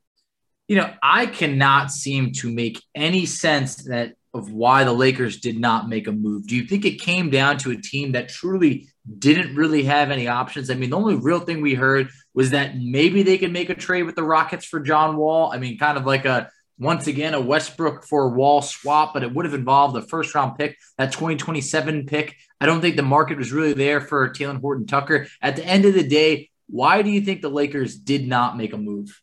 You 0.69 0.77
know, 0.77 0.93
I 1.03 1.27
cannot 1.27 1.91
seem 1.91 2.33
to 2.35 2.51
make 2.51 2.83
any 2.95 3.25
sense 3.27 3.85
that 3.85 4.15
of 4.39 4.51
why 4.51 4.85
the 4.85 4.93
Lakers 4.93 5.41
did 5.41 5.59
not 5.59 5.89
make 5.89 6.07
a 6.07 6.13
move. 6.13 6.47
Do 6.47 6.57
you 6.57 6.65
think 6.65 6.85
it 6.85 7.01
came 7.01 7.31
down 7.31 7.59
to 7.59 7.71
a 7.71 7.77
team 7.77 8.13
that 8.13 8.29
truly 8.29 8.89
didn't 9.19 9.55
really 9.55 9.85
have 9.85 10.11
any 10.11 10.29
options? 10.29 10.71
I 10.71 10.75
mean, 10.75 10.91
the 10.91 10.97
only 10.97 11.17
real 11.17 11.41
thing 11.41 11.61
we 11.61 11.75
heard 11.75 12.09
was 12.35 12.51
that 12.51 12.79
maybe 12.79 13.23
they 13.23 13.39
could 13.39 13.53
make 13.53 13.71
a 13.71 13.75
trade 13.75 14.05
with 14.05 14.15
the 14.15 14.23
Rockets 14.23 14.65
for 14.65 14.81
John 14.81 15.17
Wall. 15.17 15.51
I 15.53 15.59
mean, 15.59 15.79
kind 15.79 15.99
of 15.99 16.07
like 16.07 16.25
a 16.25 16.51
once 16.79 17.07
again 17.07 17.35
a 17.35 17.41
Westbrook 17.41 18.05
for 18.05 18.29
Wall 18.31 18.63
swap, 18.63 19.13
but 19.13 19.23
it 19.23 19.35
would 19.35 19.45
have 19.45 19.55
involved 19.55 19.97
a 19.97 20.03
first 20.03 20.35
round 20.35 20.57
pick, 20.57 20.79
that 20.97 21.13
2027 21.13 22.07
pick. 22.07 22.37
I 22.61 22.67
don't 22.67 22.81
think 22.81 22.97
the 22.97 23.03
market 23.03 23.39
was 23.39 23.53
really 23.53 23.73
there 23.73 24.01
for 24.01 24.29
Talen 24.31 24.61
Horton 24.61 24.87
Tucker. 24.87 25.27
At 25.43 25.57
the 25.57 25.65
end 25.65 25.85
of 25.85 25.95
the 25.95 26.07
day, 26.07 26.51
why 26.69 27.03
do 27.03 27.11
you 27.11 27.21
think 27.21 27.43
the 27.43 27.49
Lakers 27.49 27.97
did 27.97 28.27
not 28.27 28.57
make 28.57 28.73
a 28.73 28.79
move? 28.79 29.21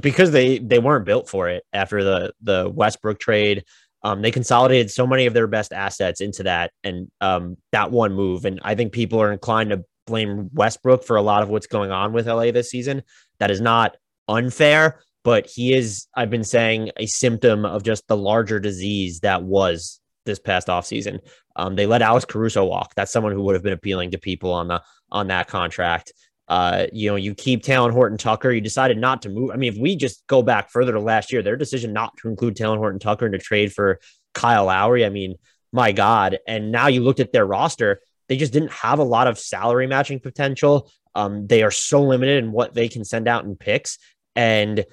Because 0.00 0.32
they 0.32 0.58
they 0.58 0.80
weren't 0.80 1.04
built 1.04 1.28
for 1.28 1.48
it 1.48 1.64
after 1.72 2.02
the 2.02 2.32
the 2.40 2.68
Westbrook 2.68 3.20
trade. 3.20 3.64
Um, 4.04 4.22
they 4.22 4.30
consolidated 4.30 4.90
so 4.90 5.06
many 5.06 5.26
of 5.26 5.34
their 5.34 5.46
best 5.46 5.72
assets 5.72 6.20
into 6.20 6.42
that 6.42 6.72
and 6.82 7.10
um, 7.20 7.56
that 7.70 7.90
one 7.90 8.12
move. 8.12 8.44
And 8.44 8.60
I 8.62 8.74
think 8.74 8.92
people 8.92 9.20
are 9.20 9.32
inclined 9.32 9.70
to 9.70 9.84
blame 10.06 10.50
Westbrook 10.52 11.04
for 11.04 11.16
a 11.16 11.22
lot 11.22 11.42
of 11.42 11.48
what's 11.48 11.68
going 11.68 11.92
on 11.92 12.12
with 12.12 12.26
LA 12.26 12.50
this 12.50 12.70
season. 12.70 13.02
That 13.38 13.50
is 13.50 13.60
not 13.60 13.96
unfair 14.28 15.00
but 15.24 15.46
he 15.46 15.72
is, 15.72 16.06
I've 16.14 16.30
been 16.30 16.44
saying, 16.44 16.90
a 16.96 17.06
symptom 17.06 17.64
of 17.64 17.82
just 17.82 18.06
the 18.08 18.16
larger 18.16 18.58
disease 18.58 19.20
that 19.20 19.42
was 19.42 20.00
this 20.24 20.38
past 20.38 20.68
offseason. 20.68 21.20
Um, 21.56 21.76
they 21.76 21.86
let 21.86 22.02
Alex 22.02 22.24
Caruso 22.24 22.64
walk. 22.64 22.94
That's 22.94 23.12
someone 23.12 23.32
who 23.32 23.42
would 23.42 23.54
have 23.54 23.62
been 23.62 23.72
appealing 23.72 24.12
to 24.12 24.18
people 24.18 24.52
on 24.52 24.68
the 24.68 24.82
on 25.10 25.28
that 25.28 25.48
contract. 25.48 26.12
Uh, 26.52 26.86
you 26.92 27.08
know, 27.08 27.16
you 27.16 27.34
keep 27.34 27.62
Talen 27.62 27.92
Horton 27.92 28.18
Tucker. 28.18 28.52
You 28.52 28.60
decided 28.60 28.98
not 28.98 29.22
to 29.22 29.30
move. 29.30 29.52
I 29.52 29.56
mean, 29.56 29.72
if 29.72 29.78
we 29.78 29.96
just 29.96 30.22
go 30.26 30.42
back 30.42 30.68
further 30.68 30.92
to 30.92 31.00
last 31.00 31.32
year, 31.32 31.40
their 31.40 31.56
decision 31.56 31.94
not 31.94 32.14
to 32.18 32.28
include 32.28 32.56
Talen 32.56 32.76
Horton 32.76 32.98
Tucker 32.98 33.24
and 33.24 33.32
to 33.32 33.38
trade 33.38 33.72
for 33.72 34.00
Kyle 34.34 34.66
Lowry. 34.66 35.06
I 35.06 35.08
mean, 35.08 35.36
my 35.72 35.92
God. 35.92 36.40
And 36.46 36.70
now 36.70 36.88
you 36.88 37.00
looked 37.00 37.20
at 37.20 37.32
their 37.32 37.46
roster, 37.46 38.02
they 38.28 38.36
just 38.36 38.52
didn't 38.52 38.70
have 38.70 38.98
a 38.98 39.02
lot 39.02 39.28
of 39.28 39.38
salary 39.38 39.86
matching 39.86 40.20
potential. 40.20 40.90
Um, 41.14 41.46
they 41.46 41.62
are 41.62 41.70
so 41.70 42.02
limited 42.02 42.44
in 42.44 42.52
what 42.52 42.74
they 42.74 42.86
can 42.86 43.06
send 43.06 43.28
out 43.28 43.46
in 43.46 43.56
picks. 43.56 43.96
And 44.36 44.84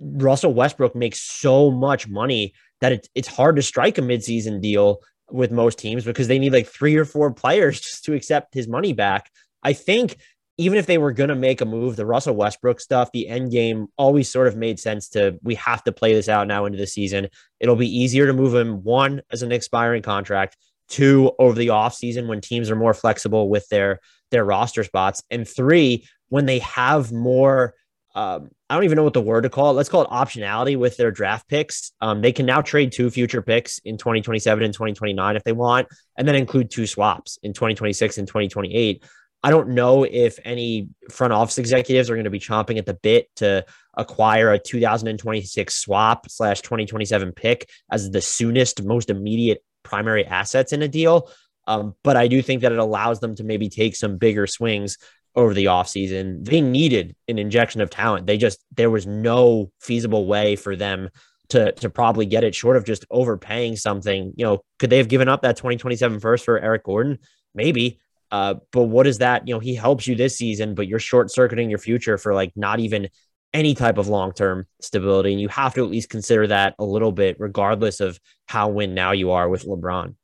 Russell 0.00 0.54
Westbrook 0.54 0.94
makes 0.94 1.20
so 1.20 1.72
much 1.72 2.06
money 2.06 2.54
that 2.80 2.92
it, 2.92 3.08
it's 3.16 3.26
hard 3.26 3.56
to 3.56 3.62
strike 3.62 3.98
a 3.98 4.02
midseason 4.02 4.60
deal 4.60 5.00
with 5.32 5.50
most 5.50 5.80
teams 5.80 6.04
because 6.04 6.28
they 6.28 6.38
need 6.38 6.52
like 6.52 6.68
three 6.68 6.94
or 6.94 7.04
four 7.04 7.32
players 7.32 7.80
just 7.88 8.04
to 8.04 8.14
accept 8.14 8.54
his 8.54 8.68
money 8.68 8.92
back. 8.92 9.32
I 9.64 9.72
think 9.72 10.18
even 10.62 10.78
if 10.78 10.86
they 10.86 10.98
were 10.98 11.12
going 11.12 11.28
to 11.28 11.34
make 11.34 11.60
a 11.60 11.64
move, 11.64 11.96
the 11.96 12.06
Russell 12.06 12.36
Westbrook 12.36 12.80
stuff, 12.80 13.10
the 13.12 13.28
end 13.28 13.50
game 13.50 13.88
always 13.96 14.30
sort 14.30 14.46
of 14.46 14.56
made 14.56 14.78
sense 14.78 15.08
to 15.10 15.38
we 15.42 15.56
have 15.56 15.82
to 15.84 15.92
play 15.92 16.12
this 16.12 16.28
out 16.28 16.46
now 16.46 16.64
into 16.64 16.78
the 16.78 16.86
season. 16.86 17.28
It'll 17.58 17.76
be 17.76 17.98
easier 17.98 18.26
to 18.26 18.32
move 18.32 18.54
him 18.54 18.82
one 18.84 19.22
as 19.30 19.42
an 19.42 19.50
expiring 19.50 20.02
contract, 20.02 20.56
two 20.88 21.32
over 21.38 21.58
the 21.58 21.68
offseason 21.68 22.28
when 22.28 22.40
teams 22.40 22.70
are 22.70 22.76
more 22.76 22.94
flexible 22.94 23.48
with 23.48 23.68
their 23.68 24.00
their 24.30 24.44
roster 24.44 24.84
spots, 24.84 25.22
and 25.30 25.46
three 25.46 26.06
when 26.28 26.46
they 26.46 26.60
have 26.60 27.12
more 27.12 27.74
um, 28.14 28.50
I 28.68 28.74
don't 28.74 28.84
even 28.84 28.96
know 28.96 29.04
what 29.04 29.14
the 29.14 29.22
word 29.22 29.42
to 29.42 29.50
call 29.50 29.70
it. 29.70 29.74
Let's 29.74 29.88
call 29.88 30.02
it 30.02 30.10
optionality 30.10 30.76
with 30.76 30.96
their 30.96 31.10
draft 31.10 31.48
picks. 31.48 31.92
Um, 32.00 32.20
they 32.20 32.32
can 32.32 32.46
now 32.46 32.60
trade 32.60 32.92
two 32.92 33.10
future 33.10 33.40
picks 33.40 33.78
in 33.80 33.96
2027 33.96 34.62
and 34.62 34.72
2029 34.72 35.36
if 35.36 35.44
they 35.44 35.52
want, 35.52 35.88
and 36.16 36.28
then 36.28 36.34
include 36.34 36.70
two 36.70 36.86
swaps 36.86 37.38
in 37.42 37.52
2026 37.52 38.18
and 38.18 38.28
2028. 38.28 39.02
I 39.42 39.50
don't 39.50 39.70
know 39.70 40.04
if 40.04 40.38
any 40.44 40.88
front 41.10 41.32
office 41.32 41.58
executives 41.58 42.08
are 42.08 42.14
going 42.14 42.24
to 42.24 42.30
be 42.30 42.38
chomping 42.38 42.78
at 42.78 42.86
the 42.86 42.94
bit 42.94 43.28
to 43.36 43.64
acquire 43.94 44.52
a 44.52 44.58
2026 44.58 45.74
swap 45.74 46.30
slash 46.30 46.60
2027 46.60 47.32
pick 47.32 47.68
as 47.90 48.10
the 48.10 48.20
soonest, 48.20 48.84
most 48.84 49.10
immediate 49.10 49.64
primary 49.82 50.24
assets 50.24 50.72
in 50.72 50.82
a 50.82 50.88
deal. 50.88 51.28
Um, 51.66 51.94
but 52.04 52.16
I 52.16 52.28
do 52.28 52.40
think 52.42 52.62
that 52.62 52.72
it 52.72 52.78
allows 52.78 53.20
them 53.20 53.34
to 53.36 53.44
maybe 53.44 53.68
take 53.68 53.96
some 53.96 54.18
bigger 54.18 54.46
swings 54.46 54.96
over 55.34 55.54
the 55.54 55.66
offseason. 55.66 56.44
They 56.44 56.60
needed 56.60 57.16
an 57.28 57.38
injection 57.38 57.80
of 57.80 57.90
talent. 57.90 58.26
They 58.26 58.36
just 58.36 58.64
there 58.76 58.90
was 58.90 59.06
no 59.06 59.72
feasible 59.80 60.26
way 60.26 60.56
for 60.56 60.76
them 60.76 61.08
to 61.50 61.72
to 61.72 61.90
probably 61.90 62.26
get 62.26 62.44
it 62.44 62.54
short 62.54 62.76
of 62.76 62.84
just 62.84 63.06
overpaying 63.10 63.76
something. 63.76 64.32
You 64.36 64.44
know, 64.44 64.64
could 64.78 64.90
they 64.90 64.98
have 64.98 65.08
given 65.08 65.28
up 65.28 65.42
that 65.42 65.56
2027 65.56 66.20
first 66.20 66.44
for 66.44 66.58
Eric 66.58 66.84
Gordon? 66.84 67.18
Maybe. 67.54 68.00
Uh, 68.32 68.54
but 68.72 68.84
what 68.84 69.06
is 69.06 69.18
that? 69.18 69.46
You 69.46 69.54
know, 69.54 69.60
he 69.60 69.74
helps 69.74 70.06
you 70.06 70.16
this 70.16 70.36
season, 70.36 70.74
but 70.74 70.88
you're 70.88 70.98
short 70.98 71.30
circuiting 71.30 71.68
your 71.68 71.78
future 71.78 72.16
for 72.16 72.34
like 72.34 72.50
not 72.56 72.80
even 72.80 73.08
any 73.52 73.74
type 73.74 73.98
of 73.98 74.08
long 74.08 74.32
term 74.32 74.66
stability. 74.80 75.32
And 75.32 75.40
you 75.40 75.48
have 75.48 75.74
to 75.74 75.84
at 75.84 75.90
least 75.90 76.08
consider 76.08 76.46
that 76.46 76.74
a 76.78 76.84
little 76.84 77.12
bit, 77.12 77.36
regardless 77.38 78.00
of 78.00 78.18
how 78.46 78.70
win 78.70 78.94
now 78.94 79.12
you 79.12 79.32
are 79.32 79.48
with 79.48 79.66
LeBron. 79.66 80.14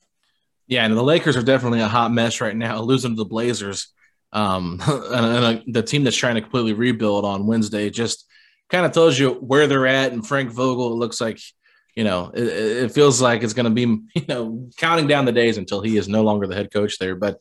Yeah, 0.66 0.84
and 0.84 0.96
the 0.96 1.02
Lakers 1.02 1.36
are 1.36 1.42
definitely 1.42 1.80
a 1.80 1.88
hot 1.88 2.10
mess 2.10 2.40
right 2.40 2.56
now, 2.56 2.80
losing 2.80 3.12
to 3.12 3.16
the 3.16 3.24
Blazers 3.26 3.92
um, 4.32 4.80
and, 4.86 5.26
and 5.26 5.44
uh, 5.44 5.60
the 5.66 5.82
team 5.82 6.04
that's 6.04 6.16
trying 6.16 6.36
to 6.36 6.40
completely 6.40 6.72
rebuild 6.72 7.24
on 7.24 7.46
Wednesday 7.46 7.90
just 7.90 8.26
kind 8.70 8.86
of 8.86 8.92
tells 8.92 9.18
you 9.18 9.32
where 9.32 9.66
they're 9.66 9.86
at. 9.86 10.12
And 10.12 10.26
Frank 10.26 10.50
Vogel, 10.50 10.92
it 10.92 10.96
looks 10.96 11.20
like, 11.20 11.40
you 11.94 12.04
know, 12.04 12.30
it, 12.34 12.46
it 12.46 12.92
feels 12.92 13.20
like 13.20 13.42
it's 13.42 13.54
going 13.54 13.64
to 13.64 13.70
be, 13.70 13.82
you 14.14 14.26
know, 14.28 14.70
counting 14.76 15.06
down 15.06 15.24
the 15.24 15.32
days 15.32 15.58
until 15.58 15.82
he 15.82 15.96
is 15.96 16.08
no 16.08 16.22
longer 16.22 16.46
the 16.46 16.54
head 16.54 16.72
coach 16.72 16.98
there. 16.98 17.14
But 17.14 17.40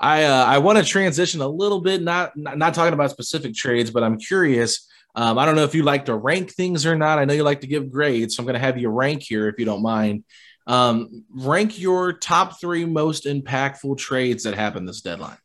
I, 0.00 0.24
uh, 0.24 0.44
I 0.44 0.58
want 0.58 0.78
to 0.78 0.84
transition 0.84 1.40
a 1.40 1.48
little 1.48 1.80
bit, 1.80 2.02
not, 2.02 2.36
not, 2.36 2.56
not 2.56 2.74
talking 2.74 2.94
about 2.94 3.10
specific 3.10 3.54
trades, 3.54 3.90
but 3.90 4.02
I'm 4.02 4.18
curious. 4.18 4.88
Um, 5.14 5.38
I 5.38 5.44
don't 5.44 5.56
know 5.56 5.64
if 5.64 5.74
you 5.74 5.82
like 5.82 6.04
to 6.04 6.14
rank 6.14 6.52
things 6.52 6.86
or 6.86 6.96
not. 6.96 7.18
I 7.18 7.24
know 7.24 7.34
you 7.34 7.42
like 7.42 7.62
to 7.62 7.66
give 7.66 7.90
grades, 7.90 8.36
so 8.36 8.42
I'm 8.42 8.46
going 8.46 8.54
to 8.54 8.60
have 8.60 8.78
you 8.78 8.88
rank 8.88 9.22
here 9.22 9.48
if 9.48 9.58
you 9.58 9.64
don't 9.64 9.82
mind. 9.82 10.24
Um, 10.66 11.24
rank 11.30 11.78
your 11.78 12.12
top 12.12 12.60
three 12.60 12.84
most 12.84 13.24
impactful 13.24 13.98
trades 13.98 14.44
that 14.44 14.54
happened 14.54 14.88
this 14.88 15.00
deadline. 15.00 15.38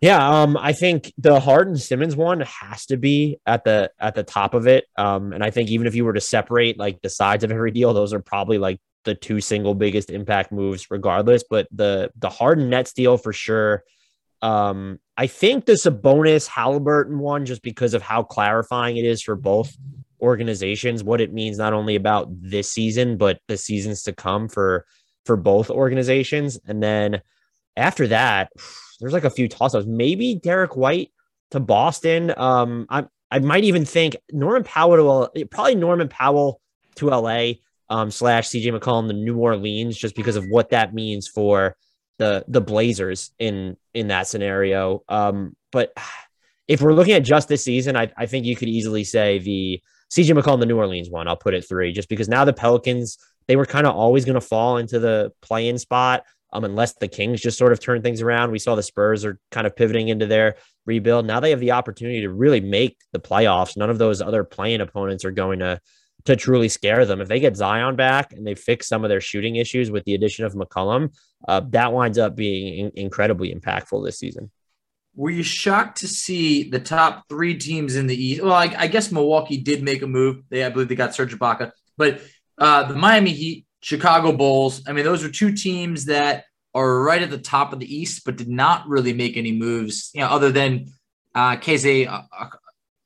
Yeah, 0.00 0.42
um, 0.42 0.56
I 0.56 0.72
think 0.72 1.12
the 1.18 1.40
Harden 1.40 1.76
Simmons 1.76 2.14
one 2.14 2.40
has 2.40 2.86
to 2.86 2.96
be 2.96 3.40
at 3.44 3.64
the 3.64 3.90
at 3.98 4.14
the 4.14 4.22
top 4.22 4.54
of 4.54 4.68
it. 4.68 4.86
Um, 4.96 5.32
and 5.32 5.42
I 5.42 5.50
think 5.50 5.70
even 5.70 5.88
if 5.88 5.94
you 5.96 6.04
were 6.04 6.12
to 6.12 6.20
separate 6.20 6.78
like 6.78 7.02
the 7.02 7.10
sides 7.10 7.42
of 7.42 7.50
every 7.50 7.72
deal, 7.72 7.92
those 7.92 8.12
are 8.12 8.20
probably 8.20 8.58
like 8.58 8.80
the 9.04 9.14
two 9.14 9.40
single 9.40 9.74
biggest 9.74 10.10
impact 10.10 10.52
moves, 10.52 10.90
regardless. 10.90 11.44
But 11.48 11.68
the 11.72 12.10
the 12.16 12.30
Harden 12.30 12.70
Nets 12.70 12.92
deal 12.92 13.16
for 13.16 13.32
sure. 13.32 13.84
Um, 14.40 15.00
I 15.16 15.26
think 15.26 15.66
the 15.66 15.72
Sabonis 15.72 16.48
Haliburton 16.48 17.18
one, 17.18 17.44
just 17.44 17.62
because 17.62 17.94
of 17.94 18.02
how 18.02 18.22
clarifying 18.22 18.96
it 18.96 19.04
is 19.04 19.22
for 19.22 19.34
both 19.34 19.76
organizations, 20.20 21.02
what 21.02 21.20
it 21.20 21.32
means 21.32 21.58
not 21.58 21.72
only 21.72 21.96
about 21.96 22.28
this 22.30 22.70
season 22.70 23.16
but 23.16 23.40
the 23.48 23.56
seasons 23.56 24.02
to 24.04 24.12
come 24.12 24.48
for 24.48 24.84
for 25.24 25.36
both 25.36 25.70
organizations. 25.70 26.58
And 26.66 26.82
then 26.82 27.22
after 27.76 28.06
that 28.08 28.50
there's 29.00 29.12
like 29.12 29.24
a 29.24 29.30
few 29.30 29.48
toss-ups. 29.48 29.86
Maybe 29.86 30.34
Derrick 30.34 30.76
White 30.76 31.12
to 31.50 31.60
Boston. 31.60 32.32
Um, 32.36 32.86
I 32.88 33.06
I 33.30 33.38
might 33.40 33.64
even 33.64 33.84
think 33.84 34.16
Norman 34.32 34.64
Powell 34.64 35.28
to 35.34 35.46
probably 35.46 35.74
Norman 35.74 36.08
Powell 36.08 36.60
to 36.96 37.08
LA 37.08 37.52
um, 37.90 38.10
slash 38.10 38.48
CJ 38.48 38.78
McCollum 38.78 39.08
to 39.08 39.14
New 39.14 39.36
Orleans, 39.36 39.96
just 39.96 40.14
because 40.14 40.36
of 40.36 40.44
what 40.48 40.70
that 40.70 40.94
means 40.94 41.28
for 41.28 41.76
the 42.18 42.44
the 42.48 42.60
Blazers 42.60 43.32
in 43.38 43.76
in 43.94 44.08
that 44.08 44.26
scenario. 44.26 45.02
Um, 45.08 45.56
but 45.72 45.92
if 46.66 46.82
we're 46.82 46.94
looking 46.94 47.14
at 47.14 47.24
just 47.24 47.48
this 47.48 47.64
season, 47.64 47.96
I, 47.96 48.12
I 48.16 48.26
think 48.26 48.44
you 48.44 48.56
could 48.56 48.68
easily 48.68 49.04
say 49.04 49.38
the 49.38 49.80
CJ 50.12 50.38
McCollum, 50.38 50.60
the 50.60 50.66
New 50.66 50.76
Orleans 50.76 51.10
one. 51.10 51.28
I'll 51.28 51.36
put 51.36 51.54
it 51.54 51.66
three, 51.68 51.92
just 51.92 52.08
because 52.08 52.28
now 52.28 52.44
the 52.44 52.52
Pelicans 52.52 53.18
they 53.46 53.56
were 53.56 53.66
kind 53.66 53.86
of 53.86 53.96
always 53.96 54.24
going 54.24 54.34
to 54.34 54.40
fall 54.40 54.76
into 54.76 54.98
the 54.98 55.32
play-in 55.40 55.78
spot 55.78 56.24
um, 56.52 56.64
unless 56.64 56.94
the 56.94 57.08
Kings 57.08 57.40
just 57.40 57.58
sort 57.58 57.72
of 57.72 57.80
turn 57.80 58.02
things 58.02 58.20
around. 58.20 58.50
We 58.50 58.58
saw 58.58 58.74
the 58.74 58.82
Spurs 58.82 59.24
are 59.24 59.38
kind 59.50 59.66
of 59.66 59.74
pivoting 59.74 60.08
into 60.08 60.26
their 60.26 60.56
rebuild. 60.86 61.26
Now 61.26 61.40
they 61.40 61.50
have 61.50 61.60
the 61.60 61.72
opportunity 61.72 62.20
to 62.20 62.30
really 62.30 62.60
make 62.60 62.98
the 63.12 63.18
playoffs. 63.18 63.76
None 63.76 63.90
of 63.90 63.98
those 63.98 64.20
other 64.20 64.44
play-in 64.44 64.80
opponents 64.80 65.24
are 65.24 65.30
going 65.30 65.58
to 65.60 65.80
to 66.28 66.36
truly 66.36 66.68
scare 66.68 67.06
them. 67.06 67.22
If 67.22 67.28
they 67.28 67.40
get 67.40 67.56
Zion 67.56 67.96
back 67.96 68.34
and 68.34 68.46
they 68.46 68.54
fix 68.54 68.86
some 68.86 69.02
of 69.02 69.08
their 69.08 69.20
shooting 69.20 69.56
issues 69.56 69.90
with 69.90 70.04
the 70.04 70.14
addition 70.14 70.44
of 70.44 70.52
McCollum, 70.52 71.14
uh, 71.48 71.62
that 71.70 71.92
winds 71.92 72.18
up 72.18 72.36
being 72.36 72.78
in- 72.78 72.92
incredibly 72.94 73.54
impactful 73.54 74.04
this 74.04 74.18
season. 74.18 74.50
Were 75.16 75.30
you 75.30 75.42
shocked 75.42 75.98
to 76.00 76.08
see 76.08 76.68
the 76.68 76.78
top 76.78 77.24
three 77.30 77.56
teams 77.56 77.96
in 77.96 78.06
the 78.06 78.14
East? 78.14 78.42
Well, 78.42 78.52
I, 78.52 78.74
I 78.76 78.86
guess 78.88 79.10
Milwaukee 79.10 79.56
did 79.56 79.82
make 79.82 80.02
a 80.02 80.06
move. 80.06 80.42
They, 80.50 80.64
I 80.64 80.68
believe, 80.68 80.88
they 80.88 80.94
got 80.94 81.14
Serge 81.14 81.34
Ibaka, 81.34 81.72
but 81.96 82.20
uh, 82.58 82.84
the 82.84 82.94
Miami 82.94 83.32
Heat 83.32 83.66
Chicago 83.80 84.32
Bulls. 84.32 84.82
I 84.86 84.92
mean, 84.92 85.04
those 85.04 85.24
are 85.24 85.30
two 85.30 85.52
teams 85.52 86.04
that 86.04 86.44
are 86.74 87.02
right 87.02 87.22
at 87.22 87.30
the 87.30 87.38
top 87.38 87.72
of 87.72 87.80
the 87.80 87.92
East, 87.92 88.22
but 88.26 88.36
did 88.36 88.50
not 88.50 88.86
really 88.86 89.14
make 89.14 89.38
any 89.38 89.52
moves, 89.52 90.10
you 90.14 90.20
know, 90.20 90.28
other 90.28 90.52
than 90.52 90.88
uh, 91.34 91.56
KZ 91.56 92.06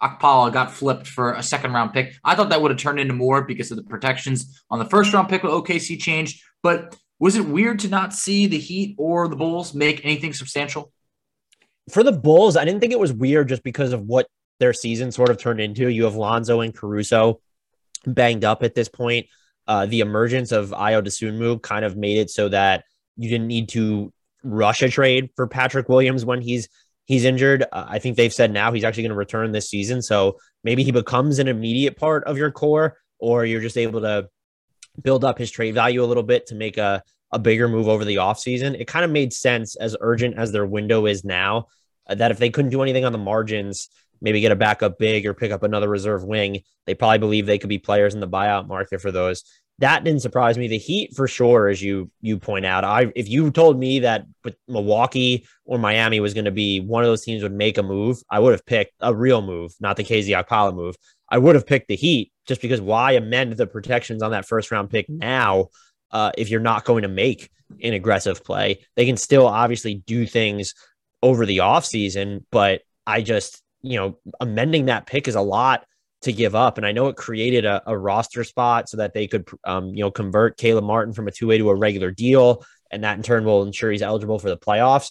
Okpala 0.03 0.53
got 0.53 0.73
flipped 0.73 1.07
for 1.07 1.33
a 1.33 1.43
second 1.43 1.73
round 1.73 1.93
pick. 1.93 2.15
I 2.25 2.35
thought 2.35 2.51
that 2.51 2.61
would 2.61 2.71
have 2.71 2.81
turned 2.81 3.01
into 3.01 3.15
more 3.15 3.43
because 3.43 3.71
of 3.71 3.77
the 3.77 3.85
protections 3.85 4.63
on 4.71 4.79
the 4.79 4.85
first 4.85 5.13
round 5.13 5.29
pick 5.29 5.43
with 5.43 5.53
OKC 5.53 6.01
changed. 6.01 6.43
But 6.63 6.97
was 7.19 7.37
it 7.37 7.47
weird 7.47 7.79
to 7.81 7.89
not 7.89 8.13
see 8.13 8.47
the 8.47 8.59
Heat 8.59 8.97
or 8.99 9.29
the 9.29 9.37
Bulls 9.37 9.75
make 9.75 10.05
anything 10.05 10.33
substantial? 10.33 10.93
For 11.91 12.03
the 12.03 12.13
Bulls, 12.13 12.57
I 12.57 12.65
didn't 12.65 12.81
think 12.81 12.93
it 12.93 12.99
was 12.99 13.13
weird 13.13 13.49
just 13.49 13.63
because 13.63 13.93
of 13.93 14.03
what 14.03 14.27
their 14.59 14.73
season 14.73 15.13
sort 15.13 15.31
of 15.31 15.39
turned 15.39 15.61
into. 15.61 15.89
You 15.89 16.05
have 16.05 16.15
Lonzo 16.15 16.61
and 16.61 16.75
Caruso 16.75 17.41
banged 18.07 18.45
up 18.45 18.63
at 18.63 18.75
this 18.75 18.89
point 18.89 19.27
uh, 19.67 19.87
the 19.87 20.01
emergence 20.01 20.53
of 20.53 20.71
Ayo 20.71 21.03
Dosunmu 21.03 21.63
kind 21.63 21.85
of 21.85 21.97
made 21.97 22.19
it 22.19 22.31
so 22.31 22.49
that 22.49 22.85
you 23.17 23.29
didn't 23.29 23.47
need 23.47 23.69
to 23.71 24.13
rush 24.43 24.83
a 24.83 24.89
trade 24.89 25.31
for 25.37 25.47
Patrick 25.47 25.89
Williams 25.89 26.25
when 26.25 26.41
he's 26.41 26.69
he's 27.05 27.25
injured. 27.25 27.63
Uh, 27.73 27.87
I 27.89 27.99
think 27.99 28.17
they've 28.17 28.33
said 28.33 28.53
now 28.53 28.73
he's 28.73 28.85
actually 28.85 29.05
going 29.05 29.11
to 29.11 29.17
return 29.17 29.53
this 29.53 29.69
season, 29.69 30.03
so 30.03 30.39
maybe 30.65 30.83
he 30.83 30.93
becomes 30.93 31.39
an 31.39 31.49
immediate 31.49 31.97
part 31.97 32.25
of 32.25 32.39
your 32.39 32.51
core, 32.51 32.99
or 33.19 33.45
you're 33.45 33.61
just 33.61 33.77
able 33.77 34.01
to 34.03 34.29
build 35.01 35.25
up 35.25 35.39
his 35.39 35.51
trade 35.51 35.75
value 35.75 36.05
a 36.05 36.07
little 36.07 36.23
bit 36.23 36.47
to 36.49 36.55
make 36.55 36.79
a 36.79 37.03
a 37.33 37.39
bigger 37.39 37.69
move 37.69 37.89
over 37.89 38.05
the 38.05 38.17
offseason. 38.17 38.79
It 38.79 38.87
kind 38.87 39.05
of 39.05 39.11
made 39.11 39.33
sense 39.33 39.75
as 39.75 39.97
urgent 40.01 40.37
as 40.37 40.53
their 40.53 40.67
window 40.67 41.07
is 41.07 41.25
now 41.25 41.69
uh, 42.07 42.15
that 42.17 42.31
if 42.31 42.39
they 42.39 42.51
couldn't 42.51 42.71
do 42.71 42.83
anything 42.83 43.05
on 43.05 43.13
the 43.13 43.19
margins, 43.19 43.89
maybe 44.21 44.41
get 44.41 44.53
a 44.53 44.57
backup 44.57 44.99
big 44.99 45.27
or 45.27 45.35
pick 45.35 45.51
up 45.51 45.63
another 45.63 45.89
reserve 45.89 46.25
wing. 46.25 46.63
They 46.87 46.95
probably 46.95 47.19
believe 47.19 47.47
they 47.47 47.59
could 47.59 47.71
be 47.71 47.79
players 47.79 48.15
in 48.15 48.21
the 48.21 48.29
buyout 48.29 48.69
market 48.69 49.01
for 49.01 49.11
those. 49.11 49.45
That 49.83 50.05
didn't 50.05 50.23
surprise 50.23 50.57
me. 50.57 50.69
The 50.69 50.79
Heat, 50.79 51.13
for 51.17 51.27
sure, 51.27 51.67
as 51.67 51.83
you 51.83 52.09
you 52.21 52.39
point 52.39 52.65
out, 52.65 52.85
I 52.85 53.13
if 53.17 53.29
you 53.29 53.51
told 53.51 53.81
me 53.81 53.99
that 53.99 54.27
Milwaukee 54.69 55.45
or 55.65 55.77
Miami 55.77 56.21
was 56.21 56.35
going 56.35 56.45
to 56.45 56.53
be 56.53 56.79
one 56.79 57.03
of 57.03 57.09
those 57.09 57.25
teams 57.25 57.43
would 57.43 57.53
make 57.53 57.79
a 57.79 57.83
move, 57.83 58.19
I 58.31 58.39
would 58.39 58.53
have 58.53 58.65
picked 58.65 58.93
a 59.01 59.13
real 59.13 59.43
move, 59.43 59.73
not 59.81 59.97
the 59.97 60.05
KZ 60.05 60.41
Okpala 60.41 60.73
move. 60.73 60.95
I 61.29 61.39
would 61.39 61.57
have 61.57 61.67
picked 61.67 61.89
the 61.89 61.97
Heat 61.97 62.33
just 62.47 62.63
because 62.63 62.81
why 62.81 63.13
amend 63.13 63.55
the 63.55 63.67
protections 63.67 64.23
on 64.23 64.31
that 64.31 64.47
first 64.47 64.71
round 64.71 64.89
pick 64.89 65.09
now 65.09 65.71
uh, 66.13 66.31
if 66.39 66.49
you're 66.49 66.61
not 66.61 66.85
going 66.85 67.03
to 67.03 67.09
make 67.09 67.51
an 67.83 67.93
aggressive 67.93 68.45
play? 68.45 68.87
They 68.95 69.05
can 69.05 69.17
still 69.17 69.49
obviously 69.49 69.97
do 69.97 70.27
things 70.27 70.75
over 71.25 71.45
the 71.45 71.59
offseason, 71.59 72.45
but 72.53 72.83
I 73.05 73.23
just 73.23 73.63
you 73.83 73.99
know, 73.99 74.19
amending 74.41 74.87
that 74.87 75.07
pick 75.07 75.29
is 75.29 75.35
a 75.35 75.41
lot 75.41 75.85
to 76.23 76.33
give 76.33 76.55
up. 76.55 76.79
And 76.79 76.87
I 76.87 76.93
know 76.93 77.09
it 77.09 77.17
created 77.17 77.65
a, 77.65 77.83
a 77.87 77.97
roster 77.97 78.45
spot 78.45 78.89
so 78.89 78.97
that 78.97 79.13
they 79.13 79.27
could, 79.27 79.49
um, 79.65 79.89
you 79.89 80.03
know, 80.03 80.11
convert 80.11 80.57
Caleb 80.57 80.85
Martin 80.85 81.13
from 81.13 81.29
a 81.29 81.31
two 81.31 81.47
way 81.47 81.59
to 81.59 81.71
a 81.71 81.75
regular 81.75 82.11
deal. 82.11 82.65
And 82.91 83.05
that 83.05 83.17
in 83.17 83.23
turn 83.23 83.45
will 83.45 83.63
ensure 83.63 83.91
he's 83.91 84.03
eligible 84.03 84.39
for 84.39 84.49
the 84.49 84.57
playoffs. 84.57 85.11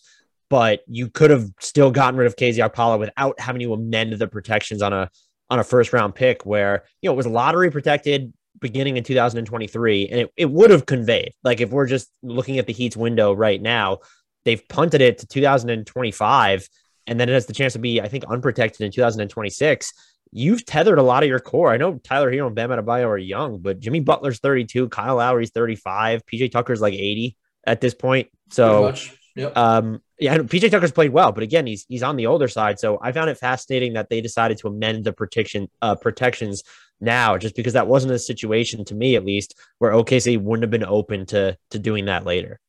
But 0.50 0.82
you 0.88 1.10
could 1.10 1.30
have 1.30 1.50
still 1.60 1.92
gotten 1.92 2.18
rid 2.18 2.28
of 2.28 2.36
KZ 2.36 2.70
Okpala 2.70 3.00
without 3.00 3.40
having 3.40 3.62
to 3.62 3.74
amend 3.74 4.14
the 4.14 4.28
protections 4.28 4.82
on 4.82 4.94
a 4.94 5.10
on 5.50 5.60
a 5.60 5.64
first 5.64 5.92
round 5.92 6.16
pick 6.16 6.46
where, 6.46 6.86
you 7.02 7.10
know, 7.10 7.14
it 7.14 7.18
was 7.18 7.28
lottery 7.28 7.70
protected 7.70 8.34
beginning 8.60 8.96
in 8.96 9.04
2023 9.04 10.08
and 10.08 10.20
it, 10.22 10.32
it 10.38 10.50
would 10.50 10.70
have 10.70 10.86
conveyed. 10.86 11.34
Like 11.44 11.60
if 11.60 11.72
we're 11.72 11.88
just 11.88 12.10
looking 12.22 12.58
at 12.58 12.68
the 12.68 12.74
Heat's 12.74 12.96
window 12.96 13.34
right 13.34 13.62
now, 13.62 14.00
they've 14.46 14.66
punted 14.70 15.02
it 15.02 15.18
to 15.20 15.28
2025 15.28 16.70
and 17.08 17.20
then 17.20 17.28
it 17.28 17.34
has 17.34 17.48
the 17.48 17.54
chance 17.54 17.74
to 17.74 17.80
be, 17.80 18.00
I 18.00 18.08
think, 18.08 18.24
unprotected 18.30 18.82
in 18.82 18.92
2026. 18.92 19.94
You've 20.32 20.66
tethered 20.66 20.98
a 20.98 21.04
lot 21.04 21.24
of 21.24 21.30
your 21.30 21.40
core. 21.40 21.72
I 21.72 21.78
know 21.78 21.96
Tyler 21.98 22.32
Herro 22.32 22.48
and 22.48 22.56
Bam 22.56 22.70
Adebayo 22.70 23.08
are 23.08 23.18
young, 23.18 23.60
but 23.60 23.80
Jimmy 23.80 24.00
Butler's 24.00 24.40
32, 24.40 24.90
Kyle 24.90 25.18
Lowry's 25.18 25.52
35, 25.52 26.26
PJ 26.26 26.52
Tucker's 26.52 26.82
like 26.82 26.94
80 26.94 27.36
at 27.66 27.82
this 27.82 27.94
point. 27.94 28.30
So, 28.50 28.94
yep. 29.36 29.56
um, 29.58 30.02
yeah, 30.20 30.38
PJ 30.38 30.72
Tucker's 30.72 30.92
played 30.92 31.12
well, 31.12 31.32
but 31.32 31.44
again, 31.44 31.66
he's 31.66 31.86
he's 31.90 32.04
on 32.04 32.16
the 32.16 32.28
older 32.28 32.48
side. 32.48 32.80
So 32.80 33.00
I 33.02 33.12
found 33.12 33.30
it 33.30 33.38
fascinating 33.38 33.94
that 33.94 34.10
they 34.10 34.22
decided 34.22 34.58
to 34.60 34.68
amend 34.68 35.04
the 35.04 35.14
protection 35.14 35.70
uh, 35.82 35.96
protections 35.96 36.64
now, 37.02 37.38
just 37.38 37.56
because 37.56 37.74
that 37.74 37.88
wasn't 37.88 38.14
a 38.14 38.20
situation 38.20 38.86
to 38.86 38.96
me, 38.96 39.16
at 39.16 39.26
least, 39.26 39.60
where 39.80 39.92
OKC 39.92 40.40
wouldn't 40.40 40.64
have 40.64 40.70
been 40.70 40.86
open 40.86 41.26
to 41.28 41.58
to 41.72 41.80
doing 41.80 42.06
that 42.06 42.26
later. 42.26 42.60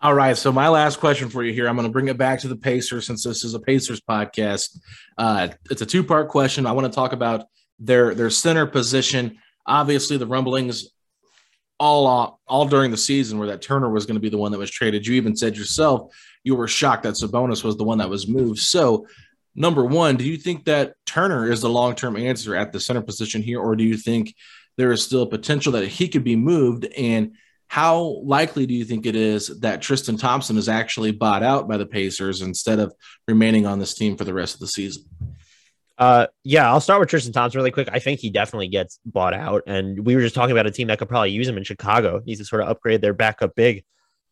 All 0.00 0.14
right. 0.14 0.36
So 0.36 0.52
my 0.52 0.68
last 0.68 1.00
question 1.00 1.28
for 1.28 1.42
you 1.42 1.52
here, 1.52 1.68
I'm 1.68 1.74
going 1.74 1.88
to 1.88 1.92
bring 1.92 2.08
it 2.08 2.16
back 2.16 2.40
to 2.40 2.48
the 2.48 2.56
Pacers 2.56 3.06
since 3.06 3.24
this 3.24 3.42
is 3.42 3.54
a 3.54 3.60
Pacers 3.60 4.00
podcast. 4.00 4.78
Uh, 5.16 5.48
it's 5.70 5.82
a 5.82 5.86
two 5.86 6.04
part 6.04 6.28
question. 6.28 6.66
I 6.66 6.72
want 6.72 6.86
to 6.86 6.94
talk 6.94 7.12
about 7.12 7.46
their 7.80 8.14
their 8.14 8.30
center 8.30 8.66
position. 8.66 9.38
Obviously, 9.66 10.16
the 10.16 10.26
rumblings 10.26 10.90
all 11.80 12.40
all 12.46 12.68
during 12.68 12.90
the 12.90 12.96
season 12.96 13.38
where 13.38 13.48
that 13.48 13.62
Turner 13.62 13.90
was 13.90 14.06
going 14.06 14.14
to 14.14 14.20
be 14.20 14.28
the 14.28 14.38
one 14.38 14.52
that 14.52 14.58
was 14.58 14.70
traded. 14.70 15.06
You 15.06 15.14
even 15.14 15.36
said 15.36 15.56
yourself 15.56 16.12
you 16.44 16.54
were 16.54 16.68
shocked 16.68 17.02
that 17.02 17.14
Sabonis 17.14 17.64
was 17.64 17.76
the 17.76 17.84
one 17.84 17.98
that 17.98 18.08
was 18.08 18.28
moved. 18.28 18.60
So, 18.60 19.06
number 19.54 19.84
one, 19.84 20.16
do 20.16 20.24
you 20.24 20.36
think 20.36 20.64
that 20.64 20.94
Turner 21.06 21.50
is 21.50 21.60
the 21.60 21.68
long 21.68 21.94
term 21.94 22.16
answer 22.16 22.54
at 22.54 22.72
the 22.72 22.80
center 22.80 23.02
position 23.02 23.42
here, 23.42 23.60
or 23.60 23.76
do 23.76 23.84
you 23.84 23.96
think 23.96 24.34
there 24.76 24.92
is 24.92 25.02
still 25.02 25.26
potential 25.26 25.72
that 25.72 25.88
he 25.88 26.08
could 26.08 26.24
be 26.24 26.36
moved 26.36 26.84
and 26.84 27.32
how 27.68 28.20
likely 28.24 28.66
do 28.66 28.74
you 28.74 28.84
think 28.84 29.06
it 29.06 29.14
is 29.14 29.60
that 29.60 29.82
Tristan 29.82 30.16
Thompson 30.16 30.56
is 30.56 30.68
actually 30.68 31.12
bought 31.12 31.42
out 31.42 31.68
by 31.68 31.76
the 31.76 31.86
Pacers 31.86 32.42
instead 32.42 32.78
of 32.78 32.94
remaining 33.26 33.66
on 33.66 33.78
this 33.78 33.94
team 33.94 34.16
for 34.16 34.24
the 34.24 34.34
rest 34.34 34.54
of 34.54 34.60
the 34.60 34.66
season? 34.66 35.04
Uh, 35.98 36.28
yeah, 36.44 36.68
I'll 36.70 36.80
start 36.80 37.00
with 37.00 37.08
Tristan 37.08 37.32
Thompson 37.32 37.58
really 37.58 37.70
quick. 37.70 37.88
I 37.92 37.98
think 37.98 38.20
he 38.20 38.30
definitely 38.30 38.68
gets 38.68 39.00
bought 39.04 39.34
out, 39.34 39.64
and 39.66 40.06
we 40.06 40.14
were 40.14 40.22
just 40.22 40.34
talking 40.34 40.52
about 40.52 40.66
a 40.66 40.70
team 40.70 40.88
that 40.88 40.98
could 40.98 41.08
probably 41.08 41.30
use 41.30 41.46
him 41.46 41.58
in 41.58 41.64
Chicago. 41.64 42.22
Needs 42.24 42.40
to 42.40 42.46
sort 42.46 42.62
of 42.62 42.68
upgrade 42.68 43.00
their 43.00 43.12
backup 43.12 43.54
big 43.54 43.84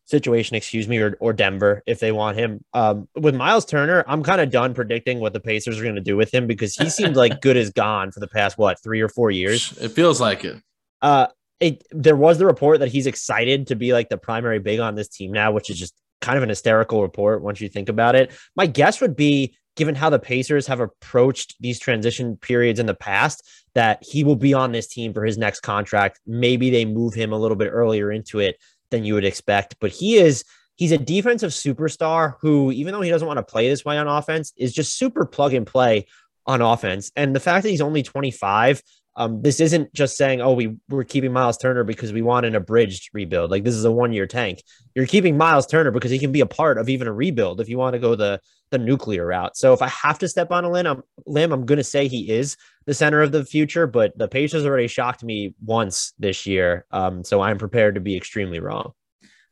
situation, 0.05 0.55
excuse 0.55 0.87
me, 0.87 0.97
or, 0.97 1.17
or 1.19 1.33
Denver 1.33 1.83
if 1.85 1.99
they 1.99 2.11
want 2.13 2.37
him. 2.37 2.63
Um, 2.73 3.07
with 3.15 3.35
Miles 3.35 3.65
Turner, 3.65 4.03
I'm 4.07 4.23
kind 4.23 4.41
of 4.41 4.49
done 4.49 4.73
predicting 4.73 5.19
what 5.19 5.33
the 5.33 5.41
Pacers 5.41 5.79
are 5.79 5.83
going 5.83 5.95
to 5.95 6.01
do 6.01 6.15
with 6.15 6.33
him 6.33 6.47
because 6.47 6.75
he 6.75 6.89
seemed 6.89 7.17
like 7.17 7.41
good 7.41 7.57
as 7.57 7.69
gone 7.69 8.11
for 8.11 8.21
the 8.21 8.27
past 8.27 8.57
what 8.57 8.81
three 8.81 9.01
or 9.01 9.09
four 9.09 9.29
years. 9.29 9.77
It 9.87 9.89
feels 9.89 10.19
like 10.19 10.43
it. 10.43 10.61
Uh, 11.01 11.27
it 11.59 11.83
there 11.91 12.15
was 12.15 12.37
the 12.37 12.45
report 12.45 12.79
that 12.79 12.89
he's 12.89 13.07
excited 13.07 13.67
to 13.67 13.75
be 13.75 13.93
like 13.93 14.09
the 14.09 14.17
primary 14.17 14.59
big 14.59 14.79
on 14.79 14.95
this 14.95 15.07
team 15.07 15.31
now, 15.31 15.51
which 15.51 15.69
is 15.69 15.79
just 15.79 15.95
kind 16.21 16.37
of 16.37 16.43
an 16.43 16.49
hysterical 16.49 17.01
report 17.01 17.41
once 17.41 17.61
you 17.61 17.69
think 17.69 17.89
about 17.89 18.15
it. 18.15 18.31
My 18.55 18.65
guess 18.65 19.01
would 19.01 19.15
be 19.15 19.55
given 19.75 19.95
how 19.95 20.09
the 20.09 20.19
Pacers 20.19 20.67
have 20.67 20.79
approached 20.79 21.55
these 21.59 21.79
transition 21.79 22.35
periods 22.35 22.79
in 22.79 22.87
the 22.87 22.95
past, 22.95 23.47
that 23.75 23.99
he 24.01 24.23
will 24.23 24.35
be 24.35 24.53
on 24.53 24.71
this 24.71 24.87
team 24.87 25.13
for 25.13 25.23
his 25.23 25.37
next 25.37 25.59
contract. 25.61 26.19
Maybe 26.25 26.71
they 26.71 26.83
move 26.83 27.13
him 27.13 27.31
a 27.31 27.37
little 27.37 27.55
bit 27.55 27.69
earlier 27.69 28.11
into 28.11 28.39
it 28.39 28.57
than 28.89 29.05
you 29.05 29.13
would 29.13 29.25
expect, 29.25 29.75
but 29.79 29.91
he 29.91 30.15
is 30.15 30.43
he's 30.75 30.91
a 30.91 30.97
defensive 30.97 31.51
superstar 31.51 32.35
who, 32.41 32.71
even 32.71 32.93
though 32.93 33.01
he 33.01 33.09
doesn't 33.09 33.27
want 33.27 33.37
to 33.37 33.43
play 33.43 33.69
this 33.69 33.85
way 33.85 33.97
on 33.97 34.07
offense, 34.07 34.51
is 34.57 34.73
just 34.73 34.97
super 34.97 35.25
plug 35.25 35.53
and 35.53 35.67
play 35.67 36.07
on 36.45 36.61
offense. 36.61 37.11
And 37.15 37.35
the 37.35 37.39
fact 37.39 37.63
that 37.63 37.69
he's 37.69 37.81
only 37.81 38.03
25, 38.03 38.81
um, 39.17 39.41
this 39.41 39.59
isn't 39.59 39.91
just 39.93 40.15
saying, 40.15 40.41
oh, 40.41 40.53
we, 40.53 40.77
we're 40.89 41.03
keeping 41.03 41.33
Miles 41.33 41.57
Turner 41.57 41.83
because 41.83 42.13
we 42.13 42.21
want 42.21 42.45
an 42.45 42.55
abridged 42.55 43.09
rebuild. 43.13 43.49
Like 43.49 43.63
this 43.63 43.73
is 43.73 43.83
a 43.83 43.91
one 43.91 44.13
year 44.13 44.27
tank. 44.27 44.61
You're 44.93 45.07
keeping 45.07 45.35
Miles 45.37 45.65
Turner 45.65 45.89
because 45.89 46.11
he 46.11 46.19
can 46.19 46.31
be 46.31 46.41
a 46.41 46.45
part 46.45 46.77
of 46.77 46.87
even 46.87 47.07
a 47.07 47.13
rebuild 47.13 47.59
if 47.59 47.67
you 47.67 47.79
want 47.79 47.93
to 47.93 47.99
go 47.99 48.15
the 48.15 48.39
the 48.69 48.77
nuclear 48.77 49.25
route. 49.25 49.57
So 49.57 49.73
if 49.73 49.81
I 49.81 49.87
have 49.87 50.19
to 50.19 50.27
step 50.27 50.51
on 50.51 50.65
a 50.65 50.69
limb, 50.69 50.87
I'm, 50.87 51.03
limb, 51.25 51.53
I'm 51.53 51.65
going 51.65 51.77
to 51.77 51.83
say 51.83 52.07
he 52.07 52.29
is 52.29 52.57
the 52.85 52.93
center 52.93 53.21
of 53.21 53.31
the 53.31 53.45
future. 53.45 53.87
But 53.87 54.17
the 54.17 54.27
Pacers 54.27 54.65
already 54.65 54.87
shocked 54.87 55.23
me 55.23 55.55
once 55.65 56.13
this 56.19 56.45
year, 56.45 56.85
um, 56.91 57.23
so 57.23 57.41
I'm 57.41 57.57
prepared 57.57 57.95
to 57.95 58.01
be 58.01 58.15
extremely 58.15 58.59
wrong. 58.59 58.91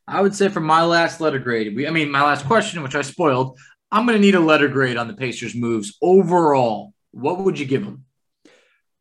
I 0.07 0.21
would 0.21 0.35
say 0.35 0.49
for 0.49 0.59
my 0.59 0.83
last 0.83 1.21
letter 1.21 1.39
grade, 1.39 1.75
we, 1.75 1.87
I 1.87 1.91
mean, 1.91 2.11
my 2.11 2.21
last 2.21 2.45
question, 2.45 2.83
which 2.83 2.93
I 2.93 3.01
spoiled, 3.01 3.57
I'm 3.91 4.05
going 4.05 4.17
to 4.17 4.21
need 4.21 4.35
a 4.35 4.39
letter 4.39 4.67
grade 4.67 4.97
on 4.97 5.07
the 5.07 5.15
Pacers' 5.15 5.55
moves 5.55 5.97
overall. 6.01 6.93
What 7.11 7.39
would 7.39 7.57
you 7.57 7.65
give 7.65 7.83
them? 7.83 8.04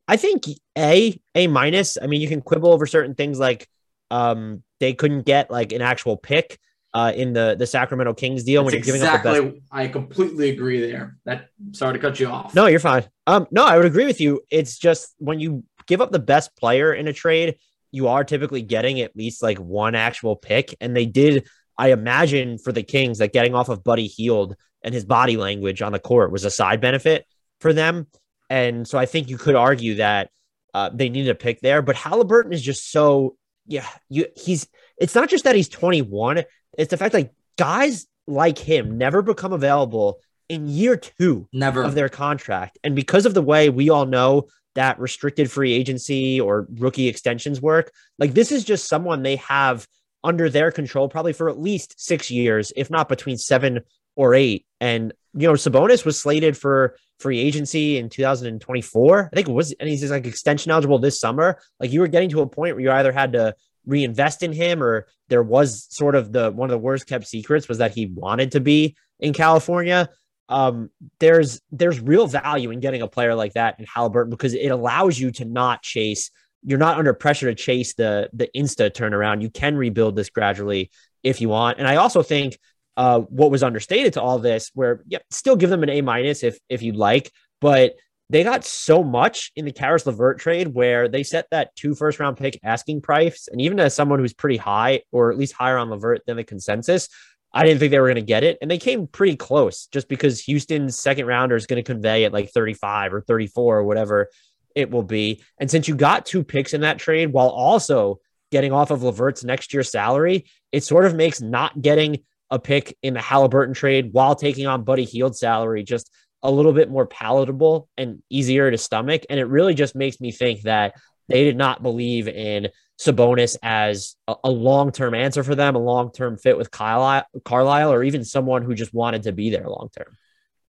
I 0.07 0.17
think 0.17 0.45
A, 0.77 1.19
A 1.35 1.47
minus. 1.47 1.97
I 2.01 2.07
mean, 2.07 2.21
you 2.21 2.29
can 2.29 2.43
quibble 2.43 2.73
over 2.73 2.87
certain 2.87 3.15
things 3.15 3.39
like 3.39 3.69
um, 4.11 4.63
they 4.81 4.95
couldn't 4.95 5.23
get 5.23 5.51
like 5.51 5.73
an 5.73 5.83
actual 5.83 6.17
pick 6.17 6.59
uh, 6.93 7.13
in 7.15 7.33
the 7.33 7.57
the 7.59 7.67
Sacramento 7.67 8.15
Kings 8.15 8.45
deal 8.45 8.63
That's 8.63 8.75
when 8.75 8.85
you're 8.85 8.97
exactly, 8.97 9.33
giving 9.33 9.49
up 9.49 9.53
the 9.53 9.61
best. 9.61 9.67
I 9.73 9.89
completely 9.89 10.51
agree 10.51 10.81
there. 10.81 11.17
That 11.25 11.49
sorry 11.73 11.95
to 11.95 11.99
cut 11.99 12.21
you 12.21 12.29
off. 12.29 12.55
No, 12.55 12.67
you're 12.67 12.81
fine. 12.81 13.05
Um, 13.27 13.47
no, 13.51 13.65
I 13.65 13.77
would 13.77 13.87
agree 13.87 14.07
with 14.07 14.21
you. 14.21 14.43
It's 14.51 14.79
just 14.79 15.15
when 15.19 15.41
you 15.41 15.65
give 15.87 16.01
up 16.01 16.13
the 16.13 16.19
best 16.19 16.57
player 16.57 16.93
in 16.93 17.09
a 17.09 17.13
trade, 17.13 17.57
you 17.91 18.09
are 18.09 18.25
typically 18.25 18.63
getting 18.63 19.01
at 19.01 19.17
least 19.17 19.43
like 19.43 19.59
one 19.59 19.95
actual 19.95 20.37
pick, 20.37 20.77
and 20.81 20.97
they 20.97 21.07
did. 21.07 21.49
I 21.77 21.91
imagine 21.91 22.59
for 22.59 22.71
the 22.71 22.85
Kings 22.85 23.19
that 23.19 23.33
getting 23.33 23.57
off 23.57 23.69
of 23.69 23.83
Buddy 23.83 24.07
Hield 24.07 24.55
and 24.85 24.95
his 24.95 25.05
body 25.05 25.37
language 25.37 25.83
on 25.83 25.91
the 25.91 25.99
court 25.99 26.31
was 26.31 26.45
a 26.45 26.51
side 26.51 26.81
benefit 26.81 27.27
for 27.59 27.73
them. 27.73 28.07
And 28.55 28.87
so 28.87 28.99
I 28.99 29.07
think 29.07 29.29
you 29.29 29.37
could 29.37 29.57
argue 29.57 29.97
that 29.97 30.31
uh, 30.75 30.89
they 30.95 31.09
needed 31.09 31.31
a 31.31 31.35
pick 31.35 31.61
there. 31.61 31.83
But 31.83 31.97
Haliburton 31.97 32.53
is 32.53 32.63
just 32.63 32.93
so 32.93 33.37
yeah. 33.67 33.89
You 34.09 34.27
he's 34.37 34.69
it's 34.97 35.17
not 35.17 35.29
just 35.29 35.43
that 35.43 35.57
he's 35.57 35.69
21. 35.69 36.45
It's 36.79 36.91
the 36.91 36.97
fact 36.97 37.15
that 37.15 37.33
guys 37.59 38.07
like 38.29 38.59
him 38.59 38.97
never 38.97 39.23
become 39.23 39.53
available 39.53 40.21
in 40.49 40.69
year 40.69 40.97
two 40.97 41.49
never 41.53 41.83
of 41.83 41.97
their 41.97 42.09
contract, 42.09 42.79
and 42.85 42.95
because 42.95 43.27
of 43.27 43.35
the 43.35 43.43
way 43.43 43.71
we 43.71 43.91
all 43.91 44.07
know 44.07 44.47
that 44.77 45.01
restricted 45.01 45.51
free 45.51 45.73
agency 45.73 46.41
or 46.41 46.69
rookie 46.75 47.09
extensions 47.09 47.61
work, 47.61 47.91
like 48.21 48.35
this 48.35 48.53
is 48.53 48.63
just 48.63 48.89
someone 48.89 49.23
they 49.23 49.37
have 49.37 49.89
under 50.23 50.49
their 50.49 50.71
control 50.71 51.09
probably 51.09 51.33
for 51.33 51.49
at 51.49 51.59
least 51.61 51.95
six 51.99 52.31
years, 52.31 52.73
if 52.77 52.89
not 52.89 53.09
between 53.09 53.37
seven 53.37 53.81
or 54.15 54.33
eight. 54.33 54.65
And 54.85 55.14
you 55.32 55.49
know, 55.49 55.55
Sabonis 55.55 56.05
was 56.05 56.20
slated 56.20 56.59
for 56.59 56.97
free 57.18 57.41
agency 57.41 57.97
in 57.97 58.11
2024. 58.11 59.30
I 59.32 59.35
think 59.35 59.49
it 59.49 59.53
was, 59.53 59.72
and 59.72 59.89
he's 59.89 60.11
like 60.11 60.26
extension 60.26 60.70
eligible 60.70 60.99
this 60.99 61.18
summer. 61.18 61.59
Like 61.80 61.91
you 61.91 62.01
were 62.01 62.07
getting 62.07 62.28
to 62.30 62.43
a 62.43 62.47
point 62.47 62.76
where 62.76 62.85
you 62.85 62.91
either 62.91 63.11
had 63.11 63.32
to 63.32 63.55
reinvest 63.87 64.43
in 64.43 64.53
him 64.53 64.82
or 64.82 65.07
there 65.30 65.43
was 65.43 65.87
sort 65.89 66.14
of 66.14 66.32
the 66.32 66.51
one 66.51 66.68
of 66.68 66.72
the 66.72 66.78
worst 66.78 67.07
kept 67.07 67.26
secrets 67.26 67.66
was 67.66 67.78
that 67.78 67.95
he 67.95 68.07
wanted 68.07 68.53
to 68.53 68.61
be 68.61 68.95
in 69.18 69.32
California. 69.32 70.11
Um, 70.51 70.91
there's 71.18 71.62
there's 71.72 71.99
real 71.99 72.26
value 72.26 72.70
in 72.70 72.80
getting 72.80 73.01
a 73.01 73.09
player 73.09 73.35
like 73.35 73.55
that 73.55 73.80
in 73.80 73.87
Haliburton 73.87 74.28
because 74.28 74.53
it 74.53 74.68
allows 74.68 75.18
you 75.18 75.30
to 75.32 75.47
not 75.47 75.80
chase. 75.80 76.30
You're 76.62 76.78
not 76.78 76.99
under 76.99 77.14
pressure 77.14 77.47
to 77.47 77.55
chase 77.55 77.95
the 77.95 78.28
the 78.35 78.51
insta 78.55 78.91
turnaround. 78.91 79.41
You 79.41 79.49
can 79.49 79.78
rebuild 79.78 80.14
this 80.14 80.28
gradually 80.28 80.91
if 81.22 81.41
you 81.41 81.49
want. 81.49 81.78
And 81.78 81.89
I 81.89 81.97
also 81.97 82.22
think 82.22 82.59
uh, 82.97 83.21
what 83.21 83.51
was 83.51 83.63
understated 83.63 84.15
to 84.15 84.23
all 84.23 84.39
this, 84.39 84.71
where 84.75 85.03
yeah, 85.07 85.19
still 85.31 85.57
give 85.57 85.71
them 85.71 85.83
an 85.83 85.91
A 85.91 86.01
minus 86.01 86.43
if 86.43 86.59
if 86.69 86.83
you'd 86.83 86.97
like, 86.97 87.33
but 87.61 87.95
they 88.31 88.43
got 88.43 88.65
so 88.65 89.05
much 89.05 89.53
in 89.55 89.65
the 89.65 89.73
Caris 89.73 90.07
LeVert 90.07 90.39
trade 90.39 90.69
where 90.69 91.09
they 91.09 91.23
set 91.23 91.47
that 91.51 91.77
two 91.77 91.95
first 91.95 92.19
round 92.19 92.37
pick 92.37 92.59
asking 92.63 93.03
price, 93.03 93.49
and 93.51 93.61
even 93.61 93.79
as 93.81 93.95
someone 93.95 94.19
who's 94.19 94.33
pretty 94.33 94.57
high 94.57 95.03
or 95.13 95.31
at 95.31 95.39
least 95.39 95.53
higher 95.53 95.79
on 95.79 95.91
LeVert 95.91 96.23
than 96.27 96.37
the 96.37 96.45
consensus, 96.45 97.09
I 97.53 97.65
didn't 97.65 97.81
think 97.81 97.91
they 97.91 98.01
were 98.01 98.09
going 98.09 98.17
to 98.17 98.23
get 98.23 98.45
it, 98.45 98.59
and 98.61 98.71
they 98.71 98.79
came 98.79 99.07
pretty 99.07 99.37
close 99.37 99.87
just 99.87 100.09
because 100.09 100.41
Houston's 100.41 100.99
second 100.99 101.27
rounder 101.27 101.57
is 101.57 101.67
going 101.67 101.83
to 101.83 101.93
convey 101.93 102.25
at 102.25 102.33
like 102.33 102.51
35 102.51 103.15
or 103.15 103.21
34 103.21 103.79
or 103.79 103.85
whatever 103.85 104.29
it 104.75 104.91
will 104.91 105.03
be. 105.03 105.43
And 105.59 105.71
since 105.71 105.87
you 105.87 105.95
got 105.95 106.27
two 106.27 106.43
picks 106.43 106.75
in 106.75 106.81
that 106.81 106.99
trade 106.99 107.33
while 107.33 107.49
also 107.49 108.21
getting 108.51 108.73
off 108.73 108.91
of 108.91 109.03
LeVert's 109.03 109.45
next 109.45 109.73
year's 109.73 109.91
salary, 109.91 110.47
it 110.73 110.85
sort 110.85 111.05
of 111.05 111.15
makes 111.15 111.41
not 111.41 111.81
getting 111.81 112.25
a 112.55 112.59
pick 112.61 112.97
in 113.03 113.15
the 113.15 113.21
Haliburton 113.21 113.75
trade 113.75 114.11
while 114.13 114.37
taking 114.37 114.67
on 114.67 114.85
Buddy 114.85 115.05
Hield 115.05 115.37
salary 115.37 115.83
just 115.83 116.11
a 116.43 116.51
little 116.51 116.73
bit 116.73 116.89
more 116.89 117.05
palatable 117.05 117.89
and 117.99 118.23
easier 118.31 118.71
to 118.71 118.79
stomach. 118.79 119.23
And 119.29 119.41
it 119.41 119.47
really 119.47 119.75
just 119.75 119.97
makes 119.97 120.21
me 120.21 120.31
think 120.31 120.63
that 120.63 120.95
they 121.29 121.43
did 121.43 121.57
not 121.57 121.83
believe 121.83 122.29
in 122.29 122.69
Sabonis 123.01 123.57
as 123.61 124.15
a, 124.29 124.37
a 124.45 124.51
long 124.51 124.93
term 124.93 125.15
answer 125.15 125.43
for 125.43 125.57
them, 125.57 125.75
a 125.75 125.81
long 125.81 126.13
term 126.13 126.39
fit 126.39 126.57
with 126.57 126.71
Kyle, 126.71 127.25
Carlisle, 127.45 127.93
or 127.93 128.05
even 128.05 128.25
someone 128.25 128.63
who 128.63 128.75
just 128.75 128.95
wanted 128.95 129.25
to 129.25 129.33
be 129.33 129.51
there 129.51 129.69
long 129.69 129.89
term. 129.97 130.17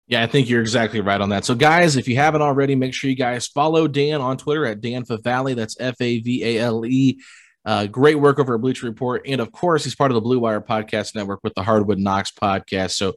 Yeah, 0.06 0.22
I 0.22 0.28
think 0.28 0.48
you're 0.48 0.62
exactly 0.62 1.00
right 1.00 1.20
on 1.20 1.30
that. 1.30 1.44
So, 1.44 1.54
guys, 1.56 1.96
if 1.96 2.06
you 2.06 2.14
haven't 2.14 2.40
already, 2.40 2.76
make 2.76 2.94
sure 2.94 3.10
you 3.10 3.16
guys 3.16 3.48
follow 3.48 3.88
Dan 3.88 4.20
on 4.20 4.38
Twitter 4.38 4.64
at 4.64 4.80
Dan 4.80 5.04
Favale. 5.04 5.56
That's 5.56 5.76
F 5.78 5.96
A 6.00 6.20
V 6.20 6.44
A 6.44 6.58
L 6.60 6.86
E. 6.86 7.20
Uh, 7.66 7.86
great 7.86 8.14
work 8.14 8.38
over 8.38 8.54
at 8.54 8.60
Bleacher 8.60 8.86
Report. 8.86 9.22
And 9.26 9.40
of 9.40 9.50
course, 9.50 9.82
he's 9.82 9.96
part 9.96 10.12
of 10.12 10.14
the 10.14 10.20
Blue 10.20 10.38
Wire 10.38 10.60
Podcast 10.60 11.16
Network 11.16 11.40
with 11.42 11.52
the 11.54 11.64
Hardwood 11.64 11.98
Knocks 11.98 12.30
podcast. 12.30 12.92
So 12.92 13.14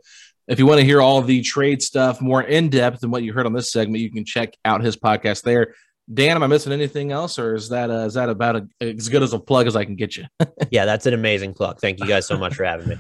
if 0.48 0.58
you 0.58 0.66
want 0.66 0.80
to 0.80 0.86
hear 0.86 1.00
all 1.00 1.22
the 1.22 1.42
trade 1.42 1.84
stuff 1.84 2.20
more 2.20 2.42
in 2.42 2.70
depth 2.70 3.02
than 3.02 3.12
what 3.12 3.22
you 3.22 3.32
heard 3.32 3.46
on 3.46 3.54
this 3.54 3.72
segment, 3.72 4.02
you 4.02 4.12
can 4.12 4.26
check 4.26 4.56
out 4.66 4.82
his 4.82 4.98
podcast 4.98 5.44
there. 5.44 5.76
Dan, 6.12 6.36
am 6.36 6.42
I 6.42 6.48
missing 6.48 6.74
anything 6.74 7.12
else, 7.12 7.38
or 7.38 7.54
is 7.54 7.70
that 7.70 7.92
uh, 7.92 8.06
is 8.06 8.16
that 8.16 8.30
about 8.30 8.56
a, 8.56 8.68
as 8.82 9.10
good 9.10 9.22
as 9.22 9.34
a 9.34 9.40
plug 9.40 9.68
as 9.68 9.76
I 9.76 9.86
can 9.86 9.96
get 9.96 10.18
you? 10.18 10.26
yeah, 10.72 10.86
that's 10.86 11.06
an 11.06 11.14
amazing 11.14 11.54
plug. 11.54 11.80
Thank 11.80 12.00
you 12.00 12.08
guys 12.08 12.26
so 12.26 12.36
much 12.36 12.56
for 12.56 12.64
having 12.64 12.88
me. 12.88 12.98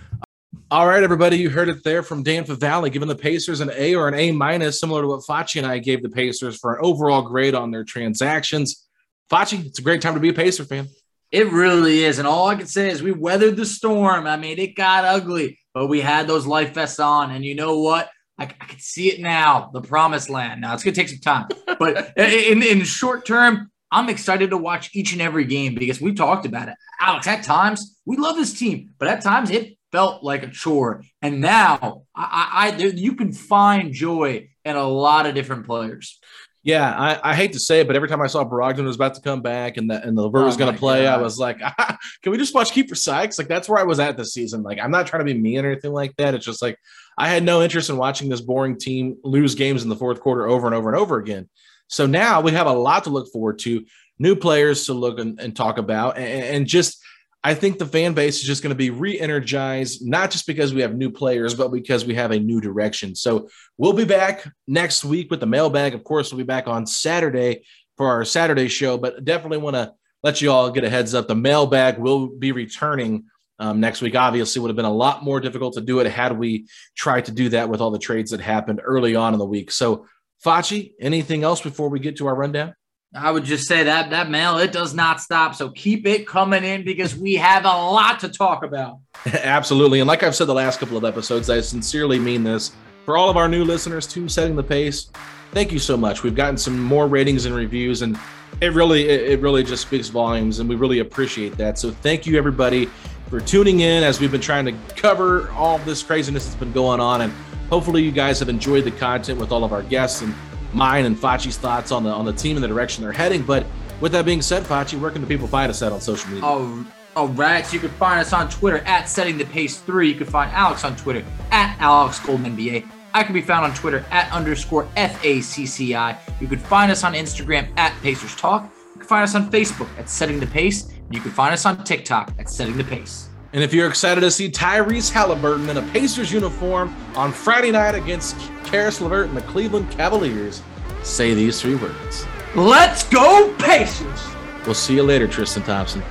All 0.70 0.86
right, 0.86 1.02
everybody, 1.02 1.38
you 1.38 1.50
heard 1.50 1.70
it 1.70 1.84
there 1.84 2.04
from 2.04 2.22
Dan 2.22 2.44
Favale, 2.44 2.92
giving 2.92 3.08
the 3.08 3.16
Pacers 3.16 3.62
an 3.62 3.72
A 3.76 3.96
or 3.96 4.08
an 4.08 4.14
A 4.14 4.32
minus, 4.32 4.80
similar 4.80 5.02
to 5.02 5.08
what 5.08 5.22
Facci 5.22 5.56
and 5.56 5.66
I 5.66 5.80
gave 5.80 6.04
the 6.04 6.10
Pacers 6.10 6.60
for 6.60 6.76
an 6.76 6.86
overall 6.86 7.24
grade 7.24 7.56
on 7.56 7.72
their 7.72 7.84
transactions. 7.84 8.88
Facci, 9.32 9.66
it's 9.66 9.80
a 9.80 9.82
great 9.82 10.04
time 10.04 10.14
to 10.14 10.20
be 10.20 10.30
a 10.30 10.34
Pacer 10.34 10.64
fan. 10.64 10.88
It 11.32 11.52
really 11.52 12.04
is. 12.04 12.18
And 12.18 12.28
all 12.28 12.48
I 12.48 12.56
can 12.56 12.68
say 12.68 12.90
is 12.90 13.04
we 13.04 13.12
weathered 13.12 13.56
the 13.56 13.66
storm. 13.66 14.26
I 14.26 14.38
mean, 14.38 14.58
it 14.58 14.76
got 14.76 15.06
ugly, 15.06 15.60
but 15.74 15.88
we 15.88 16.02
had 16.02 16.28
those 16.28 16.48
life 16.48 16.74
vests 16.74 17.00
on. 17.00 17.32
And 17.32 17.46
you 17.46 17.56
know 17.56 17.80
what? 17.80 18.10
I, 18.40 18.44
I 18.44 18.66
can 18.66 18.80
see 18.80 19.12
it 19.12 19.20
now, 19.20 19.70
the 19.74 19.82
promised 19.82 20.30
land. 20.30 20.62
Now 20.62 20.74
it's 20.74 20.84
going 20.84 20.94
to 20.94 21.02
take 21.02 21.10
some 21.10 21.20
time. 21.20 21.48
but 21.78 22.14
in, 22.18 22.64
in 22.64 22.84
short 22.84 23.26
term, 23.26 23.70
I'm 23.92 24.10
excited 24.10 24.52
to 24.52 24.58
watch 24.58 24.96
each 24.96 25.14
and 25.14 25.22
every 25.22 25.46
game 25.46 25.76
because 25.76 26.00
we 26.00 26.14
talked 26.14 26.46
about 26.46 26.70
it. 26.70 26.76
Alex, 27.00 27.28
at 27.28 27.44
times, 27.44 27.98
we 28.06 28.18
love 28.18 28.36
this 28.36 28.58
team, 28.58 28.92
but 28.98 29.08
at 29.08 29.22
times 29.22 29.50
it 29.50 29.78
felt 29.92 30.24
like 30.24 30.44
a 30.44 30.50
chore. 30.50 31.04
And 31.22 31.42
now 31.42 32.04
I, 32.16 32.72
I, 32.72 32.72
I 32.72 32.78
you 32.78 33.16
can 33.16 33.34
find 33.34 33.94
joy 33.94 34.50
in 34.64 34.76
a 34.76 34.88
lot 34.88 35.26
of 35.26 35.36
different 35.36 35.66
players. 35.66 36.20
Yeah, 36.62 36.94
I, 36.94 37.32
I, 37.32 37.36
hate 37.36 37.54
to 37.54 37.60
say 37.60 37.80
it, 37.80 37.88
but 37.88 37.96
every 37.96 38.10
time 38.10 38.22
I 38.22 38.28
saw 38.28 38.44
Brogdon 38.44 38.84
was 38.84 38.98
about 38.98 39.14
to 39.14 39.22
come 39.22 39.42
back 39.42 39.78
and 39.78 39.90
the 39.90 40.04
and 40.06 40.18
the 40.18 40.24
LeVert 40.24 40.42
oh 40.42 40.46
was 40.46 40.58
going 40.58 40.74
to 40.74 40.78
play, 40.78 41.04
God. 41.04 41.18
I 41.18 41.22
was 41.22 41.40
like, 41.40 41.60
ah, 41.64 41.98
"Can 42.22 42.34
we 42.34 42.38
just 42.38 42.54
watch 42.54 42.72
Keifer 42.72 42.98
Sykes?" 42.98 43.38
Like 43.38 43.48
that's 43.48 43.70
where 43.70 43.80
I 43.80 43.84
was 43.84 44.00
at 44.00 44.18
this 44.18 44.34
season. 44.34 44.62
Like 44.62 44.78
I'm 44.78 44.92
not 44.92 45.08
trying 45.08 45.26
to 45.26 45.34
be 45.34 45.40
mean 45.40 45.64
or 45.64 45.72
anything 45.72 45.94
like 45.94 46.16
that. 46.18 46.34
It's 46.34 46.46
just 46.46 46.62
like 46.62 46.78
I 47.18 47.30
had 47.30 47.44
no 47.44 47.62
interest 47.62 47.90
in 47.90 47.96
watching 47.96 48.28
this 48.28 48.42
boring 48.42 48.78
team 48.78 49.18
lose 49.24 49.56
games 49.56 49.84
in 49.84 49.90
the 49.90 49.96
fourth 49.96 50.20
quarter 50.20 50.50
over 50.50 50.68
and 50.68 50.76
over 50.76 50.90
and 50.90 50.98
over 50.98 51.18
again. 51.18 51.48
So 51.88 52.06
now 52.06 52.42
we 52.42 52.52
have 52.52 52.68
a 52.68 52.74
lot 52.74 53.06
to 53.06 53.10
look 53.10 53.32
forward 53.32 53.60
to, 53.60 53.86
new 54.20 54.36
players 54.36 54.86
to 54.86 54.94
look 54.94 55.20
and, 55.20 55.40
and 55.40 55.56
talk 55.56 55.78
about, 55.78 56.18
and, 56.18 56.44
and 56.44 56.68
just 56.68 57.02
I 57.44 57.54
think 57.54 57.80
the 57.80 57.86
fan 57.86 58.14
base 58.14 58.40
is 58.40 58.44
just 58.44 58.62
going 58.62 58.72
to 58.72 58.76
be 58.76 58.90
re-energized, 58.90 60.06
not 60.06 60.30
just 60.30 60.46
because 60.46 60.74
we 60.74 60.82
have 60.82 60.96
new 60.96 61.10
players, 61.10 61.56
but 61.56 61.72
because 61.72 62.04
we 62.06 62.16
have 62.16 62.32
a 62.32 62.40
new 62.40 62.60
direction. 62.60 63.16
So 63.16 63.48
we'll 63.78 63.94
be 63.94 64.04
back 64.04 64.46
next 64.68 65.06
week 65.06 65.32
with 65.32 65.40
the 65.40 65.46
mailbag. 65.46 65.94
Of 65.94 66.04
course, 66.04 66.32
we'll 66.32 66.40
be 66.40 66.44
back 66.44 66.68
on 66.68 66.86
Saturday 66.86 67.64
for 67.96 68.08
our 68.10 68.26
Saturday 68.26 68.68
show, 68.68 68.98
but 68.98 69.24
definitely 69.24 69.60
want 69.60 69.78
to 69.78 69.94
let 70.22 70.42
you 70.42 70.52
all 70.52 70.70
get 70.70 70.84
a 70.84 70.90
heads 70.90 71.14
up. 71.14 71.28
The 71.28 71.36
mailbag 71.36 71.98
will 71.98 72.28
be 72.28 72.52
returning 72.52 73.26
um, 73.58 73.80
next 73.80 74.02
week. 74.02 74.16
Obviously, 74.16 74.62
would 74.62 74.70
have 74.70 74.76
been 74.76 74.86
a 74.86 74.92
lot 74.94 75.24
more 75.24 75.40
difficult 75.40 75.76
to 75.76 75.82
do 75.82 76.00
it 76.00 76.12
had 76.12 76.38
we 76.38 76.68
tried 76.96 77.26
to 77.26 77.32
do 77.32 77.50
that 77.50 77.70
with 77.70 77.80
all 77.80 77.92
the 77.92 78.00
trades 78.00 78.32
that 78.32 78.42
happened 78.42 78.82
early 78.84 79.16
on 79.16 79.34
in 79.34 79.40
the 79.40 79.46
week. 79.46 79.72
So, 79.72 80.08
Facci, 80.46 80.94
anything 81.00 81.44
else 81.44 81.62
before 81.62 81.90
we 81.90 82.00
get 82.00 82.18
to 82.18 82.28
our 82.28 82.36
rundown? 82.36 82.74
I 83.14 83.32
would 83.32 83.44
just 83.44 83.68
say 83.68 83.84
that 83.84 84.12
that 84.12 84.30
mail 84.30 84.60
it 84.60 84.72
does 84.72 84.94
not 84.94 85.20
stop. 85.20 85.56
So 85.56 85.72
keep 85.72 86.06
it 86.06 86.28
coming 86.28 86.64
in 86.64 86.86
because 86.86 87.16
we 87.16 87.36
have 87.36 87.66
a 87.66 87.68
lot 87.68 88.20
to 88.20 88.30
talk 88.30 88.64
about. 88.64 89.00
Absolutely, 89.26 90.00
and 90.00 90.08
like 90.08 90.24
I've 90.24 90.36
said 90.36 90.46
the 90.46 90.54
last 90.54 90.80
couple 90.80 90.96
of 90.96 91.04
episodes, 91.04 91.50
I 91.50 91.62
sincerely 91.62 92.20
mean 92.20 92.44
this 92.44 92.72
for 93.10 93.18
all 93.18 93.28
of 93.28 93.38
our 93.38 93.48
new 93.48 93.66
listeners 93.66 94.06
to 94.06 94.30
setting 94.30 94.56
the 94.56 94.62
pace, 94.62 95.10
thank 95.52 95.72
you 95.72 95.80
so 95.80 95.98
much. 95.98 96.22
We've 96.22 96.36
gotten 96.36 96.58
some 96.58 96.80
more 96.80 97.08
ratings 97.08 97.46
and 97.46 97.56
reviews, 97.56 98.04
and 98.04 98.20
it 98.62 98.74
really, 98.74 99.10
it 99.10 99.40
really 99.40 99.64
just 99.64 99.82
speaks 99.82 100.10
volumes, 100.10 100.60
and 100.60 100.70
we 100.70 100.76
really 100.76 101.00
appreciate 101.00 101.58
that. 101.58 101.80
So 101.80 101.90
thank 101.90 102.28
you 102.28 102.38
everybody 102.38 102.88
for 103.32 103.40
tuning 103.40 103.80
in 103.80 104.04
as 104.04 104.20
we've 104.20 104.32
been 104.32 104.40
trying 104.40 104.66
to 104.66 104.74
cover 104.96 105.50
all 105.54 105.80
this 105.80 106.04
craziness 106.04 106.46
that's 106.46 106.56
been 106.56 106.72
going 106.72 107.00
on, 107.00 107.22
and 107.22 107.34
hopefully 107.72 108.04
you 108.04 108.12
guys 108.12 108.38
have 108.42 108.48
enjoyed 108.48 108.84
the 108.84 108.92
content 108.92 109.40
with 109.40 109.52
all 109.52 109.64
of 109.64 109.74
our 109.74 109.82
guests 109.82 110.22
and 110.22 110.36
mine 110.74 111.06
and 111.06 111.18
Facci's 111.18 111.58
thoughts 111.58 111.92
on 111.92 112.04
the 112.04 112.10
on 112.10 112.26
the 112.26 112.34
team 112.34 112.58
and 112.58 112.64
the 112.64 112.68
direction 112.68 113.04
they're 113.04 113.12
heading. 113.12 113.44
But 113.44 113.66
with 114.02 114.12
that 114.14 114.26
being 114.26 114.42
said, 114.42 114.64
Fachi, 114.64 115.00
where 115.00 115.12
can 115.12 115.22
the 115.22 115.28
people 115.28 115.48
find 115.48 115.70
us 115.70 115.82
at 115.82 115.92
on 115.92 116.02
social 116.02 116.30
media? 116.30 116.44
Oh, 116.46 116.86
all 117.16 117.28
right. 117.30 117.66
So 117.66 117.74
you 117.74 117.80
can 117.80 117.90
find 117.92 118.20
us 118.20 118.34
on 118.34 118.50
Twitter 118.50 118.80
at 118.80 119.10
Setting 119.10 119.38
the 119.38 119.46
Pace 119.46 119.78
Three. 119.80 120.10
You 120.10 120.16
can 120.16 120.28
find 120.28 120.52
Alex 120.52 120.84
on 120.84 120.96
Twitter 120.96 121.26
at 121.52 121.76
Alex 121.80 122.20
Golden 122.20 122.56
NBA. 122.56 122.90
I 123.14 123.24
can 123.24 123.34
be 123.34 123.42
found 123.42 123.66
on 123.66 123.74
Twitter 123.74 124.06
at 124.12 124.32
underscore 124.32 124.86
FACCI. 124.96 126.18
You 126.40 126.48
can 126.48 126.60
find 126.60 126.92
us 126.92 127.04
on 127.04 127.14
Instagram 127.14 127.68
at 127.78 128.00
Pacers 128.02 128.36
Talk. 128.36 128.72
You 128.94 129.00
can 129.00 129.08
find 129.08 129.24
us 129.24 129.34
on 129.34 129.50
Facebook 129.52 129.90
at 129.98 130.10
Setting 130.10 130.40
the 130.40 130.48
Pace. 130.48 130.94
You 131.10 131.20
can 131.20 131.32
find 131.32 131.54
us 131.54 131.66
on 131.66 131.84
TikTok 131.84 132.34
at 132.38 132.50
Setting 132.50 132.78
the 132.78 132.84
Pace. 132.84 133.29
And 133.52 133.64
if 133.64 133.74
you're 133.74 133.88
excited 133.88 134.22
to 134.22 134.30
see 134.30 134.50
Tyrese 134.50 135.12
Haliburton 135.12 135.70
in 135.70 135.78
a 135.78 135.82
Pacers 135.92 136.32
uniform 136.32 136.96
on 137.16 137.32
Friday 137.32 137.72
night 137.72 137.96
against 137.96 138.36
Caris 138.64 139.02
LeVert 139.02 139.28
and 139.28 139.36
the 139.36 139.42
Cleveland 139.42 139.90
Cavaliers, 139.90 140.62
say 141.02 141.34
these 141.34 141.60
three 141.60 141.76
words. 141.76 142.26
Let's 142.56 143.04
go, 143.10 143.54
Pacers! 143.58 144.28
We'll 144.66 144.76
see 144.76 144.96
you 144.96 145.04
later, 145.04 145.28
Tristan 145.28 145.64
Thompson. 145.64 146.04